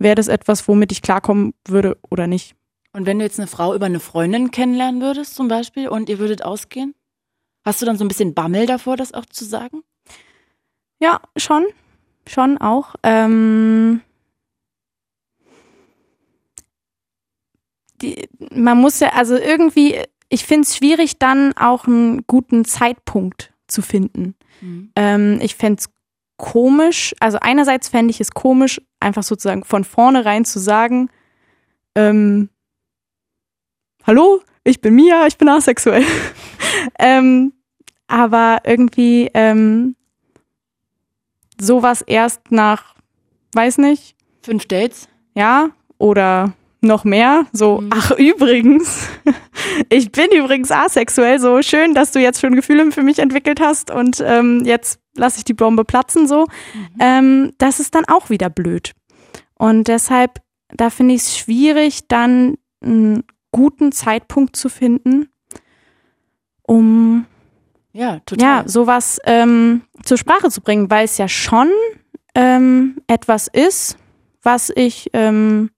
wäre 0.00 0.16
das 0.16 0.28
etwas, 0.28 0.66
womit 0.66 0.90
ich 0.90 1.02
klarkommen 1.02 1.54
würde 1.68 1.96
oder 2.10 2.26
nicht. 2.26 2.56
Und 2.92 3.06
wenn 3.06 3.18
du 3.18 3.24
jetzt 3.24 3.38
eine 3.38 3.46
Frau 3.46 3.74
über 3.74 3.86
eine 3.86 4.00
Freundin 4.00 4.50
kennenlernen 4.50 5.00
würdest 5.00 5.36
zum 5.36 5.46
Beispiel 5.46 5.88
und 5.88 6.08
ihr 6.08 6.18
würdet 6.18 6.44
ausgehen? 6.44 6.94
Hast 7.64 7.80
du 7.80 7.86
dann 7.86 7.98
so 7.98 8.04
ein 8.04 8.08
bisschen 8.08 8.34
Bammel 8.34 8.66
davor, 8.66 8.96
das 8.96 9.14
auch 9.14 9.26
zu 9.26 9.44
sagen? 9.44 9.82
Ja, 10.98 11.20
schon. 11.36 11.66
Schon 12.26 12.58
auch. 12.58 12.94
Ähm, 13.02 14.00
die, 18.02 18.28
man 18.52 18.78
muss 18.78 19.00
ja, 19.00 19.10
also 19.10 19.36
irgendwie, 19.36 20.00
ich 20.28 20.44
finde 20.44 20.66
es 20.66 20.76
schwierig, 20.76 21.18
dann 21.18 21.52
auch 21.56 21.86
einen 21.86 22.24
guten 22.26 22.64
Zeitpunkt 22.64 23.52
zu 23.68 23.82
finden. 23.82 24.34
Mhm. 24.60 24.92
Ähm, 24.96 25.38
ich 25.42 25.54
fände 25.54 25.80
es 25.80 25.90
komisch, 26.40 27.14
also 27.20 27.38
einerseits 27.40 27.88
fände 27.88 28.10
ich 28.10 28.20
es 28.20 28.32
komisch, 28.32 28.80
einfach 28.98 29.22
sozusagen 29.22 29.62
von 29.62 29.84
vornherein 29.84 30.46
zu 30.46 30.58
sagen, 30.58 31.10
ähm, 31.94 32.48
hallo, 34.06 34.40
ich 34.64 34.80
bin 34.80 34.94
Mia, 34.94 35.26
ich 35.26 35.36
bin 35.36 35.48
asexuell. 35.48 36.04
ähm, 36.98 37.52
aber 38.08 38.60
irgendwie 38.64 39.30
ähm, 39.34 39.96
sowas 41.60 42.00
erst 42.00 42.50
nach, 42.50 42.94
weiß 43.52 43.78
nicht. 43.78 44.16
Fünf 44.42 44.66
Dates? 44.66 45.08
Ja, 45.34 45.70
oder 45.98 46.54
noch 46.80 47.04
mehr. 47.04 47.44
So, 47.52 47.82
mhm. 47.82 47.90
ach 47.92 48.12
übrigens, 48.12 49.08
ich 49.90 50.10
bin 50.10 50.30
übrigens 50.32 50.70
asexuell. 50.70 51.38
So 51.38 51.60
schön, 51.60 51.92
dass 51.92 52.12
du 52.12 52.18
jetzt 52.18 52.40
schon 52.40 52.56
Gefühle 52.56 52.90
für 52.92 53.02
mich 53.02 53.18
entwickelt 53.18 53.60
hast 53.60 53.90
und 53.90 54.22
ähm, 54.24 54.62
jetzt 54.64 54.99
lasse 55.14 55.38
ich 55.38 55.44
die 55.44 55.54
Bombe 55.54 55.84
platzen. 55.84 56.26
So, 56.26 56.46
mhm. 56.74 56.88
ähm, 57.00 57.52
das 57.58 57.80
ist 57.80 57.94
dann 57.94 58.04
auch 58.06 58.30
wieder 58.30 58.50
blöd. 58.50 58.92
Und 59.54 59.88
deshalb, 59.88 60.40
da 60.68 60.90
finde 60.90 61.14
ich 61.14 61.22
es 61.22 61.36
schwierig, 61.36 62.08
dann 62.08 62.56
einen 62.82 63.24
guten 63.52 63.92
Zeitpunkt 63.92 64.56
zu 64.56 64.68
finden, 64.68 65.28
um 66.62 67.26
ja, 67.92 68.20
total. 68.20 68.46
ja 68.46 68.68
sowas 68.68 69.18
ähm, 69.24 69.82
zur 70.02 70.16
Sprache 70.16 70.50
zu 70.50 70.60
bringen, 70.60 70.90
weil 70.90 71.04
es 71.04 71.18
ja 71.18 71.28
schon 71.28 71.68
ähm, 72.34 73.02
etwas 73.06 73.48
ist, 73.48 73.98
was 74.42 74.70
ich 74.74 75.10
ähm, 75.12 75.70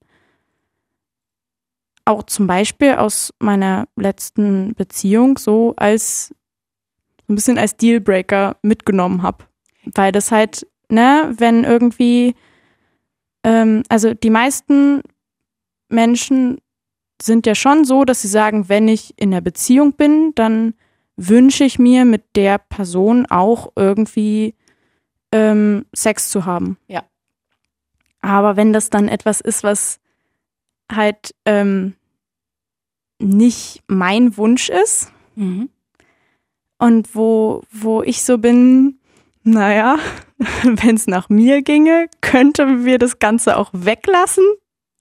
auch 2.04 2.24
zum 2.24 2.46
Beispiel 2.46 2.94
aus 2.94 3.32
meiner 3.38 3.86
letzten 3.96 4.74
Beziehung 4.74 5.38
so 5.38 5.74
als 5.76 6.34
ein 7.32 7.34
bisschen 7.34 7.58
als 7.58 7.76
Dealbreaker 7.76 8.56
mitgenommen 8.62 9.22
habe. 9.22 9.44
Weil 9.84 10.12
das 10.12 10.30
halt, 10.30 10.66
ne, 10.88 11.32
wenn 11.36 11.64
irgendwie, 11.64 12.34
ähm, 13.42 13.82
also 13.88 14.14
die 14.14 14.30
meisten 14.30 15.02
Menschen 15.88 16.58
sind 17.20 17.46
ja 17.46 17.54
schon 17.54 17.84
so, 17.84 18.04
dass 18.04 18.22
sie 18.22 18.28
sagen, 18.28 18.68
wenn 18.68 18.88
ich 18.88 19.14
in 19.16 19.30
der 19.30 19.40
Beziehung 19.40 19.92
bin, 19.94 20.32
dann 20.34 20.74
wünsche 21.16 21.64
ich 21.64 21.78
mir 21.78 22.04
mit 22.04 22.36
der 22.36 22.58
Person 22.58 23.26
auch 23.26 23.72
irgendwie 23.76 24.54
ähm, 25.30 25.86
Sex 25.94 26.30
zu 26.30 26.44
haben. 26.46 26.78
Ja. 26.88 27.04
Aber 28.20 28.56
wenn 28.56 28.72
das 28.72 28.90
dann 28.90 29.08
etwas 29.08 29.40
ist, 29.40 29.64
was 29.64 30.00
halt 30.90 31.34
ähm, 31.44 31.94
nicht 33.18 33.82
mein 33.86 34.36
Wunsch 34.36 34.68
ist. 34.68 35.12
Mhm. 35.34 35.70
Und 36.82 37.14
wo, 37.14 37.62
wo 37.70 38.02
ich 38.02 38.24
so 38.24 38.38
bin, 38.38 38.98
naja, 39.44 39.98
wenn 40.64 40.96
es 40.96 41.06
nach 41.06 41.28
mir 41.28 41.62
ginge, 41.62 42.08
könnten 42.20 42.84
wir 42.84 42.98
das 42.98 43.20
Ganze 43.20 43.56
auch 43.56 43.70
weglassen. 43.72 44.42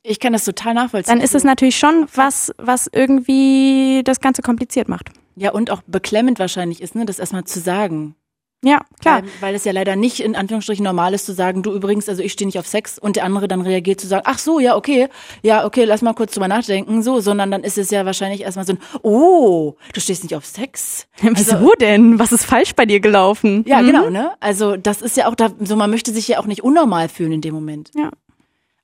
Ich 0.04 0.20
kann 0.20 0.32
das 0.32 0.46
total 0.46 0.76
nachvollziehen. 0.76 1.16
Dann 1.16 1.24
ist 1.24 1.34
es 1.34 1.44
natürlich 1.44 1.80
schon 1.80 2.06
was, 2.14 2.54
was 2.60 2.88
irgendwie 2.94 4.02
das 4.04 4.20
Ganze 4.20 4.44
kompliziert 4.44 4.90
macht. 4.90 5.10
Ja, 5.36 5.54
und 5.54 5.72
auch 5.72 5.82
beklemmend 5.88 6.38
wahrscheinlich 6.38 6.82
ist, 6.82 6.94
ne, 6.94 7.06
das 7.06 7.18
erstmal 7.18 7.46
zu 7.46 7.60
sagen. 7.60 8.14
Ja, 8.64 8.82
klar. 9.00 9.24
Weil, 9.24 9.30
weil 9.40 9.56
es 9.56 9.66
ja 9.66 9.72
leider 9.72 9.96
nicht 9.96 10.20
in 10.20 10.36
Anführungsstrichen 10.36 10.84
normal 10.84 11.16
ist 11.16 11.26
zu 11.26 11.34
sagen, 11.34 11.64
du 11.64 11.74
übrigens, 11.74 12.08
also 12.08 12.22
ich 12.22 12.34
stehe 12.34 12.46
nicht 12.46 12.60
auf 12.60 12.68
Sex 12.68 13.00
und 13.00 13.16
der 13.16 13.26
andere 13.26 13.48
dann 13.48 13.62
reagiert 13.62 14.00
zu 14.00 14.06
sagen, 14.08 14.22
ach 14.26 14.38
so, 14.38 14.60
ja, 14.60 14.76
okay, 14.76 15.08
ja, 15.42 15.66
okay, 15.66 15.84
lass 15.84 16.04
mal 16.04 16.14
kurz 16.14 16.34
drüber 16.34 16.48
nachdenken, 16.48 17.02
so, 17.02 17.22
sondern 17.22 17.50
dann 17.50 17.64
ist 17.64 17.80
es 17.80 17.90
ja 17.90 18.06
wahrscheinlich 18.06 18.42
erstmal 18.42 18.68
so 18.68 18.74
ein, 18.74 18.80
oh, 19.02 19.76
du 19.94 20.00
stehst 20.00 20.22
nicht 20.24 20.36
auf 20.36 20.46
Sex. 20.46 21.08
Wieso 21.22 21.56
also, 21.56 21.72
denn? 21.80 22.20
Was 22.20 22.32
ist 22.32 22.46
falsch 22.46 22.76
bei 22.76 22.86
dir 22.86 23.00
gelaufen? 23.00 23.64
Ja, 23.68 23.82
mhm. 23.82 23.88
genau, 23.88 24.10
ne? 24.12 24.34
Also 24.40 24.78
das 24.78 25.02
ist 25.02 25.18
ja 25.18 25.28
auch 25.28 25.36
da, 25.36 25.50
so 25.60 25.76
man 25.76 25.90
möchte 25.90 26.12
sich 26.12 26.28
ja 26.28 26.40
auch 26.40 26.46
nicht 26.46 26.64
unnormal 26.64 27.10
fühlen 27.10 27.32
in 27.32 27.42
dem 27.42 27.56
Moment. 27.56 27.90
Ja. 27.96 28.12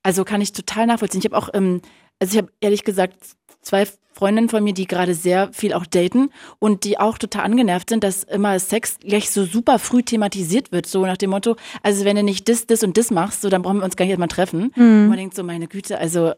Also 0.01 0.23
kann 0.23 0.41
ich 0.41 0.53
total 0.53 0.87
nachvollziehen. 0.87 1.19
Ich 1.19 1.25
habe 1.25 1.37
auch, 1.37 1.49
ähm, 1.53 1.81
also 2.19 2.31
ich 2.31 2.37
habe 2.39 2.51
ehrlich 2.61 2.83
gesagt 2.83 3.13
zwei 3.61 3.85
Freundinnen 4.17 4.49
von 4.49 4.63
mir, 4.63 4.73
die 4.73 4.87
gerade 4.87 5.13
sehr 5.13 5.53
viel 5.53 5.73
auch 5.73 5.85
daten 5.85 6.31
und 6.57 6.83
die 6.83 6.99
auch 6.99 7.19
total 7.19 7.43
angenervt 7.43 7.89
sind, 7.89 8.03
dass 8.03 8.23
immer 8.23 8.59
Sex 8.59 8.97
gleich 8.99 9.29
so 9.29 9.45
super 9.45 9.77
früh 9.77 10.01
thematisiert 10.01 10.71
wird, 10.71 10.87
so 10.87 11.05
nach 11.05 11.17
dem 11.17 11.29
Motto, 11.29 11.55
also 11.83 12.03
wenn 12.03 12.15
du 12.15 12.23
nicht 12.23 12.49
das, 12.49 12.65
das 12.65 12.83
und 12.83 12.97
das 12.97 13.11
machst, 13.11 13.41
so 13.41 13.49
dann 13.49 13.61
brauchen 13.61 13.77
wir 13.77 13.85
uns 13.85 13.95
gar 13.95 14.05
nicht 14.05 14.11
erstmal 14.11 14.27
treffen. 14.27 14.71
Mhm. 14.75 14.83
Und 14.83 15.07
man 15.09 15.17
denkt 15.17 15.35
so, 15.35 15.43
meine 15.43 15.67
Güte, 15.67 15.99
also 15.99 16.33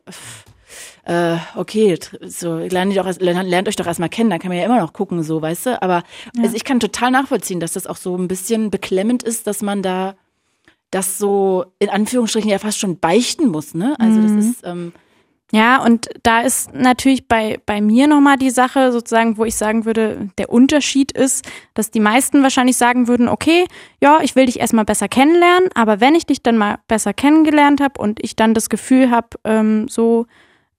äh, 1.06 1.38
okay, 1.56 1.98
so 2.22 2.58
lernt, 2.58 2.96
doch, 2.96 3.20
lernt, 3.20 3.50
lernt 3.50 3.68
euch 3.68 3.78
doch 3.78 3.88
erstmal 3.88 4.10
kennen, 4.10 4.30
dann 4.30 4.40
kann 4.40 4.50
man 4.50 4.58
ja 4.58 4.66
immer 4.66 4.80
noch 4.80 4.94
gucken, 4.94 5.24
so, 5.24 5.42
weißt 5.42 5.68
du. 5.68 5.82
Aber 5.82 6.04
ja. 6.36 6.44
also 6.44 6.56
ich 6.56 6.66
kann 6.66 6.80
total 6.80 7.12
nachvollziehen, 7.12 7.60
dass 7.62 7.74
das 7.74 7.88
auch 7.88 7.98
so 7.98 8.16
ein 8.18 8.28
bisschen 8.28 8.70
beklemmend 8.70 9.24
ist, 9.24 9.48
dass 9.48 9.62
man 9.62 9.82
da 9.82 10.16
das 10.92 11.18
so 11.18 11.66
in 11.80 11.90
Anführungsstrichen 11.90 12.50
ja 12.50 12.60
fast 12.60 12.80
schon 12.80 13.00
beichten 13.00 13.48
muss, 13.48 13.74
ne? 13.74 13.96
Also 14.00 14.22
das 14.22 14.32
mhm. 14.32 14.40
ist 14.40 14.62
ähm, 14.64 14.92
ja, 15.52 15.84
und 15.84 16.10
da 16.22 16.42
ist 16.42 16.76
natürlich 16.76 17.28
bei, 17.28 17.60
bei 17.66 17.82
mir 17.82 18.08
nochmal 18.08 18.38
die 18.38 18.52
Sache, 18.52 18.92
sozusagen, 18.92 19.38
wo 19.38 19.46
ich 19.46 19.56
sagen 19.56 19.86
würde, 19.86 20.30
der 20.38 20.52
Unterschied 20.52 21.12
ist, 21.12 21.50
dass 21.74 21.90
die 21.90 22.00
meisten 22.00 22.44
wahrscheinlich 22.44 22.78
sagen 22.78 23.08
würden, 23.08 23.28
okay, 23.28 23.66
ja, 24.00 24.20
ich 24.22 24.36
will 24.36 24.46
dich 24.46 24.60
erstmal 24.60 24.86
besser 24.86 25.08
kennenlernen, 25.08 25.70
aber 25.74 26.02
wenn 26.02 26.14
ich 26.14 26.28
dich 26.28 26.44
dann 26.44 26.58
mal 26.58 26.78
besser 26.88 27.14
kennengelernt 27.14 27.82
habe 27.82 28.00
und 28.00 28.24
ich 28.24 28.36
dann 28.36 28.54
das 28.54 28.70
Gefühl 28.70 29.10
habe, 29.10 29.30
ähm, 29.44 29.88
so, 29.88 30.28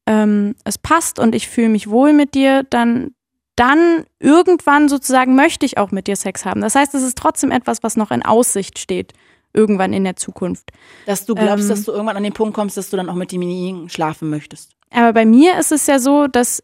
ähm, 0.06 0.54
es 0.62 0.78
passt 0.78 1.18
und 1.18 1.34
ich 1.34 1.48
fühle 1.48 1.68
mich 1.68 1.90
wohl 1.90 2.12
mit 2.12 2.34
dir, 2.34 2.62
dann, 2.70 3.12
dann 3.56 4.04
irgendwann 4.20 4.88
sozusagen 4.88 5.34
möchte 5.34 5.66
ich 5.66 5.78
auch 5.78 5.90
mit 5.90 6.06
dir 6.06 6.14
Sex 6.14 6.44
haben. 6.44 6.60
Das 6.60 6.76
heißt, 6.76 6.94
es 6.94 7.02
ist 7.02 7.18
trotzdem 7.18 7.50
etwas, 7.50 7.82
was 7.82 7.96
noch 7.96 8.12
in 8.12 8.24
Aussicht 8.24 8.78
steht 8.78 9.14
irgendwann 9.52 9.92
in 9.92 10.04
der 10.04 10.16
Zukunft. 10.16 10.70
Dass 11.06 11.26
du 11.26 11.34
glaubst, 11.34 11.64
ähm, 11.64 11.68
dass 11.70 11.84
du 11.84 11.92
irgendwann 11.92 12.16
an 12.16 12.22
den 12.22 12.32
Punkt 12.32 12.54
kommst, 12.54 12.76
dass 12.76 12.90
du 12.90 12.96
dann 12.96 13.08
auch 13.08 13.14
mit 13.14 13.32
demjenigen 13.32 13.88
schlafen 13.88 14.30
möchtest. 14.30 14.72
Aber 14.90 15.12
bei 15.12 15.24
mir 15.24 15.58
ist 15.58 15.72
es 15.72 15.86
ja 15.86 15.98
so, 15.98 16.26
dass 16.26 16.62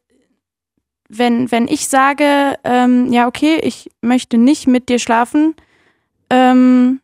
wenn, 1.09 1.51
wenn 1.53 1.69
ich 1.69 1.89
sage, 1.89 2.59
ähm, 2.65 3.13
ja, 3.13 3.29
okay, 3.29 3.61
ich 3.63 3.91
möchte 4.01 4.39
nicht 4.39 4.67
mit 4.67 4.89
dir 4.89 4.99
schlafen, 4.99 5.55
ähm, 6.31 7.01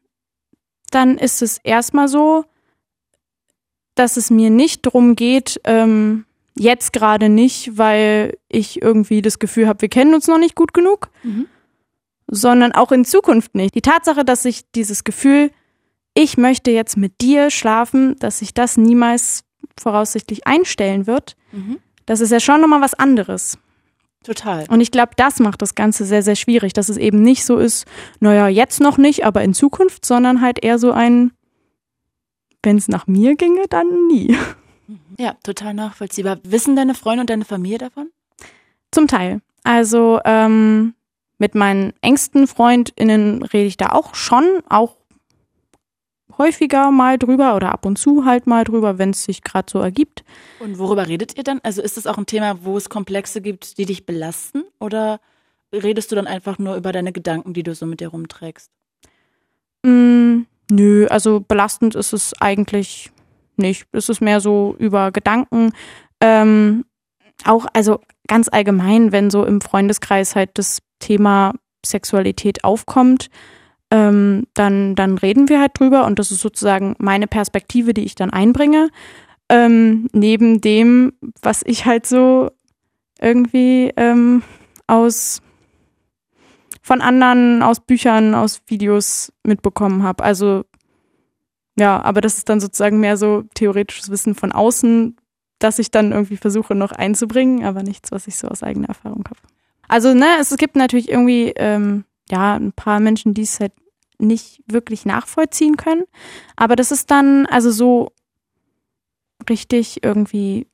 dann 0.91 1.18
ist 1.18 1.43
es 1.43 1.59
erstmal 1.59 2.09
so, 2.09 2.45
dass 3.95 4.16
es 4.16 4.30
mir 4.30 4.51
nicht 4.51 4.83
drum 4.83 5.16
geht, 5.16 5.61
ähm, 5.64 6.24
jetzt 6.55 6.93
gerade 6.93 7.28
nicht, 7.28 7.78
weil 7.78 8.39
ich 8.49 8.83
irgendwie 8.83 9.22
das 9.22 9.39
Gefühl 9.39 9.68
habe, 9.68 9.83
wir 9.83 9.89
kennen 9.89 10.14
uns 10.14 10.26
noch 10.26 10.39
nicht 10.39 10.55
gut 10.55 10.74
genug, 10.74 11.11
mhm. 11.22 11.47
sondern 12.26 12.72
auch 12.72 12.93
in 12.93 13.05
Zukunft 13.05 13.55
nicht. 13.55 13.74
Die 13.74 13.83
Tatsache, 13.83 14.24
dass 14.24 14.45
ich 14.45 14.70
dieses 14.72 15.05
Gefühl 15.05 15.51
ich 16.15 16.37
möchte 16.37 16.71
jetzt 16.71 16.97
mit 16.97 17.21
dir 17.21 17.51
schlafen, 17.51 18.17
dass 18.19 18.41
sich 18.41 18.55
das 18.55 18.77
niemals 18.77 19.45
voraussichtlich 19.81 20.47
einstellen 20.47 21.07
wird, 21.07 21.37
mhm. 21.53 21.79
das 22.07 22.21
ist 22.21 22.31
ja 22.31 22.41
schon 22.41 22.61
nochmal 22.61 22.81
was 22.81 22.95
anderes. 22.95 23.59
Total. 24.23 24.67
Und 24.69 24.81
ich 24.81 24.93
glaube, 24.93 25.13
das 25.17 25.41
macht 25.41 25.63
das 25.63 25.75
Ganze 25.75 26.05
sehr, 26.05 26.23
sehr 26.23 26.37
schwierig, 26.37 26.73
dass 26.73 26.89
es 26.89 26.97
eben 26.97 27.23
nicht 27.23 27.45
so 27.45 27.59
ist, 27.59 27.87
naja, 28.21 28.47
jetzt 28.49 28.81
noch 28.81 28.99
nicht, 28.99 29.25
aber 29.25 29.43
in 29.43 29.55
Zukunft, 29.55 30.07
sondern 30.07 30.41
halt 30.41 30.63
eher 30.63 30.79
so 30.79 30.93
ein, 30.93 31.33
wenn 32.63 32.77
es 32.77 32.89
nach 32.89 33.07
mir 33.07 33.35
ginge, 33.35 33.67
dann 33.69 34.07
nie. 34.07 34.37
Ja, 35.19 35.35
total 35.43 35.75
nachvollziehbar. 35.75 36.39
Wissen 36.45 36.77
deine 36.77 36.95
Freunde 36.95 37.23
und 37.23 37.31
deine 37.31 37.45
Familie 37.45 37.79
davon? 37.79 38.11
Zum 38.93 39.09
Teil. 39.09 39.41
Also 39.65 40.21
ähm, 40.25 40.95
mit 41.39 41.55
meinen 41.55 41.93
engsten 42.03 42.47
FreundInnen 42.47 43.43
rede 43.43 43.67
ich 43.67 43.77
da 43.77 43.91
auch 43.91 44.15
schon, 44.15 44.45
auch 44.69 44.97
häufiger 46.39 46.91
mal 46.91 47.18
drüber 47.18 47.57
oder 47.57 47.72
ab 47.72 47.87
und 47.87 47.97
zu 47.97 48.24
halt 48.24 48.47
mal 48.47 48.64
drüber, 48.64 48.99
wenn 48.99 49.11
es 49.11 49.24
sich 49.24 49.43
gerade 49.43 49.70
so 49.70 49.78
ergibt. 49.80 50.24
Und 50.61 50.78
worüber 50.78 51.09
redet 51.09 51.37
ihr 51.37 51.45
dann? 51.45 51.61
Also 51.62 51.83
ist 51.83 51.99
es 51.99 52.07
auch 52.07 52.18
ein 52.18 52.26
Thema, 52.26 52.64
wo 52.64 52.76
es 52.76 52.89
Komplexe 52.89 53.41
gibt, 53.41 53.78
die 53.78 53.87
dich 53.87 54.07
belasten? 54.07 54.64
Oder 54.80 55.20
redest 55.72 56.11
du 56.11 56.16
dann 56.16 56.26
einfach 56.26 56.59
nur 56.59 56.76
über 56.76 56.93
deine 56.93 57.12
Gedanken, 57.12 57.55
die 57.55 57.62
du 57.62 57.74
so 57.74 57.87
mit 57.87 58.01
dir 58.01 58.09
rumträgst? 58.09 58.70
Mm, 59.83 60.43
nö, 60.70 61.07
also 61.09 61.41
belastend 61.41 61.95
ist 61.95 62.12
es 62.12 62.33
eigentlich 62.41 63.11
nicht. 63.57 63.87
Es 63.93 64.09
ist 64.09 64.20
mehr 64.20 64.41
so 64.41 64.76
über 64.78 65.12
Gedanken. 65.12 65.72
Ähm, 66.20 66.85
auch, 67.45 67.66
also 67.72 68.01
ganz 68.28 68.49
allgemein, 68.51 69.12
wenn 69.12 69.30
so 69.30 69.45
im 69.45 69.61
Freundeskreis 69.61 70.37
halt 70.37 70.51
das 70.55 70.78
Thema 70.99 71.55
Sexualität 71.85 72.64
aufkommt, 72.64 73.28
ähm, 73.93 74.45
dann, 74.55 74.95
dann 74.95 75.18
reden 75.18 75.51
wir 75.51 75.61
halt 75.61 75.78
drüber 75.78 76.07
und 76.07 76.18
das 76.18 76.32
ist 76.32 76.40
sozusagen 76.40 76.97
meine 76.99 77.26
Perspektive, 77.26 77.93
die 77.93 78.05
ich 78.05 78.14
dann 78.14 78.30
einbringe. 78.30 78.88
Ähm, 79.51 80.09
neben 80.14 80.62
dem, 80.62 81.12
was 81.43 81.61
ich 81.66 81.84
halt 81.84 82.07
so 82.07 82.51
irgendwie 83.20 83.93
ähm, 83.99 84.43
aus 84.86 85.43
von 86.80 87.03
anderen 87.03 87.62
aus 87.62 87.80
Büchern, 87.80 88.34
aus 88.34 88.62
Videos 88.66 89.30
mitbekommen 89.45 90.03
habe. 90.03 90.24
Also 90.24 90.64
ja, 91.78 92.03
aber 92.03 92.22
das 92.22 92.38
ist 92.38 92.49
dann 92.49 92.61
sozusagen 92.61 92.99
mehr 92.99 93.18
so 93.18 93.45
theoretisches 93.55 94.11
Wissen 94.11 94.34
von 94.34 94.53
außen, 94.53 95.16
das 95.59 95.78
ich 95.78 95.90
dann 95.90 96.12
irgendwie 96.12 96.38
versuche 96.38 96.74
noch 96.74 96.93
einzubringen, 96.93 97.64
aber 97.64 97.82
nichts, 97.82 98.11
was 98.11 98.26
ich 98.26 98.36
so 98.36 98.49
aus 98.49 98.62
eigener 98.62 98.88
Erfahrung 98.88 99.24
habe. 99.26 99.40
Also, 99.86 100.14
ne, 100.14 100.26
es 100.40 100.57
gibt 100.57 100.76
natürlich 100.76 101.11
irgendwie, 101.11 101.53
ähm, 101.57 102.05
ja, 102.30 102.55
ein 102.55 102.72
paar 102.72 103.01
Menschen, 103.01 103.34
die 103.34 103.43
es 103.43 103.61
halt 103.61 103.72
nicht 104.23 104.62
wirklich 104.66 105.05
nachvollziehen 105.05 105.77
können. 105.77 106.05
Aber 106.57 106.77
das 106.77 106.93
ist 106.93 107.11
dann, 107.11 107.47
also 107.47 107.70
so 107.70 108.12
richtig 109.49 110.03
irgendwie 110.05 110.66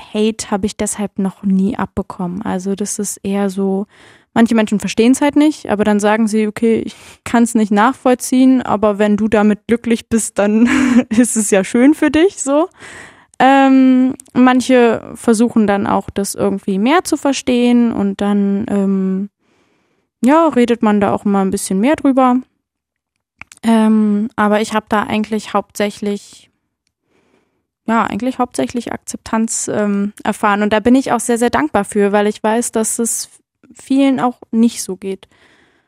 Hate 0.00 0.50
habe 0.50 0.66
ich 0.66 0.76
deshalb 0.76 1.18
noch 1.18 1.42
nie 1.42 1.76
abbekommen. 1.76 2.42
Also 2.42 2.74
das 2.74 2.98
ist 2.98 3.18
eher 3.22 3.50
so, 3.50 3.86
manche 4.34 4.54
Menschen 4.54 4.80
verstehen 4.80 5.12
es 5.12 5.20
halt 5.20 5.36
nicht, 5.36 5.68
aber 5.70 5.84
dann 5.84 6.00
sagen 6.00 6.26
sie, 6.26 6.46
okay, 6.46 6.82
ich 6.84 6.96
kann 7.24 7.42
es 7.42 7.54
nicht 7.54 7.70
nachvollziehen, 7.70 8.62
aber 8.62 8.98
wenn 8.98 9.16
du 9.16 9.28
damit 9.28 9.66
glücklich 9.66 10.08
bist, 10.08 10.38
dann 10.38 10.68
ist 11.10 11.36
es 11.36 11.50
ja 11.50 11.64
schön 11.64 11.94
für 11.94 12.10
dich 12.10 12.42
so. 12.42 12.68
Ähm, 13.38 14.14
manche 14.34 15.12
versuchen 15.14 15.66
dann 15.66 15.86
auch, 15.86 16.10
das 16.10 16.34
irgendwie 16.34 16.78
mehr 16.78 17.04
zu 17.04 17.16
verstehen 17.16 17.92
und 17.92 18.20
dann, 18.20 18.66
ähm, 18.68 19.30
ja, 20.22 20.48
redet 20.48 20.82
man 20.82 21.00
da 21.00 21.14
auch 21.14 21.24
mal 21.24 21.40
ein 21.40 21.50
bisschen 21.50 21.80
mehr 21.80 21.96
drüber. 21.96 22.36
Ähm, 23.62 24.30
aber 24.36 24.60
ich 24.60 24.72
habe 24.72 24.86
da 24.88 25.02
eigentlich 25.02 25.52
hauptsächlich, 25.52 26.50
ja, 27.86 28.04
eigentlich 28.04 28.38
hauptsächlich 28.38 28.92
Akzeptanz 28.92 29.68
ähm, 29.68 30.12
erfahren. 30.24 30.62
Und 30.62 30.72
da 30.72 30.80
bin 30.80 30.94
ich 30.94 31.12
auch 31.12 31.20
sehr, 31.20 31.38
sehr 31.38 31.50
dankbar 31.50 31.84
für, 31.84 32.12
weil 32.12 32.26
ich 32.26 32.42
weiß, 32.42 32.72
dass 32.72 32.98
es 32.98 33.30
vielen 33.74 34.20
auch 34.20 34.38
nicht 34.50 34.82
so 34.82 34.96
geht. 34.96 35.28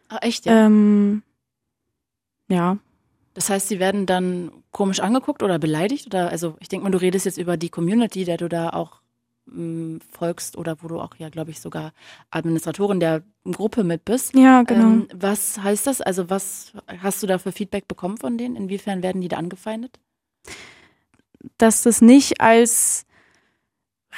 Ach, 0.08 0.18
echt? 0.20 0.46
Ja. 0.46 0.66
Ähm, 0.66 1.22
ja. 2.48 2.78
Das 3.34 3.48
heißt, 3.48 3.68
sie 3.68 3.80
werden 3.80 4.04
dann 4.04 4.52
komisch 4.72 5.00
angeguckt 5.00 5.42
oder 5.42 5.58
beleidigt? 5.58 6.06
Oder 6.06 6.30
also 6.30 6.56
ich 6.60 6.68
denke 6.68 6.84
mal, 6.84 6.90
du 6.90 7.00
redest 7.00 7.26
jetzt 7.26 7.38
über 7.38 7.56
die 7.56 7.70
Community, 7.70 8.24
der 8.24 8.36
du 8.36 8.48
da 8.48 8.70
auch 8.70 9.01
folgst 10.10 10.56
oder 10.56 10.76
wo 10.80 10.88
du 10.88 11.00
auch 11.00 11.16
ja, 11.18 11.28
glaube 11.28 11.50
ich, 11.50 11.60
sogar 11.60 11.92
Administratorin 12.30 13.00
der 13.00 13.22
Gruppe 13.44 13.84
mit 13.84 14.04
bist. 14.04 14.34
Ja, 14.34 14.62
genau. 14.62 14.86
Ähm, 14.86 15.08
was 15.14 15.62
heißt 15.62 15.86
das? 15.86 16.00
Also 16.00 16.30
was 16.30 16.72
hast 16.98 17.22
du 17.22 17.26
da 17.26 17.38
für 17.38 17.52
Feedback 17.52 17.88
bekommen 17.88 18.18
von 18.18 18.38
denen? 18.38 18.56
Inwiefern 18.56 19.02
werden 19.02 19.20
die 19.20 19.28
da 19.28 19.36
angefeindet? 19.36 19.98
Dass 21.58 21.82
das 21.82 22.00
nicht 22.00 22.40
als 22.40 23.04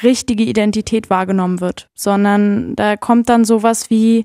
richtige 0.03 0.45
Identität 0.45 1.09
wahrgenommen 1.09 1.61
wird, 1.61 1.89
sondern 1.95 2.75
da 2.77 2.97
kommt 2.97 3.29
dann 3.29 3.45
sowas 3.45 3.91
wie, 3.91 4.25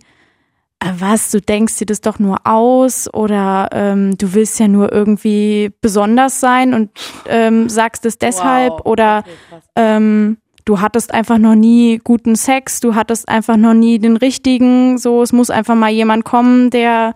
äh, 0.79 0.91
was, 0.97 1.31
du 1.31 1.39
denkst 1.39 1.77
dir 1.77 1.85
das 1.85 2.01
doch 2.01 2.19
nur 2.19 2.45
aus 2.45 3.11
oder 3.13 3.69
ähm, 3.71 4.17
du 4.17 4.33
willst 4.33 4.59
ja 4.59 4.67
nur 4.67 4.91
irgendwie 4.91 5.71
besonders 5.81 6.39
sein 6.39 6.73
und 6.73 6.91
ähm, 7.27 7.69
sagst 7.69 8.05
es 8.05 8.17
deshalb 8.17 8.71
wow. 8.71 8.85
oder 8.85 9.19
okay, 9.19 9.61
ähm, 9.75 10.37
du 10.69 10.79
hattest 10.81 11.11
einfach 11.15 11.39
noch 11.39 11.55
nie 11.55 11.99
guten 12.03 12.35
Sex, 12.35 12.79
du 12.79 12.93
hattest 12.93 13.27
einfach 13.27 13.57
noch 13.57 13.73
nie 13.73 13.97
den 13.97 14.17
richtigen, 14.17 14.99
so 14.99 15.23
es 15.23 15.33
muss 15.33 15.49
einfach 15.49 15.73
mal 15.73 15.89
jemand 15.89 16.25
kommen, 16.25 16.69
der 16.69 17.15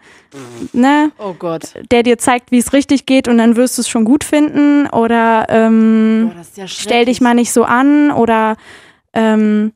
ne, 0.74 1.12
oh 1.20 1.36
Gott. 1.38 1.76
der 1.92 2.02
dir 2.02 2.18
zeigt, 2.18 2.52
wie 2.52 2.58
es 2.58 2.74
richtig 2.74 3.06
geht 3.06 3.28
und 3.28 3.38
dann 3.38 3.56
wirst 3.56 3.78
du 3.78 3.82
es 3.82 3.90
schon 3.90 4.06
gut 4.06 4.24
finden 4.24 4.88
oder 4.88 5.46
ähm, 5.50 6.32
oh, 6.34 6.42
ja 6.56 6.68
stell 6.68 7.06
dich 7.06 7.22
mal 7.22 7.36
nicht 7.36 7.54
so 7.54 7.64
an 7.64 8.12
oder 8.12 8.56
ähm, 9.14 9.74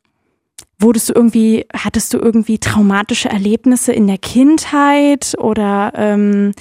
wurdest 0.79 1.09
du 1.09 1.13
irgendwie, 1.13 1.67
hattest 1.71 2.15
du 2.15 2.17
irgendwie 2.17 2.57
traumatische 2.57 3.29
Erlebnisse 3.29 3.93
in 3.93 4.07
der 4.07 4.17
Kindheit 4.17 5.35
oder 5.37 5.93
ähm, 5.95 6.53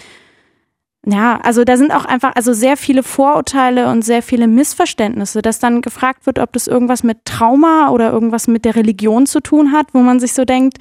ja, 1.09 1.39
also 1.41 1.63
da 1.63 1.77
sind 1.77 1.93
auch 1.93 2.05
einfach 2.05 2.33
also 2.35 2.53
sehr 2.53 2.77
viele 2.77 3.05
Vorurteile 3.05 3.89
und 3.91 4.03
sehr 4.03 4.23
viele 4.23 4.49
Missverständnisse, 4.49 5.41
dass 5.41 5.61
dann 5.61 5.81
gefragt 5.81 6.27
wird, 6.27 6.41
ob 6.41 6.53
das 6.53 6.67
irgendwas 6.67 7.05
mit 7.05 7.25
Trauma 7.25 7.91
oder 7.91 8.11
irgendwas 8.11 8.49
mit 8.49 8.65
der 8.65 8.75
Religion 8.75 9.25
zu 9.27 9.39
tun 9.39 9.71
hat, 9.71 9.95
wo 9.95 10.01
man 10.01 10.19
sich 10.19 10.33
so 10.33 10.45
denkt. 10.45 10.79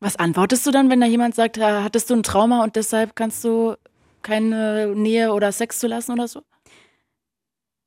Was 0.00 0.16
antwortest 0.16 0.66
du 0.66 0.72
dann, 0.72 0.90
wenn 0.90 1.00
da 1.00 1.06
jemand 1.06 1.36
sagt, 1.36 1.60
hattest 1.60 2.10
du 2.10 2.14
ein 2.14 2.24
Trauma 2.24 2.64
und 2.64 2.74
deshalb 2.74 3.14
kannst 3.14 3.44
du 3.44 3.76
keine 4.22 4.88
Nähe 4.96 5.32
oder 5.32 5.52
Sex 5.52 5.78
zulassen 5.78 6.12
oder 6.12 6.26
so? 6.26 6.42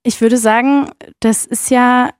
Ich 0.03 0.21
würde 0.21 0.37
sagen, 0.37 0.91
das 1.19 1.45
ist 1.45 1.69
ja 1.69 2.11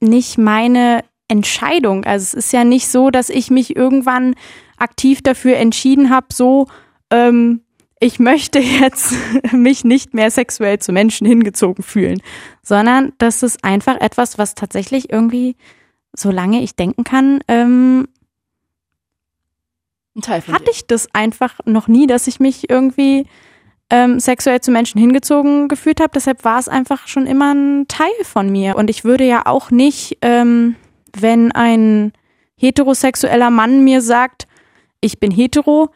nicht 0.00 0.38
meine 0.38 1.04
Entscheidung. 1.28 2.04
Also 2.04 2.22
es 2.24 2.34
ist 2.34 2.52
ja 2.52 2.64
nicht 2.64 2.88
so, 2.88 3.10
dass 3.10 3.28
ich 3.28 3.50
mich 3.50 3.76
irgendwann 3.76 4.36
aktiv 4.78 5.20
dafür 5.20 5.58
entschieden 5.58 6.08
habe, 6.08 6.28
so 6.32 6.66
ähm, 7.12 7.60
ich 8.00 8.18
möchte 8.18 8.58
jetzt 8.58 9.14
mich 9.52 9.84
nicht 9.84 10.12
mehr 10.12 10.30
sexuell 10.30 10.80
zu 10.80 10.92
Menschen 10.92 11.26
hingezogen 11.26 11.84
fühlen, 11.84 12.20
sondern 12.62 13.12
das 13.18 13.44
ist 13.44 13.64
einfach 13.64 14.00
etwas, 14.00 14.38
was 14.38 14.56
tatsächlich 14.56 15.12
irgendwie, 15.12 15.56
solange 16.12 16.62
ich 16.62 16.74
denken 16.74 17.04
kann, 17.04 17.40
ähm, 17.46 18.08
hatte 20.20 20.70
ich 20.70 20.86
das 20.86 21.08
einfach 21.14 21.60
noch 21.64 21.88
nie, 21.88 22.06
dass 22.06 22.26
ich 22.26 22.40
mich 22.40 22.68
irgendwie 22.68 23.26
ähm, 23.88 24.20
sexuell 24.20 24.60
zu 24.60 24.70
Menschen 24.70 25.00
hingezogen 25.00 25.68
gefühlt 25.68 26.00
habe. 26.00 26.10
Deshalb 26.14 26.44
war 26.44 26.58
es 26.58 26.68
einfach 26.68 27.06
schon 27.08 27.26
immer 27.26 27.54
ein 27.54 27.86
Teil 27.88 28.10
von 28.24 28.50
mir. 28.50 28.76
Und 28.76 28.90
ich 28.90 29.04
würde 29.04 29.24
ja 29.24 29.46
auch 29.46 29.70
nicht, 29.70 30.18
ähm, 30.22 30.76
wenn 31.16 31.52
ein 31.52 32.12
heterosexueller 32.56 33.50
Mann 33.50 33.84
mir 33.84 34.00
sagt, 34.02 34.46
ich 35.00 35.18
bin 35.18 35.30
hetero, 35.30 35.90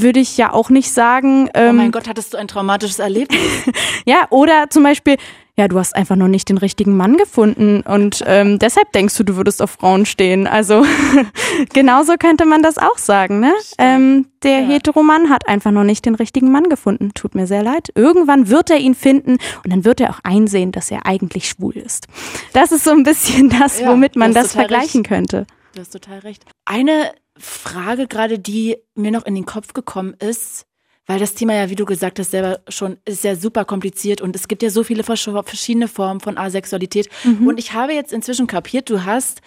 würde 0.00 0.20
ich 0.20 0.36
ja 0.36 0.52
auch 0.52 0.70
nicht 0.70 0.92
sagen. 0.92 1.48
Ähm, 1.54 1.70
oh 1.70 1.72
mein 1.72 1.86
ähm, 1.86 1.92
Gott, 1.92 2.08
hattest 2.08 2.34
du 2.34 2.38
ein 2.38 2.48
traumatisches 2.48 2.98
Erlebnis? 2.98 3.40
ja, 4.04 4.26
oder 4.30 4.70
zum 4.70 4.82
Beispiel, 4.82 5.16
ja, 5.56 5.68
du 5.68 5.78
hast 5.78 5.96
einfach 5.96 6.16
noch 6.16 6.28
nicht 6.28 6.50
den 6.50 6.58
richtigen 6.58 6.96
Mann 6.96 7.16
gefunden 7.16 7.80
und 7.80 8.22
ähm, 8.26 8.58
deshalb 8.58 8.92
denkst 8.92 9.16
du, 9.16 9.24
du 9.24 9.36
würdest 9.36 9.62
auf 9.62 9.70
Frauen 9.70 10.04
stehen. 10.04 10.46
Also 10.46 10.84
genauso 11.72 12.16
könnte 12.18 12.44
man 12.44 12.62
das 12.62 12.76
auch 12.76 12.98
sagen, 12.98 13.40
ne? 13.40 13.52
Ähm, 13.78 14.26
der 14.42 14.60
ja. 14.60 14.66
Heteromann 14.66 15.30
hat 15.30 15.48
einfach 15.48 15.70
noch 15.70 15.84
nicht 15.84 16.04
den 16.04 16.14
richtigen 16.14 16.52
Mann 16.52 16.64
gefunden. 16.64 17.12
Tut 17.14 17.34
mir 17.34 17.46
sehr 17.46 17.62
leid. 17.62 17.88
Irgendwann 17.94 18.50
wird 18.50 18.68
er 18.68 18.78
ihn 18.78 18.94
finden 18.94 19.38
und 19.64 19.72
dann 19.72 19.84
wird 19.86 20.00
er 20.00 20.10
auch 20.10 20.20
einsehen, 20.24 20.72
dass 20.72 20.90
er 20.90 21.06
eigentlich 21.06 21.48
schwul 21.48 21.76
ist. 21.76 22.06
Das 22.52 22.70
ist 22.70 22.84
so 22.84 22.90
ein 22.90 23.02
bisschen 23.02 23.48
das, 23.48 23.84
womit 23.84 24.14
man 24.14 24.34
das 24.34 24.52
vergleichen 24.52 25.00
recht. 25.00 25.08
könnte. 25.08 25.46
Du 25.74 25.80
hast 25.80 25.90
total 25.90 26.18
recht. 26.18 26.44
Eine 26.66 27.12
Frage 27.38 28.06
gerade, 28.06 28.38
die 28.38 28.76
mir 28.94 29.10
noch 29.10 29.26
in 29.26 29.34
den 29.34 29.46
Kopf 29.46 29.72
gekommen 29.72 30.14
ist, 30.14 30.66
weil 31.06 31.20
das 31.20 31.34
Thema 31.34 31.54
ja, 31.54 31.70
wie 31.70 31.76
du 31.76 31.84
gesagt 31.84 32.18
hast, 32.18 32.32
selber 32.32 32.60
schon 32.68 32.96
ist 33.04 33.22
ja 33.22 33.36
super 33.36 33.64
kompliziert 33.64 34.20
und 34.20 34.34
es 34.34 34.48
gibt 34.48 34.62
ja 34.62 34.70
so 34.70 34.82
viele 34.82 35.04
verschiedene 35.04 35.86
Formen 35.86 36.20
von 36.20 36.36
Asexualität. 36.36 37.08
Mhm. 37.22 37.46
Und 37.46 37.58
ich 37.58 37.72
habe 37.72 37.92
jetzt 37.92 38.12
inzwischen 38.12 38.48
kapiert, 38.48 38.90
du 38.90 39.04
hast 39.04 39.40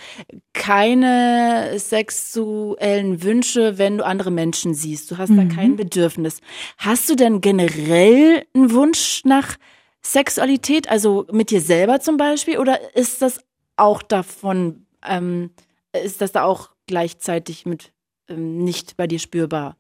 keine 0.54 1.78
sexuellen 1.78 3.24
Wünsche, 3.24 3.78
wenn 3.78 3.98
du 3.98 4.06
andere 4.06 4.32
Menschen 4.32 4.74
siehst. 4.74 5.12
Du 5.12 5.18
hast 5.18 5.32
mhm. 5.32 5.50
da 5.50 5.56
kein 5.56 5.76
Bedürfnis. 5.76 6.40
Hast 6.78 7.10
du 7.10 7.16
denn 7.16 7.42
generell 7.42 8.46
einen 8.54 8.72
Wunsch 8.72 9.22
nach 9.26 9.58
Sexualität, 10.02 10.88
also 10.90 11.28
mit 11.30 11.52
dir 11.52 11.60
selber 11.60 12.00
zum 12.00 12.16
Beispiel, 12.16 12.58
oder 12.58 12.96
ist 12.96 13.22
das 13.22 13.42
auch 13.76 14.02
davon, 14.02 14.86
ähm, 15.06 15.52
ist 15.92 16.22
das 16.22 16.32
da 16.32 16.44
auch 16.44 16.70
gleichzeitig 16.90 17.66
mit 17.66 17.94
ähm, 18.28 18.58
nicht 18.64 18.98
bei 18.98 19.08
dir 19.08 19.20
spürbar. 19.20 19.78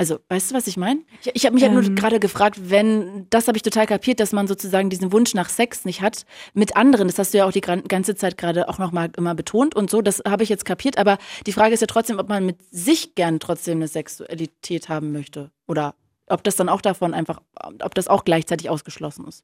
Also, 0.00 0.20
weißt 0.28 0.52
du, 0.52 0.54
was 0.54 0.68
ich 0.68 0.76
meine? 0.76 1.00
Ich, 1.22 1.34
ich 1.34 1.44
habe 1.44 1.54
mich 1.54 1.64
ähm. 1.64 1.74
halt 1.74 1.86
nur 1.86 1.94
gerade 1.96 2.20
gefragt, 2.20 2.70
wenn, 2.70 3.26
das 3.30 3.48
habe 3.48 3.58
ich 3.58 3.62
total 3.62 3.86
kapiert, 3.86 4.20
dass 4.20 4.30
man 4.30 4.46
sozusagen 4.46 4.90
diesen 4.90 5.10
Wunsch 5.10 5.34
nach 5.34 5.48
Sex 5.48 5.84
nicht 5.84 6.00
hat 6.00 6.24
mit 6.54 6.76
anderen. 6.76 7.08
Das 7.08 7.18
hast 7.18 7.34
du 7.34 7.38
ja 7.38 7.46
auch 7.46 7.52
die 7.52 7.60
ganze 7.60 8.14
Zeit 8.14 8.38
gerade 8.38 8.68
auch 8.68 8.78
nochmal 8.78 9.10
immer 9.16 9.34
betont 9.34 9.74
und 9.74 9.90
so. 9.90 10.00
Das 10.00 10.22
habe 10.26 10.44
ich 10.44 10.48
jetzt 10.48 10.64
kapiert. 10.64 10.98
Aber 10.98 11.18
die 11.46 11.52
Frage 11.52 11.74
ist 11.74 11.80
ja 11.80 11.88
trotzdem, 11.88 12.20
ob 12.20 12.28
man 12.28 12.46
mit 12.46 12.58
sich 12.70 13.16
gern 13.16 13.40
trotzdem 13.40 13.78
eine 13.78 13.88
Sexualität 13.88 14.88
haben 14.88 15.10
möchte. 15.10 15.50
Oder 15.66 15.96
ob 16.28 16.44
das 16.44 16.54
dann 16.54 16.68
auch 16.68 16.80
davon 16.80 17.12
einfach, 17.12 17.40
ob 17.82 17.94
das 17.96 18.06
auch 18.06 18.24
gleichzeitig 18.24 18.70
ausgeschlossen 18.70 19.26
ist. 19.26 19.42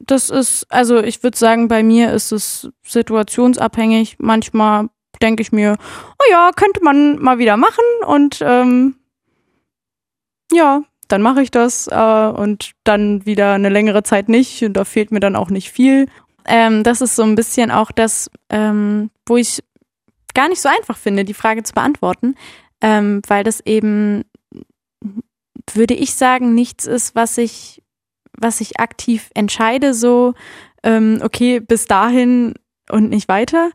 Das 0.00 0.28
ist, 0.28 0.66
also 0.70 1.02
ich 1.02 1.22
würde 1.22 1.38
sagen, 1.38 1.68
bei 1.68 1.82
mir 1.82 2.12
ist 2.12 2.30
es 2.30 2.68
situationsabhängig. 2.82 4.16
Manchmal 4.18 4.88
denke 5.24 5.42
ich 5.42 5.50
mir, 5.50 5.76
oh 6.18 6.30
ja, 6.30 6.50
könnte 6.54 6.84
man 6.84 7.18
mal 7.18 7.38
wieder 7.38 7.56
machen 7.56 7.84
und 8.06 8.38
ähm, 8.42 8.96
ja, 10.52 10.82
dann 11.08 11.22
mache 11.22 11.42
ich 11.42 11.50
das 11.50 11.88
äh, 11.88 11.94
und 11.94 12.72
dann 12.84 13.24
wieder 13.26 13.54
eine 13.54 13.70
längere 13.70 14.02
Zeit 14.02 14.28
nicht 14.28 14.62
und 14.62 14.74
da 14.74 14.84
fehlt 14.84 15.10
mir 15.10 15.20
dann 15.20 15.36
auch 15.36 15.50
nicht 15.50 15.70
viel. 15.70 16.06
Ähm, 16.46 16.82
das 16.82 17.00
ist 17.00 17.16
so 17.16 17.22
ein 17.22 17.34
bisschen 17.34 17.70
auch 17.70 17.90
das, 17.90 18.30
ähm, 18.50 19.10
wo 19.26 19.36
ich 19.36 19.62
gar 20.34 20.48
nicht 20.48 20.60
so 20.60 20.68
einfach 20.68 20.96
finde, 20.96 21.24
die 21.24 21.34
Frage 21.34 21.62
zu 21.62 21.72
beantworten, 21.72 22.34
ähm, 22.80 23.22
weil 23.26 23.44
das 23.44 23.60
eben, 23.60 24.24
würde 25.72 25.94
ich 25.94 26.14
sagen, 26.14 26.54
nichts 26.54 26.86
ist, 26.86 27.14
was 27.14 27.38
ich, 27.38 27.82
was 28.36 28.60
ich 28.60 28.78
aktiv 28.78 29.30
entscheide, 29.34 29.94
so, 29.94 30.34
ähm, 30.82 31.20
okay, 31.22 31.60
bis 31.60 31.86
dahin 31.86 32.54
und 32.90 33.08
nicht 33.08 33.28
weiter, 33.28 33.70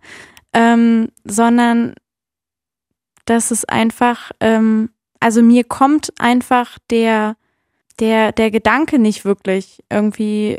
ähm, 0.54 1.10
sondern 1.24 1.93
dass 3.26 3.52
es 3.52 3.66
einfach, 3.66 4.32
ähm, 4.39 4.89
also 5.20 5.41
mir 5.43 5.64
kommt 5.64 6.12
einfach 6.20 6.80
der, 6.89 7.36
der, 8.00 8.32
der 8.32 8.52
Gedanke 8.52 8.97
nicht 8.97 9.26
wirklich, 9.26 9.84
irgendwie 9.89 10.58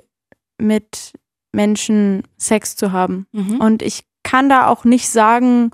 mit 0.58 1.12
Menschen 1.52 2.22
Sex 2.36 2.76
zu 2.76 2.92
haben. 2.92 3.26
Mhm. 3.32 3.60
Und 3.60 3.82
ich 3.82 4.04
kann 4.22 4.48
da 4.48 4.68
auch 4.68 4.84
nicht 4.84 5.08
sagen, 5.08 5.72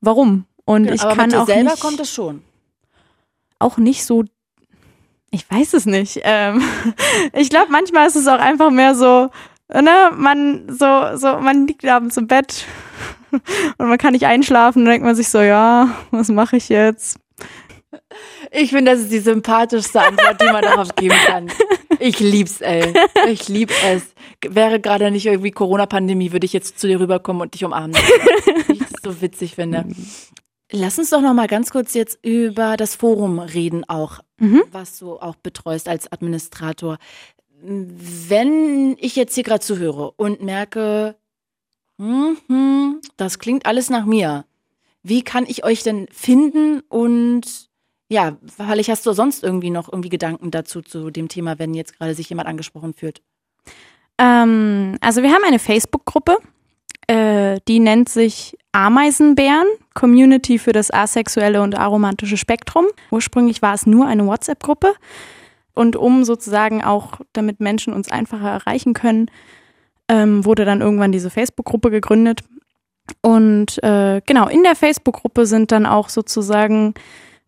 warum. 0.00 0.44
Und 0.64 0.84
ja, 0.84 0.94
ich 0.94 1.02
aber 1.02 1.16
kann 1.16 1.26
mit 1.26 1.32
dir 1.32 1.42
auch 1.42 1.46
selber 1.46 1.70
nicht, 1.70 1.80
kommt 1.80 2.00
es 2.00 2.12
schon. 2.12 2.42
Auch 3.58 3.78
nicht 3.78 4.04
so. 4.04 4.24
Ich 5.30 5.50
weiß 5.50 5.74
es 5.74 5.86
nicht. 5.86 6.20
Ähm, 6.22 6.62
ich 7.32 7.50
glaube, 7.50 7.72
manchmal 7.72 8.06
ist 8.06 8.16
es 8.16 8.28
auch 8.28 8.38
einfach 8.38 8.70
mehr 8.70 8.94
so, 8.94 9.30
ne, 9.72 10.10
man 10.14 10.66
so, 10.68 11.16
so, 11.16 11.38
man 11.38 11.66
liegt 11.66 11.84
abends 11.84 12.16
im 12.16 12.26
Bett 12.26 12.66
und 13.78 13.88
man 13.88 13.98
kann 13.98 14.12
nicht 14.12 14.26
einschlafen, 14.26 14.84
dann 14.84 14.92
denkt 14.92 15.06
man 15.06 15.16
sich 15.16 15.28
so, 15.28 15.40
ja, 15.40 15.96
was 16.10 16.28
mache 16.28 16.56
ich 16.56 16.68
jetzt? 16.68 17.18
Ich 18.50 18.70
finde, 18.70 18.92
das 18.92 19.00
ist 19.02 19.12
die 19.12 19.18
sympathischste 19.18 20.00
Antwort, 20.00 20.40
die 20.40 20.46
man 20.46 20.62
darauf 20.62 20.94
geben 20.94 21.16
kann. 21.26 21.50
Ich 21.98 22.20
lieb's, 22.20 22.60
ey. 22.60 22.94
Ich 23.28 23.48
lieb 23.48 23.72
es. 23.84 24.02
Wäre 24.46 24.80
gerade 24.80 25.10
nicht 25.10 25.26
irgendwie 25.26 25.50
Corona-Pandemie, 25.50 26.32
würde 26.32 26.44
ich 26.44 26.52
jetzt 26.52 26.78
zu 26.78 26.86
dir 26.86 27.00
rüberkommen 27.00 27.42
und 27.42 27.54
dich 27.54 27.64
umarmen. 27.64 27.96
ich 28.68 28.80
es 28.80 29.02
so 29.02 29.20
witzig 29.20 29.54
finde. 29.54 29.86
Lass 30.72 30.98
uns 30.98 31.10
doch 31.10 31.20
noch 31.20 31.34
mal 31.34 31.46
ganz 31.46 31.70
kurz 31.70 31.94
jetzt 31.94 32.18
über 32.22 32.76
das 32.76 32.96
Forum 32.96 33.38
reden 33.38 33.84
auch, 33.88 34.20
mhm. 34.38 34.62
was 34.72 34.98
du 34.98 35.16
auch 35.16 35.36
betreust 35.36 35.88
als 35.88 36.10
Administrator. 36.10 36.98
Wenn 37.62 38.96
ich 38.98 39.16
jetzt 39.16 39.34
hier 39.34 39.44
gerade 39.44 39.60
zuhöre 39.60 40.10
und 40.12 40.42
merke, 40.42 41.16
hm, 41.98 43.00
das 43.16 43.38
klingt 43.38 43.66
alles 43.66 43.90
nach 43.90 44.04
mir, 44.04 44.44
wie 45.02 45.22
kann 45.22 45.46
ich 45.46 45.64
euch 45.64 45.82
denn 45.82 46.08
finden 46.10 46.80
und 46.88 47.68
ja, 48.08 48.36
vielleicht 48.56 48.88
hast 48.88 49.04
du 49.06 49.12
sonst 49.12 49.42
irgendwie 49.42 49.70
noch 49.70 49.92
irgendwie 49.92 50.08
Gedanken 50.08 50.50
dazu 50.50 50.80
zu 50.80 51.10
dem 51.10 51.28
Thema, 51.28 51.58
wenn 51.58 51.74
jetzt 51.74 51.98
gerade 51.98 52.14
sich 52.14 52.28
jemand 52.28 52.48
angesprochen 52.48 52.94
fühlt? 52.94 53.20
Ähm, 54.18 54.96
also 55.00 55.22
wir 55.22 55.32
haben 55.32 55.44
eine 55.44 55.58
Facebook-Gruppe, 55.58 56.38
äh, 57.08 57.60
die 57.68 57.80
nennt 57.80 58.08
sich 58.08 58.56
Ameisenbären, 58.72 59.66
Community 59.94 60.58
für 60.58 60.72
das 60.72 60.92
asexuelle 60.92 61.62
und 61.62 61.76
aromantische 61.76 62.36
Spektrum. 62.36 62.86
Ursprünglich 63.10 63.62
war 63.62 63.74
es 63.74 63.86
nur 63.86 64.06
eine 64.06 64.26
WhatsApp-Gruppe. 64.26 64.94
Und 65.74 65.94
um 65.94 66.24
sozusagen 66.24 66.82
auch, 66.82 67.20
damit 67.32 67.60
Menschen 67.60 67.92
uns 67.92 68.10
einfacher 68.10 68.48
erreichen 68.48 68.94
können, 68.94 69.30
ähm, 70.08 70.44
wurde 70.44 70.64
dann 70.64 70.80
irgendwann 70.80 71.12
diese 71.12 71.30
Facebook-Gruppe 71.30 71.90
gegründet. 71.90 72.42
Und 73.20 73.82
äh, 73.82 74.20
genau, 74.26 74.48
in 74.48 74.62
der 74.62 74.74
Facebook-Gruppe 74.74 75.46
sind 75.46 75.72
dann 75.72 75.86
auch 75.86 76.08
sozusagen 76.08 76.94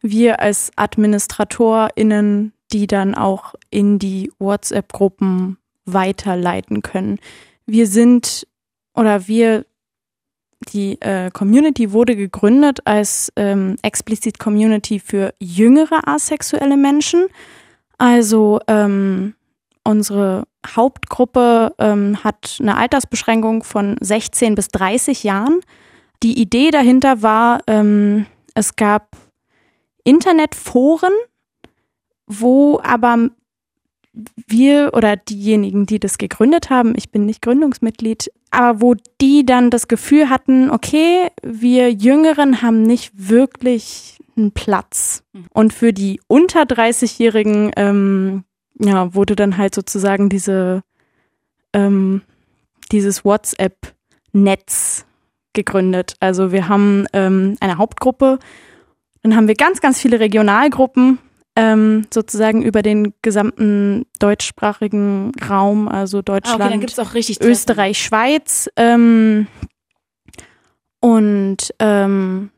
wir 0.00 0.40
als 0.40 0.70
AdministratorInnen, 0.76 2.52
die 2.72 2.86
dann 2.86 3.14
auch 3.14 3.54
in 3.70 3.98
die 3.98 4.30
WhatsApp-Gruppen 4.38 5.58
weiterleiten 5.84 6.82
können. 6.82 7.18
Wir 7.66 7.86
sind 7.86 8.46
oder 8.94 9.26
wir, 9.26 9.64
die 10.72 11.00
äh, 11.00 11.30
Community 11.30 11.92
wurde 11.92 12.16
gegründet 12.16 12.80
als 12.84 13.32
ähm, 13.36 13.76
explizit 13.82 14.38
Community 14.38 14.98
für 14.98 15.32
jüngere 15.38 16.06
asexuelle 16.06 16.76
Menschen. 16.76 17.26
Also 17.96 18.60
ähm, 18.66 19.34
unsere 19.88 20.44
Hauptgruppe 20.66 21.74
ähm, 21.78 22.22
hat 22.22 22.58
eine 22.60 22.76
Altersbeschränkung 22.76 23.64
von 23.64 23.96
16 24.00 24.54
bis 24.54 24.68
30 24.68 25.24
Jahren. 25.24 25.60
Die 26.22 26.38
Idee 26.38 26.70
dahinter 26.70 27.22
war, 27.22 27.60
ähm, 27.66 28.26
es 28.54 28.76
gab 28.76 29.16
Internetforen, 30.04 31.12
wo 32.26 32.78
aber 32.82 33.30
wir 34.46 34.90
oder 34.92 35.16
diejenigen, 35.16 35.86
die 35.86 36.00
das 36.00 36.18
gegründet 36.18 36.68
haben, 36.68 36.92
ich 36.96 37.10
bin 37.10 37.24
nicht 37.24 37.40
Gründungsmitglied, 37.40 38.30
aber 38.50 38.82
wo 38.82 38.94
die 39.22 39.46
dann 39.46 39.70
das 39.70 39.88
Gefühl 39.88 40.28
hatten, 40.28 40.70
okay, 40.70 41.28
wir 41.42 41.92
Jüngeren 41.92 42.60
haben 42.60 42.82
nicht 42.82 43.12
wirklich 43.14 44.18
einen 44.36 44.52
Platz. 44.52 45.22
Mhm. 45.32 45.46
Und 45.54 45.72
für 45.72 45.92
die 45.92 46.20
unter 46.26 46.62
30-Jährigen 46.62 47.70
ähm, 47.76 48.44
ja, 48.78 49.14
wurde 49.14 49.36
dann 49.36 49.56
halt 49.56 49.74
sozusagen 49.74 50.28
diese 50.28 50.82
ähm, 51.72 52.22
dieses 52.90 53.24
WhatsApp-Netz 53.24 55.04
gegründet. 55.52 56.14
Also 56.20 56.52
wir 56.52 56.68
haben 56.68 57.06
ähm, 57.12 57.56
eine 57.60 57.78
Hauptgruppe, 57.78 58.38
dann 59.22 59.36
haben 59.36 59.48
wir 59.48 59.54
ganz, 59.54 59.80
ganz 59.80 60.00
viele 60.00 60.20
Regionalgruppen, 60.20 61.18
ähm, 61.56 62.06
sozusagen 62.12 62.62
über 62.62 62.82
den 62.82 63.14
gesamten 63.20 64.06
deutschsprachigen 64.20 65.32
Raum, 65.48 65.88
also 65.88 66.22
Deutschland, 66.22 66.62
ah, 66.62 66.66
okay, 66.66 66.76
Österreich, 67.40 67.98
Schweiz. 67.98 68.70
Ähm, 68.76 69.48
und 71.00 71.74
ähm, 71.80 72.50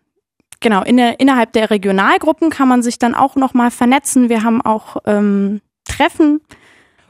genau, 0.60 0.82
in 0.82 0.98
der, 0.98 1.18
innerhalb 1.18 1.52
der 1.52 1.70
Regionalgruppen 1.70 2.50
kann 2.50 2.68
man 2.68 2.82
sich 2.82 2.98
dann 2.98 3.14
auch 3.14 3.36
nochmal 3.36 3.70
vernetzen. 3.70 4.28
Wir 4.28 4.42
haben 4.42 4.60
auch 4.60 4.98
ähm, 5.06 5.62
Treffen. 5.90 6.40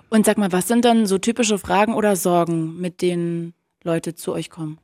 Und 0.09 0.27
sag 0.27 0.39
mal, 0.39 0.53
was 0.53 0.69
sind 0.69 0.85
dann 0.85 1.07
so 1.07 1.19
typische 1.19 1.59
Fragen 1.59 1.95
oder 1.95 2.17
Sorgen, 2.17 2.81
mit 2.81 3.03
denen 3.03 3.55
Leute 3.85 4.15
zu 4.15 4.33
euch 4.33 4.51
kommen? 4.51 4.79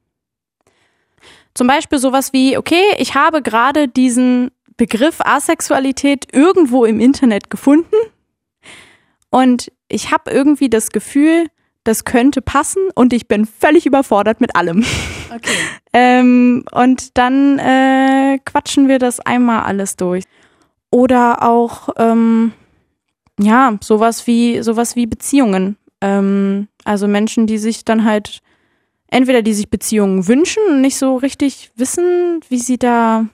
Zum 1.54 1.66
Beispiel 1.66 1.98
sowas 1.98 2.32
wie, 2.32 2.58
okay, 2.58 2.82
ich 2.98 3.14
habe 3.14 3.42
gerade 3.42 3.88
diesen 3.88 4.50
Begriff 4.76 5.20
Asexualität 5.20 6.26
irgendwo 6.32 6.84
im 6.84 7.00
Internet 7.00 7.48
gefunden 7.48 7.96
und 9.30 9.72
ich 9.88 10.12
habe 10.12 10.30
irgendwie 10.30 10.68
das 10.68 10.90
Gefühl, 10.90 11.46
das 11.84 12.04
könnte 12.04 12.42
passen 12.42 12.82
und 12.94 13.12
ich 13.12 13.28
bin 13.28 13.46
völlig 13.46 13.86
überfordert 13.86 14.40
mit 14.40 14.56
allem. 14.56 14.84
Okay. 15.34 15.56
ähm, 15.92 16.64
und 16.72 17.16
dann 17.16 17.58
äh, 17.58 18.38
quatschen 18.44 18.88
wir 18.88 18.98
das 18.98 19.20
einmal 19.20 19.62
alles 19.62 19.96
durch. 19.96 20.24
Oder 20.90 21.42
auch 21.42 21.88
ähm, 21.96 22.52
ja 23.40 23.76
sowas 23.82 24.26
wie 24.26 24.62
sowas 24.62 24.96
wie 24.96 25.06
Beziehungen. 25.06 25.76
Ähm, 26.00 26.68
also 26.84 27.08
Menschen, 27.08 27.46
die 27.46 27.58
sich 27.58 27.84
dann 27.84 28.04
halt 28.04 28.40
entweder 29.08 29.42
die 29.42 29.54
sich 29.54 29.70
Beziehungen 29.70 30.26
wünschen 30.26 30.62
und 30.68 30.80
nicht 30.80 30.96
so 30.96 31.16
richtig 31.16 31.70
wissen, 31.76 32.40
wie 32.48 32.58
sie 32.58 32.78
da 32.78 33.26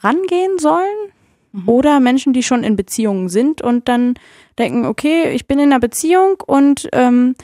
rangehen 0.00 0.58
sollen. 0.58 1.12
Mhm. 1.52 1.68
Oder 1.68 2.00
Menschen, 2.00 2.32
die 2.32 2.42
schon 2.42 2.64
in 2.64 2.76
Beziehungen 2.76 3.28
sind 3.28 3.62
und 3.62 3.88
dann 3.88 4.14
denken, 4.58 4.86
okay, 4.86 5.30
ich 5.32 5.46
bin 5.46 5.58
in 5.58 5.70
einer 5.70 5.80
Beziehung 5.80 6.42
und 6.46 6.88
ähm, 6.92 7.34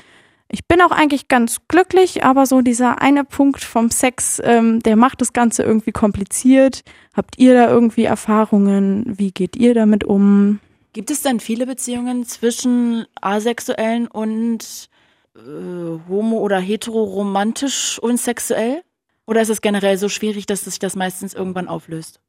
ich 0.49 0.67
bin 0.67 0.83
auch 0.83 0.91
eigentlich 0.91 1.29
ganz 1.29 1.63
glücklich, 1.67 2.25
aber 2.25 2.45
so 2.45 2.61
dieser 2.61 3.01
eine 3.01 3.25
Punkt 3.25 3.65
vom 3.65 3.91
Sex, 3.91 4.41
ähm, 4.45 4.81
der 4.81 4.97
macht 4.97 5.23
das 5.23 5.33
Ganze 5.33 5.63
irgendwie 5.63 5.93
kompliziert. 5.93 6.83
Habt 7.15 7.39
ihr 7.39 7.55
da 7.55 7.71
irgendwie 7.71 8.05
Erfahrungen? 8.05 9.15
Wie 9.19 9.31
geht 9.31 9.57
ihr 9.57 9.73
damit 9.73 10.05
um? 10.05 10.61
Gibt 10.93 11.11
es 11.11 11.23
dann 11.23 11.41
viele 11.41 11.67
Beziehungen 11.67 12.27
zwischen 12.27 13.07
Asexuellen 13.21 14.09
und 14.09 14.91
äh, 15.35 15.41
homo- 16.09 16.41
oder 16.41 16.59
heteroromantisch 16.59 17.99
und 17.99 18.19
sexuell? 18.19 18.83
Oder 19.27 19.43
ist 19.43 19.49
es 19.49 19.63
generell 19.63 19.97
so 19.97 20.09
schwierig, 20.09 20.47
dass 20.47 20.63
sich 20.63 20.79
das 20.79 20.97
meistens 20.97 21.33
irgendwann 21.33 21.69
auflöst? 21.69 22.21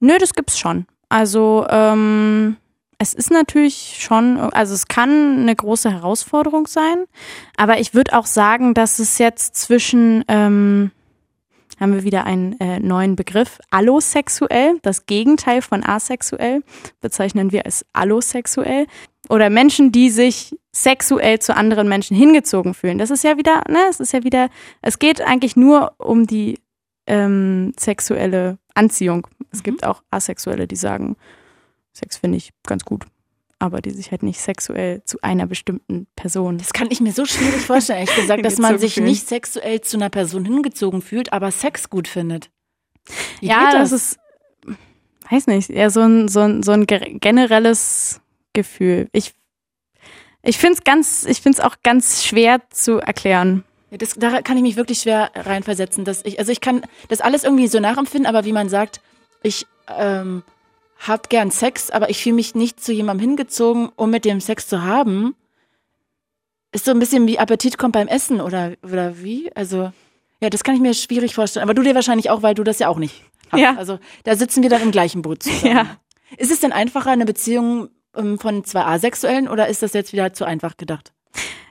Nö, 0.00 0.16
das 0.18 0.34
gibt's 0.34 0.58
schon. 0.58 0.86
Also 1.08 1.66
ähm, 1.68 2.56
es 2.98 3.12
ist 3.12 3.30
natürlich 3.30 3.98
schon, 4.00 4.38
also 4.38 4.74
es 4.74 4.88
kann 4.88 5.40
eine 5.40 5.54
große 5.54 5.90
Herausforderung 5.90 6.66
sein, 6.66 7.04
aber 7.56 7.78
ich 7.78 7.94
würde 7.94 8.16
auch 8.16 8.26
sagen, 8.26 8.72
dass 8.74 8.98
es 8.98 9.18
jetzt 9.18 9.56
zwischen, 9.56 10.24
ähm, 10.28 10.90
haben 11.78 11.94
wir 11.94 12.04
wieder 12.04 12.24
einen 12.24 12.58
äh, 12.60 12.80
neuen 12.80 13.16
Begriff, 13.16 13.58
allosexuell, 13.70 14.78
das 14.82 15.06
Gegenteil 15.06 15.62
von 15.62 15.84
asexuell, 15.84 16.62
bezeichnen 17.00 17.52
wir 17.52 17.66
als 17.66 17.84
allosexuell. 17.92 18.86
Oder 19.28 19.50
Menschen, 19.50 19.90
die 19.90 20.10
sich 20.10 20.56
sexuell 20.72 21.40
zu 21.40 21.56
anderen 21.56 21.88
Menschen 21.88 22.16
hingezogen 22.16 22.74
fühlen. 22.74 22.98
Das 22.98 23.10
ist 23.10 23.24
ja 23.24 23.36
wieder, 23.36 23.64
ne, 23.68 23.80
es 23.90 23.98
ist 23.98 24.12
ja 24.12 24.22
wieder, 24.22 24.50
es 24.82 24.98
geht 24.98 25.20
eigentlich 25.20 25.56
nur 25.56 25.94
um 25.98 26.26
die 26.26 26.60
ähm, 27.06 27.72
sexuelle 27.78 28.58
Anziehung. 28.74 29.26
Es 29.50 29.60
mhm. 29.60 29.64
gibt 29.64 29.84
auch 29.84 30.02
Asexuelle, 30.10 30.66
die 30.66 30.76
sagen, 30.76 31.16
Sex 31.92 32.18
finde 32.18 32.36
ich 32.36 32.50
ganz 32.64 32.84
gut, 32.84 33.06
aber 33.58 33.80
die 33.80 33.90
sich 33.90 34.10
halt 34.10 34.22
nicht 34.22 34.40
sexuell 34.40 35.02
zu 35.04 35.18
einer 35.22 35.46
bestimmten 35.46 36.06
Person. 36.14 36.58
Das 36.58 36.72
kann 36.72 36.88
ich 36.90 37.00
mir 37.00 37.12
so 37.12 37.24
schwierig 37.24 37.62
vorstellen, 37.62 38.00
ehrlich 38.00 38.16
gesagt, 38.16 38.44
dass 38.44 38.58
man 38.58 38.78
sich 38.78 38.98
nicht 38.98 39.26
sexuell 39.26 39.80
zu 39.80 39.96
einer 39.96 40.10
Person 40.10 40.44
hingezogen 40.44 41.02
fühlt, 41.02 41.32
aber 41.32 41.50
Sex 41.50 41.88
gut 41.88 42.08
findet. 42.08 42.50
Wie 43.40 43.46
ja, 43.46 43.72
das? 43.72 43.90
das 43.90 43.92
ist, 43.92 44.18
weiß 45.30 45.46
nicht, 45.46 45.70
eher 45.70 45.90
so 45.90 46.00
ein, 46.00 46.28
so 46.28 46.40
ein, 46.40 46.62
so 46.62 46.72
ein 46.72 46.86
generelles 46.86 48.20
Gefühl. 48.52 49.08
Ich, 49.12 49.34
ich 50.42 50.58
finde 50.58 50.74
es 50.74 50.84
ganz, 50.84 51.24
ich 51.24 51.40
finde 51.40 51.58
es 51.58 51.64
auch 51.64 51.76
ganz 51.82 52.24
schwer 52.24 52.60
zu 52.70 52.98
erklären. 52.98 53.64
Das, 53.90 54.14
da 54.14 54.42
kann 54.42 54.56
ich 54.56 54.62
mich 54.62 54.76
wirklich 54.76 55.00
schwer 55.00 55.30
reinversetzen, 55.34 56.04
dass 56.04 56.24
ich, 56.24 56.38
also 56.38 56.52
ich 56.52 56.60
kann 56.60 56.82
das 57.08 57.20
alles 57.20 57.44
irgendwie 57.44 57.68
so 57.68 57.80
nachempfinden, 57.80 58.26
aber 58.26 58.44
wie 58.44 58.52
man 58.52 58.68
sagt, 58.68 59.00
ich 59.42 59.66
ähm, 59.88 60.42
hab 60.98 61.28
gern 61.28 61.50
Sex, 61.50 61.90
aber 61.90 62.10
ich 62.10 62.22
fühle 62.22 62.36
mich 62.36 62.54
nicht 62.54 62.82
zu 62.82 62.92
jemandem 62.92 63.28
hingezogen, 63.28 63.90
um 63.96 64.10
mit 64.10 64.24
dem 64.24 64.40
Sex 64.40 64.66
zu 64.68 64.82
haben. 64.82 65.34
Ist 66.72 66.84
so 66.84 66.90
ein 66.90 66.98
bisschen 66.98 67.26
wie 67.26 67.38
Appetit 67.38 67.78
kommt 67.78 67.92
beim 67.92 68.08
Essen 68.08 68.40
oder, 68.40 68.72
oder 68.82 69.22
wie? 69.22 69.54
Also, 69.54 69.92
ja, 70.40 70.50
das 70.50 70.64
kann 70.64 70.74
ich 70.74 70.80
mir 70.80 70.94
schwierig 70.94 71.34
vorstellen. 71.34 71.64
Aber 71.64 71.74
du 71.74 71.82
dir 71.82 71.94
wahrscheinlich 71.94 72.30
auch, 72.30 72.42
weil 72.42 72.54
du 72.54 72.64
das 72.64 72.78
ja 72.78 72.88
auch 72.88 72.98
nicht 72.98 73.24
hast. 73.50 73.60
Ja. 73.60 73.76
Also, 73.76 73.98
da 74.24 74.36
sitzen 74.36 74.62
wir 74.62 74.70
dann 74.70 74.82
im 74.82 74.90
gleichen 74.90 75.22
Boot 75.22 75.42
zusammen. 75.42 75.74
Ja. 75.74 75.96
Ist 76.36 76.50
es 76.50 76.60
denn 76.60 76.72
einfacher, 76.72 77.10
eine 77.10 77.24
Beziehung 77.24 77.88
ähm, 78.16 78.38
von 78.38 78.64
zwei 78.64 78.84
Asexuellen 78.84 79.48
oder 79.48 79.68
ist 79.68 79.82
das 79.82 79.92
jetzt 79.92 80.12
wieder 80.12 80.32
zu 80.32 80.44
einfach 80.44 80.76
gedacht? 80.76 81.12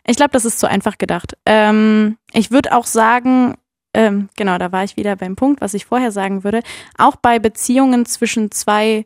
Ich 0.08 0.18
glaube, 0.18 0.32
das 0.32 0.46
ist 0.46 0.60
zu 0.60 0.70
einfach 0.70 0.98
gedacht. 0.98 1.36
Ähm, 1.46 2.18
ich 2.32 2.52
würde 2.52 2.76
auch 2.76 2.86
sagen, 2.86 3.56
ähm, 3.94 4.30
genau, 4.36 4.58
da 4.58 4.72
war 4.72 4.84
ich 4.84 4.98
wieder 4.98 5.16
beim 5.16 5.36
Punkt, 5.36 5.62
was 5.62 5.74
ich 5.74 5.86
vorher 5.86 6.12
sagen 6.12 6.44
würde. 6.44 6.62
Auch 6.98 7.16
bei 7.16 7.40
Beziehungen 7.40 8.06
zwischen 8.06 8.52
zwei 8.52 9.06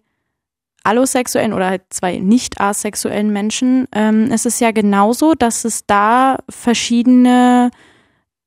allosexuellen 0.83 1.53
oder 1.53 1.69
halt 1.69 1.83
zwei 1.89 2.17
nicht 2.17 2.59
asexuellen 2.59 3.31
Menschen 3.31 3.87
ähm, 3.93 4.31
ist 4.31 4.45
es 4.45 4.59
ja 4.59 4.71
genauso, 4.71 5.33
dass 5.33 5.65
es 5.65 5.85
da 5.85 6.37
verschiedene 6.49 7.71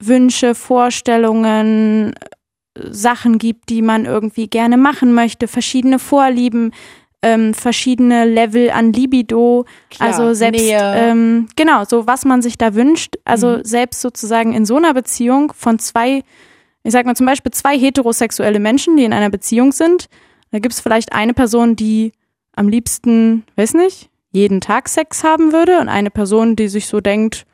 Wünsche, 0.00 0.54
Vorstellungen, 0.54 2.14
Sachen 2.78 3.38
gibt, 3.38 3.68
die 3.68 3.82
man 3.82 4.06
irgendwie 4.06 4.48
gerne 4.48 4.76
machen 4.76 5.12
möchte, 5.12 5.46
verschiedene 5.46 5.98
Vorlieben, 5.98 6.72
ähm, 7.22 7.54
verschiedene 7.54 8.24
Level 8.24 8.70
an 8.70 8.92
Libido, 8.92 9.66
Klar, 9.90 10.08
also 10.08 10.34
selbst 10.34 10.64
ähm, 10.66 11.48
genau 11.54 11.84
so 11.84 12.06
was 12.06 12.24
man 12.24 12.42
sich 12.42 12.58
da 12.58 12.74
wünscht, 12.74 13.16
also 13.24 13.58
mhm. 13.58 13.64
selbst 13.64 14.00
sozusagen 14.00 14.54
in 14.54 14.64
so 14.64 14.76
einer 14.76 14.94
Beziehung 14.94 15.52
von 15.54 15.78
zwei, 15.78 16.24
ich 16.82 16.92
sag 16.92 17.06
mal 17.06 17.14
zum 17.14 17.26
Beispiel 17.26 17.52
zwei 17.52 17.78
heterosexuelle 17.78 18.58
Menschen, 18.58 18.96
die 18.96 19.04
in 19.04 19.12
einer 19.12 19.30
Beziehung 19.30 19.70
sind, 19.70 20.08
da 20.50 20.58
gibt 20.58 20.74
es 20.74 20.80
vielleicht 20.80 21.12
eine 21.12 21.34
Person, 21.34 21.76
die 21.76 22.12
am 22.54 22.68
liebsten, 22.68 23.44
weiß 23.56 23.74
nicht, 23.74 24.10
jeden 24.30 24.60
Tag 24.60 24.88
Sex 24.88 25.24
haben 25.24 25.52
würde 25.52 25.78
und 25.80 25.88
eine 25.88 26.10
Person, 26.10 26.56
die 26.56 26.68
sich 26.68 26.86
so 26.86 27.00
denkt, 27.00 27.46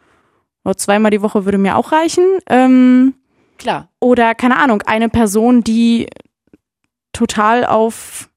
oh, 0.64 0.74
zweimal 0.74 1.11
die 1.11 1.22
Woche 1.22 1.44
würde 1.44 1.59
mir 1.59 1.76
auch 1.76 1.92
reichen. 1.92 2.24
Ähm, 2.49 3.14
Klar. 3.59 3.88
Oder 4.01 4.34
keine 4.34 4.57
Ahnung, 4.57 4.82
eine 4.82 5.09
Person, 5.09 5.62
die 5.64 6.09
total 7.12 7.64
auf 7.64 8.28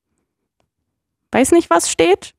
weiß 1.31 1.51
nicht 1.51 1.69
was 1.69 1.89
steht. 1.89 2.33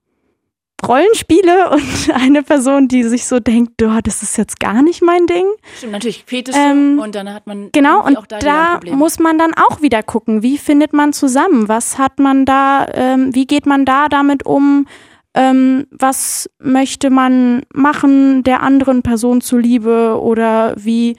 Rollenspiele 0.86 1.70
und 1.72 2.10
eine 2.14 2.42
Person, 2.42 2.88
die 2.88 3.04
sich 3.04 3.26
so 3.26 3.40
denkt, 3.40 3.82
oh, 3.82 3.98
das 4.02 4.22
ist 4.22 4.36
jetzt 4.36 4.60
gar 4.60 4.82
nicht 4.82 5.02
mein 5.02 5.26
Ding. 5.26 5.46
Stimmt, 5.78 5.92
natürlich 5.92 6.24
Fetische 6.26 6.58
ähm, 6.58 6.98
und 6.98 7.14
dann 7.14 7.32
hat 7.32 7.46
man 7.46 7.70
genau 7.72 8.04
und 8.04 8.18
da, 8.28 8.38
da 8.38 8.80
muss 8.90 9.18
man 9.18 9.38
dann 9.38 9.52
auch 9.54 9.82
wieder 9.82 10.02
gucken, 10.02 10.42
wie 10.42 10.58
findet 10.58 10.92
man 10.92 11.12
zusammen, 11.12 11.68
was 11.68 11.98
hat 11.98 12.18
man 12.18 12.44
da, 12.44 12.86
ähm, 12.92 13.34
wie 13.34 13.46
geht 13.46 13.66
man 13.66 13.84
da 13.84 14.08
damit 14.08 14.44
um, 14.44 14.86
ähm, 15.34 15.86
was 15.90 16.50
möchte 16.58 17.10
man 17.10 17.62
machen 17.72 18.42
der 18.42 18.62
anderen 18.62 19.02
Person 19.02 19.40
zuliebe 19.40 20.18
oder 20.20 20.74
wie 20.76 21.16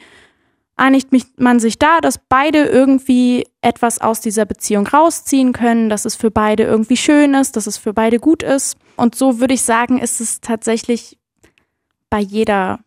einigt 0.76 1.10
man 1.38 1.60
sich 1.60 1.78
da, 1.78 2.02
dass 2.02 2.18
beide 2.18 2.66
irgendwie 2.66 3.46
etwas 3.62 4.02
aus 4.02 4.22
dieser 4.22 4.46
Beziehung 4.46 4.88
rausziehen 4.88 5.54
können, 5.54 5.90
dass 5.90 6.06
es 6.06 6.16
für 6.16 6.32
beide 6.32 6.64
irgendwie 6.64 6.98
schön 6.98 7.36
ist, 7.36 7.56
dass 7.56 7.68
es 7.68 7.78
für 7.78 7.94
beide 7.94 8.20
gut 8.20 8.44
ist. 8.44 8.78
Und 8.96 9.16
so 9.16 9.40
würde 9.40 9.54
ich 9.54 9.62
sagen, 9.62 10.00
ist 10.00 10.20
es 10.20 10.42
tatsächlich 10.42 11.18
bei 12.10 12.20
jeder 12.20 12.80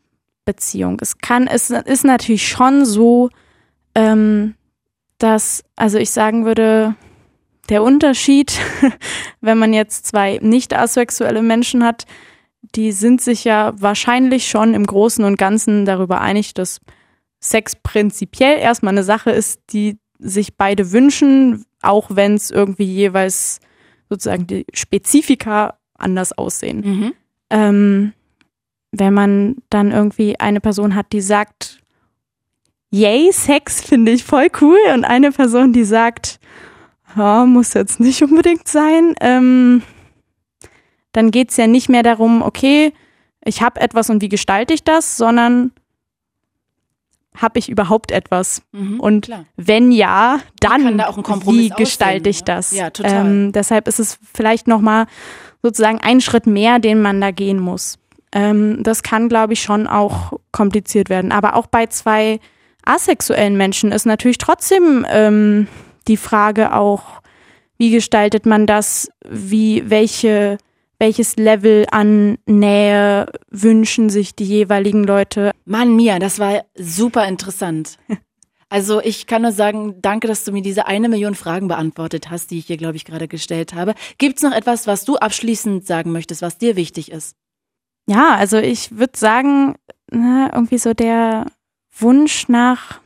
Beziehung. 0.45 0.99
Es 1.01 1.19
kann, 1.19 1.47
es 1.47 1.71
ist 1.71 2.05
natürlich 2.05 2.47
schon 2.47 2.85
so, 2.85 3.31
ähm, 3.95 4.55
dass, 5.19 5.65
also 5.77 5.99
ich 5.99 6.11
sagen 6.11 6.45
würde, 6.45 6.95
der 7.69 7.83
Unterschied, 7.83 8.59
wenn 9.41 9.59
man 9.59 9.73
jetzt 9.73 10.07
zwei 10.07 10.39
nicht 10.43 10.75
asexuelle 10.75 11.43
Menschen 11.43 11.85
hat, 11.85 12.05
die 12.75 12.93
sind 12.93 13.21
sich 13.21 13.45
ja 13.45 13.73
wahrscheinlich 13.77 14.49
schon 14.49 14.75
im 14.75 14.87
Großen 14.87 15.25
und 15.25 15.39
Ganzen 15.39 15.85
darüber 15.85 16.21
einig, 16.21 16.55
dass 16.55 16.81
Sex 17.41 17.77
prinzipiell 17.77 18.59
erstmal 18.59 18.95
eine 18.95 19.05
Sache 19.05 19.31
ist, 19.31 19.61
die 19.71 19.99
sich 20.19 20.57
beide 20.57 20.93
wünschen, 20.93 21.65
auch 21.83 22.09
wenn 22.11 22.35
es 22.35 22.51
irgendwie 22.51 22.85
jeweils 22.85 23.61
sozusagen 24.09 24.47
die 24.47 24.67
Spezifika 24.73 25.79
anders 25.95 26.37
aussehen. 26.37 26.81
Mhm. 26.81 27.13
Ähm, 27.51 28.13
wenn 28.93 29.15
man 29.15 29.57
dann 29.71 29.93
irgendwie 29.93 30.39
eine 30.41 30.61
Person 30.61 30.95
hat, 30.95 31.13
die 31.13 31.21
sagt, 31.21 31.81
yay, 32.91 33.31
Sex 33.33 33.83
finde 33.83 34.13
ich 34.13 34.25
voll 34.25 34.49
cool 34.61 34.79
und 34.95 35.05
eine 35.05 35.33
Person, 35.33 35.73
die 35.73 35.85
sagt, 35.85 36.39
ja, 37.17 37.45
muss 37.47 37.75
jetzt 37.75 38.01
nicht 38.01 38.23
unbedingt 38.23 38.69
sein, 38.69 39.15
ähm, 39.21 39.83
dann 41.13 41.31
geht 41.31 41.51
es 41.51 41.57
ja 41.57 41.67
nicht 41.67 41.89
mehr 41.89 42.03
darum, 42.03 42.43
okay, 42.43 42.93
ich 43.45 43.63
habe 43.63 43.81
etwas 43.81 44.11
und 44.11 44.23
wie 44.23 44.29
gestalte 44.29 44.75
ich 44.75 44.85
das, 44.85 45.17
sondern 45.17 45.73
habe 47.37 47.59
ich 47.59 47.69
überhaupt 47.69 48.11
etwas? 48.13 48.63
Mhm, 48.73 49.01
und 49.01 49.27
klar. 49.27 49.45
wenn 49.57 49.93
ja, 49.93 50.41
dann 50.61 50.99
da 50.99 51.15
wie 51.47 51.71
gestalte 51.71 52.29
ich 52.29 52.41
ne? 52.41 52.45
das? 52.47 52.73
Ja, 52.73 52.91
total. 52.91 53.27
Ähm, 53.27 53.53
deshalb 53.53 53.89
ist 53.89 54.01
es 54.01 54.19
vielleicht 54.33 54.67
nochmal 54.67 55.07
sozusagen 55.63 56.01
ein 56.01 56.21
Schritt 56.21 56.47
mehr, 56.47 56.79
den 56.79 57.03
man 57.03 57.21
da 57.21 57.31
gehen 57.31 57.61
muss. 57.61 57.99
Ähm, 58.33 58.83
das 58.83 59.03
kann, 59.03 59.29
glaube 59.29 59.53
ich, 59.53 59.63
schon 59.63 59.87
auch 59.87 60.33
kompliziert 60.53 61.09
werden. 61.09 61.33
Aber 61.33 61.57
auch 61.57 61.67
bei 61.67 61.87
zwei 61.87 62.41
asexuellen 62.85 63.57
Menschen 63.57 63.93
ist 63.93 64.07
natürlich 64.07 64.39
trotzdem 64.39 65.05
ähm, 65.11 65.67
die 66.09 66.17
Frage 66.17 66.75
auch, 66.75 67.21
wie 67.79 67.91
gestaltet 67.91 68.47
man 68.47 68.67
das? 68.67 69.11
Wie, 69.29 69.91
welche 69.91 70.59
welches 70.99 71.37
Level 71.37 71.87
an 71.91 72.39
Nähe 72.47 73.27
wünschen 73.51 74.11
sich 74.11 74.35
die 74.35 74.45
jeweiligen 74.45 75.05
Leute? 75.05 75.53
Mann, 75.65 75.95
Mia, 75.95 76.19
das 76.19 76.39
war 76.39 76.65
super 76.75 77.27
interessant. 77.27 77.99
Also 78.69 79.01
ich 79.01 79.29
kann 79.29 79.43
nur 79.43 79.53
sagen, 79.53 80.03
danke, 80.03 80.27
dass 80.27 80.43
du 80.43 80.51
mir 80.51 80.61
diese 80.61 80.89
eine 80.89 81.09
Million 81.09 81.37
Fragen 81.37 81.69
beantwortet 81.69 82.31
hast, 82.31 82.51
die 82.51 82.59
ich 82.59 82.67
hier, 82.67 82.77
glaube 82.77 82.97
ich, 82.97 83.05
gerade 83.05 83.29
gestellt 83.29 83.75
habe. 83.75 83.95
Gibt 84.19 84.39
es 84.39 84.43
noch 84.43 84.51
etwas, 84.51 84.89
was 84.89 85.05
du 85.05 85.17
abschließend 85.17 85.87
sagen 85.87 86.11
möchtest, 86.11 86.43
was 86.43 86.59
dir 86.59 86.75
wichtig 86.75 87.13
ist? 87.13 87.37
Ja, 88.09 88.35
also 88.35 88.59
ich 88.59 88.99
würde 88.99 89.17
sagen, 89.17 89.77
ne, 90.11 90.51
irgendwie 90.53 90.79
so 90.79 90.95
der 90.95 91.47
Wunsch 91.97 92.49
nach 92.49 93.01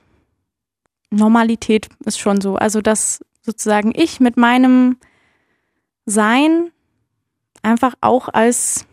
Normalität 1.10 1.88
ist 2.06 2.18
schon 2.18 2.40
so. 2.40 2.56
Also 2.56 2.80
dass 2.80 3.20
sozusagen 3.42 3.92
ich 3.94 4.20
mit 4.20 4.36
meinem 4.36 4.96
Sein 6.06 6.70
einfach 7.62 7.94
auch 8.00 8.28
als 8.28 8.86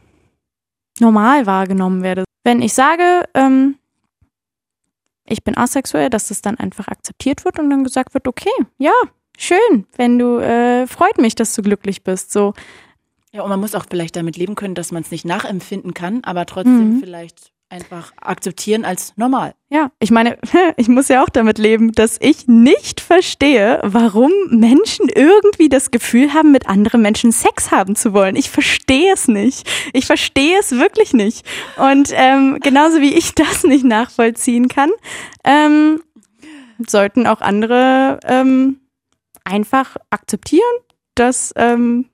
normal 1.00 1.46
wahrgenommen 1.46 2.04
werde. 2.04 2.24
Wenn 2.44 2.62
ich 2.62 2.74
sage, 2.74 3.24
ähm, 3.34 3.76
ich 5.26 5.44
bin 5.44 5.58
asexuell, 5.58 6.10
dass 6.10 6.30
das 6.30 6.42
dann 6.42 6.58
einfach 6.58 6.88
akzeptiert 6.88 7.46
wird 7.46 7.60
und 7.60 7.70
dann 7.70 7.84
gesagt 7.84 8.14
wird, 8.14 8.28
okay, 8.28 8.50
ja, 8.78 8.94
schön, 9.38 9.86
wenn 9.96 10.18
du, 10.18 10.40
äh, 10.40 10.88
freut 10.88 11.18
mich, 11.18 11.36
dass 11.36 11.54
du 11.54 11.62
glücklich 11.62 12.04
bist. 12.04 12.32
So. 12.32 12.54
Ja, 13.32 13.42
und 13.44 13.50
man 13.50 13.60
muss 13.60 13.76
auch 13.76 13.86
vielleicht 13.90 14.16
damit 14.16 14.38
leben 14.38 14.56
können, 14.56 14.76
dass 14.76 14.92
man 14.92 15.04
es 15.04 15.12
nicht 15.12 15.26
nachempfinden 15.26 15.94
kann, 15.94 16.24
aber 16.24 16.46
trotzdem 16.46 16.96
mhm. 16.96 17.00
vielleicht 17.00 17.52
einfach 17.70 18.14
akzeptieren 18.22 18.86
als 18.86 19.14
normal. 19.18 19.54
Ja, 19.70 19.92
ich 20.00 20.12
meine, 20.12 20.38
ich 20.78 20.88
muss 20.88 21.10
ja 21.10 21.24
auch 21.24 21.30
damit 21.30 21.58
leben, 21.58 21.92
dass 21.92 22.18
ich 22.22 22.48
nicht 22.48 23.02
verstehe, 23.02 23.80
warum 23.84 24.32
Menschen 24.50 25.10
irgendwie 25.10 25.70
das 25.70 25.92
Gefühl 25.92 26.34
haben, 26.34 26.52
mit 26.52 26.68
anderen 26.68 27.02
Menschen 27.02 27.32
Sex 27.32 27.72
haben 27.72 27.96
zu 27.96 28.14
wollen. 28.14 28.36
Ich 28.36 28.50
verstehe 28.50 29.14
es 29.14 29.28
nicht. 29.28 29.70
Ich 29.94 30.06
verstehe 30.06 30.60
es 30.60 30.72
wirklich 30.72 31.14
nicht. 31.14 31.46
Und 31.78 32.12
ähm, 32.14 32.60
genauso 32.62 33.02
wie 33.02 33.14
ich 33.14 33.36
das 33.36 33.64
nicht 33.64 33.84
nachvollziehen 33.84 34.70
kann, 34.70 34.92
ähm, 35.44 36.02
sollten 36.88 37.28
auch 37.28 37.42
andere 37.42 38.20
ähm, 38.24 38.80
einfach 39.44 39.98
akzeptieren, 40.10 40.64
dass 41.16 41.54
ähm, 41.58 42.06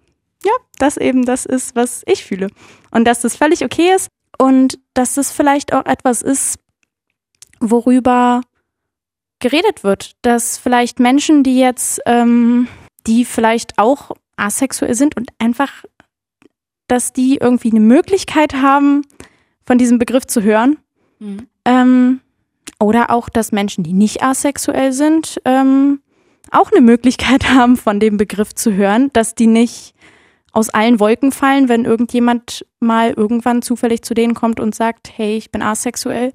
ja, 0.44 0.54
das 0.78 0.98
eben 0.98 1.26
das 1.26 1.46
ist, 1.46 1.76
was 1.76 2.04
ich 2.06 2.24
fühle. 2.24 2.48
Und 2.92 3.06
dass 3.06 3.22
das 3.22 3.36
völlig 3.36 3.64
okay 3.64 3.94
ist, 3.96 4.10
und 4.38 4.80
dass 4.94 5.16
das 5.16 5.32
vielleicht 5.32 5.74
auch 5.74 5.86
etwas 5.86 6.22
ist, 6.22 6.60
worüber 7.60 8.42
geredet 9.40 9.84
wird, 9.84 10.14
dass 10.22 10.58
vielleicht 10.58 11.00
Menschen, 11.00 11.44
die 11.44 11.60
jetzt, 11.60 12.02
ähm, 12.06 12.68
die 13.08 13.26
vielleicht 13.26 13.78
auch 13.78 14.12
asexuell 14.38 14.96
sind 14.96 15.18
und 15.18 15.30
einfach, 15.38 15.84
dass 16.88 17.14
die 17.14 17.38
irgendwie 17.38 17.72
eine 17.72 17.80
Möglichkeit 17.80 18.56
haben, 18.56 19.06
von 19.66 19.78
diesem 19.78 20.00
Begriff 20.00 20.26
zu 20.28 20.44
hören. 20.44 20.78
Mhm. 21.20 21.48
Ähm, 21.66 22.22
oder 22.80 23.12
auch, 23.12 23.30
dass 23.30 23.52
Menschen, 23.52 23.84
die 23.84 23.94
nicht 23.94 24.22
asexuell 24.22 24.92
sind, 24.92 25.42
ähm, 25.46 26.02
auch 26.52 26.72
eine 26.72 26.82
Möglichkeit 26.82 27.50
haben, 27.50 27.78
von 27.78 28.00
dem 28.00 28.18
Begriff 28.18 28.54
zu 28.54 28.74
hören, 28.74 29.10
dass 29.14 29.36
die 29.36 29.48
nicht 29.48 29.94
aus 30.54 30.70
allen 30.70 31.00
Wolken 31.00 31.32
fallen, 31.32 31.68
wenn 31.68 31.84
irgendjemand 31.84 32.66
mal 32.80 33.12
irgendwann 33.12 33.62
zufällig 33.62 34.04
zu 34.04 34.14
denen 34.14 34.36
kommt 34.36 34.60
und 34.60 34.74
sagt, 34.74 35.10
hey, 35.16 35.36
ich 35.36 35.52
bin 35.52 35.62
asexuell, 35.62 36.32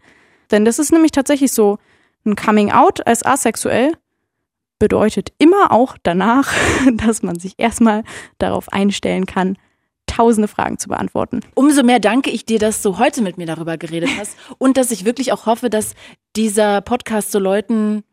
Denn 0.51 0.65
das 0.65 0.79
ist 0.79 0.93
nämlich 0.93 1.13
tatsächlich 1.13 1.53
so, 1.53 1.79
ein 2.27 2.37
Coming 2.37 2.73
Out 2.73 3.07
als 3.07 3.25
asexuell 3.25 3.93
bedeutet 4.79 5.33
immer 5.39 5.73
auch 5.73 5.97
danach, 6.03 6.53
dass 6.95 7.23
man 7.23 7.39
sich 7.39 7.55
erstmal 7.59 8.03
darauf 8.39 8.73
einstellen 8.73 9.27
kann, 9.27 9.57
tausende 10.07 10.49
Fragen 10.49 10.79
zu 10.79 10.89
beantworten. 10.89 11.41
Umso 11.55 11.83
mehr 11.83 12.01
danke 12.01 12.31
ich 12.31 12.45
dir, 12.45 12.59
dass 12.59 12.83
du 12.83 12.99
heute 12.99 13.23
mit 13.23 13.39
mir 13.39 13.47
darüber 13.47 13.77
geredet 13.77 14.11
hast 14.19 14.37
und 14.59 14.77
dass 14.77 14.91
ich 14.91 15.05
wirklich 15.05 15.33
auch 15.33 15.47
hoffe, 15.47 15.71
dass 15.71 15.95
dieser 16.35 16.81
Podcast 16.81 17.31
zu 17.31 17.39
Leuten 17.39 18.05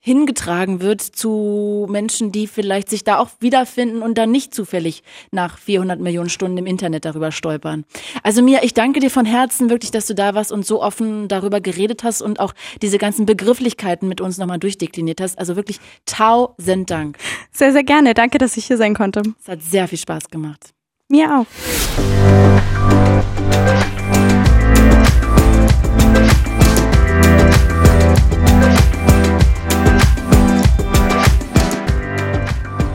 hingetragen 0.00 0.80
wird 0.80 1.02
zu 1.02 1.86
Menschen, 1.90 2.32
die 2.32 2.46
vielleicht 2.46 2.88
sich 2.88 3.04
da 3.04 3.18
auch 3.18 3.28
wiederfinden 3.38 4.02
und 4.02 4.16
dann 4.16 4.30
nicht 4.30 4.54
zufällig 4.54 5.02
nach 5.30 5.58
400 5.58 6.00
Millionen 6.00 6.30
Stunden 6.30 6.56
im 6.56 6.66
Internet 6.66 7.04
darüber 7.04 7.30
stolpern. 7.32 7.84
Also 8.22 8.42
Mia, 8.42 8.60
ich 8.62 8.72
danke 8.72 9.00
dir 9.00 9.10
von 9.10 9.26
Herzen 9.26 9.68
wirklich, 9.68 9.90
dass 9.90 10.06
du 10.06 10.14
da 10.14 10.34
warst 10.34 10.52
und 10.52 10.64
so 10.64 10.82
offen 10.82 11.28
darüber 11.28 11.60
geredet 11.60 12.02
hast 12.02 12.22
und 12.22 12.40
auch 12.40 12.54
diese 12.80 12.96
ganzen 12.96 13.26
Begrifflichkeiten 13.26 14.08
mit 14.08 14.22
uns 14.22 14.38
nochmal 14.38 14.58
durchdekliniert 14.58 15.20
hast. 15.20 15.38
Also 15.38 15.54
wirklich 15.54 15.78
tausend 16.06 16.90
Dank. 16.90 17.18
Sehr, 17.52 17.72
sehr 17.72 17.84
gerne. 17.84 18.14
Danke, 18.14 18.38
dass 18.38 18.56
ich 18.56 18.64
hier 18.66 18.78
sein 18.78 18.94
konnte. 18.94 19.22
Es 19.38 19.48
hat 19.48 19.62
sehr 19.62 19.86
viel 19.86 19.98
Spaß 19.98 20.30
gemacht. 20.30 20.70
Mir 21.08 21.40
auch. 21.40 21.46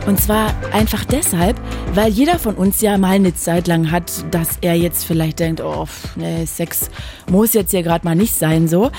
Und 0.06 0.20
zwar 0.20 0.54
einfach 0.72 1.04
deshalb, 1.04 1.60
weil 1.94 2.10
jeder 2.12 2.38
von 2.38 2.54
uns 2.54 2.80
ja 2.80 2.96
mal 2.96 3.16
eine 3.16 3.34
Zeit 3.34 3.66
lang 3.66 3.90
hat, 3.90 4.24
dass 4.30 4.58
er 4.60 4.74
jetzt 4.74 5.04
vielleicht 5.04 5.40
denkt, 5.40 5.60
oh, 5.60 5.86
nee, 6.14 6.46
Sex 6.46 6.90
muss 7.28 7.54
jetzt 7.54 7.72
hier 7.72 7.82
gerade 7.82 8.04
mal 8.04 8.14
nicht 8.14 8.34
sein 8.34 8.68
so. 8.68 8.90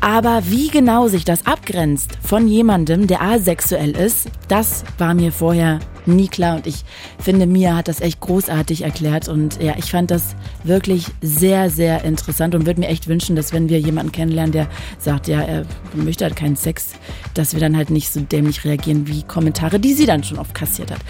Aber 0.00 0.42
wie 0.46 0.68
genau 0.68 1.08
sich 1.08 1.24
das 1.24 1.44
abgrenzt 1.46 2.12
von 2.22 2.46
jemandem, 2.46 3.08
der 3.08 3.20
asexuell 3.20 3.96
ist, 3.96 4.28
das 4.46 4.84
war 4.96 5.14
mir 5.14 5.32
vorher 5.32 5.80
nie 6.06 6.28
klar. 6.28 6.56
Und 6.56 6.66
ich 6.66 6.84
finde, 7.18 7.46
Mia 7.46 7.76
hat 7.76 7.88
das 7.88 8.00
echt 8.00 8.20
großartig 8.20 8.82
erklärt. 8.82 9.28
Und 9.28 9.62
ja, 9.62 9.74
ich 9.76 9.90
fand 9.90 10.10
das 10.10 10.36
wirklich 10.62 11.06
sehr, 11.20 11.70
sehr 11.70 12.04
interessant 12.04 12.54
und 12.54 12.66
würde 12.66 12.80
mir 12.80 12.88
echt 12.88 13.08
wünschen, 13.08 13.36
dass 13.36 13.52
wenn 13.52 13.68
wir 13.68 13.80
jemanden 13.80 14.12
kennenlernen, 14.12 14.52
der 14.52 14.68
sagt, 14.98 15.28
ja, 15.28 15.40
er 15.40 15.64
möchte 15.94 16.24
halt 16.24 16.36
keinen 16.36 16.56
Sex, 16.56 16.94
dass 17.34 17.54
wir 17.54 17.60
dann 17.60 17.76
halt 17.76 17.90
nicht 17.90 18.12
so 18.12 18.20
dämlich 18.20 18.64
reagieren 18.64 19.06
wie 19.06 19.22
Kommentare, 19.22 19.80
die 19.80 19.94
sie 19.94 20.06
dann 20.06 20.24
schon 20.24 20.38
oft 20.38 20.54
kassiert 20.54 20.90
hat. 20.90 21.00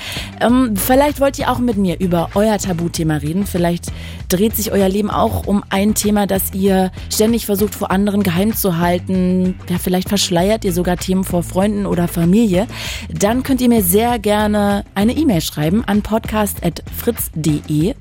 Ähm, 0.40 0.76
vielleicht 0.76 1.20
wollt 1.20 1.38
ihr 1.38 1.50
auch 1.50 1.58
mit 1.58 1.76
mir 1.76 1.98
über 2.00 2.30
euer 2.34 2.58
Tabuthema 2.58 3.16
reden. 3.16 3.46
Vielleicht 3.46 3.92
dreht 4.28 4.56
sich 4.56 4.72
euer 4.72 4.88
Leben 4.88 5.10
auch 5.10 5.46
um 5.46 5.62
ein 5.70 5.94
Thema, 5.94 6.26
das 6.26 6.52
ihr 6.52 6.90
ständig 7.12 7.46
versucht 7.46 7.74
vor 7.74 7.90
anderen 7.90 8.22
geheim 8.22 8.54
zu 8.54 8.78
halten. 8.78 9.56
Ja, 9.68 9.78
vielleicht 9.78 10.08
verschleiert 10.08 10.64
ihr 10.64 10.72
sogar 10.72 10.96
Themen 10.96 11.24
vor 11.24 11.42
Freunden 11.42 11.86
oder 11.86 12.08
Familie. 12.08 12.66
Dann 13.08 13.42
könnt 13.42 13.60
ihr 13.60 13.68
mir 13.68 13.82
sehr 13.82 14.18
gerne 14.18 14.83
eine 14.94 15.12
E-Mail 15.12 15.40
schreiben 15.40 15.84
an 15.84 16.02
podcast.fritz.de. 16.02 17.94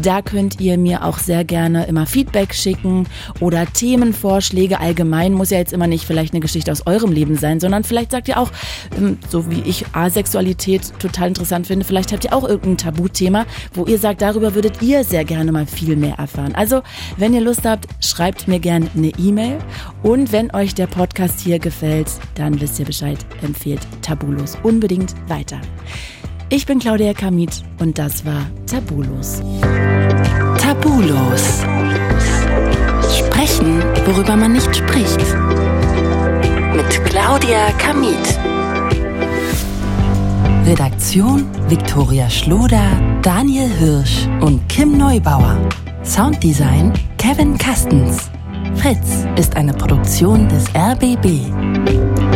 Da 0.00 0.22
könnt 0.22 0.60
ihr 0.60 0.78
mir 0.78 1.04
auch 1.04 1.18
sehr 1.18 1.44
gerne 1.44 1.86
immer 1.86 2.06
Feedback 2.06 2.54
schicken 2.54 3.06
oder 3.40 3.66
Themenvorschläge 3.66 4.80
allgemein. 4.80 5.32
Muss 5.32 5.50
ja 5.50 5.58
jetzt 5.58 5.72
immer 5.72 5.86
nicht 5.86 6.04
vielleicht 6.04 6.32
eine 6.32 6.40
Geschichte 6.40 6.72
aus 6.72 6.86
eurem 6.86 7.12
Leben 7.12 7.36
sein, 7.36 7.60
sondern 7.60 7.84
vielleicht 7.84 8.12
sagt 8.12 8.28
ihr 8.28 8.38
auch, 8.38 8.50
ähm, 8.96 9.18
so 9.28 9.50
wie 9.50 9.60
ich 9.60 9.84
Asexualität 9.92 10.92
total 10.98 11.28
interessant 11.28 11.66
finde, 11.66 11.84
vielleicht 11.84 12.12
habt 12.12 12.24
ihr 12.24 12.32
auch 12.32 12.44
irgendein 12.44 12.78
Tabuthema, 12.78 13.46
wo 13.74 13.84
ihr 13.86 13.98
sagt, 13.98 14.22
darüber 14.22 14.54
würdet 14.54 14.82
ihr 14.82 15.04
sehr 15.04 15.24
gerne 15.24 15.52
mal 15.52 15.66
viel 15.66 15.96
mehr 15.96 16.16
erfahren. 16.18 16.54
Also, 16.54 16.82
wenn 17.16 17.34
ihr 17.34 17.40
Lust 17.40 17.64
habt, 17.64 17.86
schreibt 18.04 18.48
mir 18.48 18.58
gerne 18.58 18.88
eine 18.96 19.10
E-Mail 19.18 19.58
und 20.02 20.32
wenn 20.32 20.54
euch 20.54 20.74
der 20.74 20.86
Podcast 20.86 21.40
hier 21.40 21.58
gefällt, 21.58 22.10
dann 22.34 22.60
wisst 22.60 22.78
ihr 22.78 22.86
Bescheid, 22.86 23.18
empfehlt 23.42 23.80
Tabulos 24.02 24.56
unbedingt 24.62 25.14
weiter. 25.28 25.60
Ich 26.50 26.64
bin 26.64 26.78
Claudia 26.78 27.12
Kamit 27.12 27.62
und 27.78 27.98
das 27.98 28.24
war 28.24 28.46
Tabulos. 28.66 29.42
Tabulos. 30.58 31.60
Sprechen, 33.18 33.82
worüber 34.06 34.34
man 34.34 34.54
nicht 34.54 34.74
spricht. 34.74 35.18
Mit 36.74 37.04
Claudia 37.04 37.70
Kamit. 37.72 38.38
Redaktion 40.66 41.46
Viktoria 41.68 42.30
Schloder, 42.30 42.98
Daniel 43.20 43.68
Hirsch 43.68 44.26
und 44.40 44.66
Kim 44.70 44.96
Neubauer. 44.96 45.58
Sounddesign 46.02 46.94
Kevin 47.18 47.58
Kastens. 47.58 48.30
Fritz 48.76 49.26
ist 49.36 49.54
eine 49.54 49.74
Produktion 49.74 50.48
des 50.48 50.64
RBB. 50.74 52.27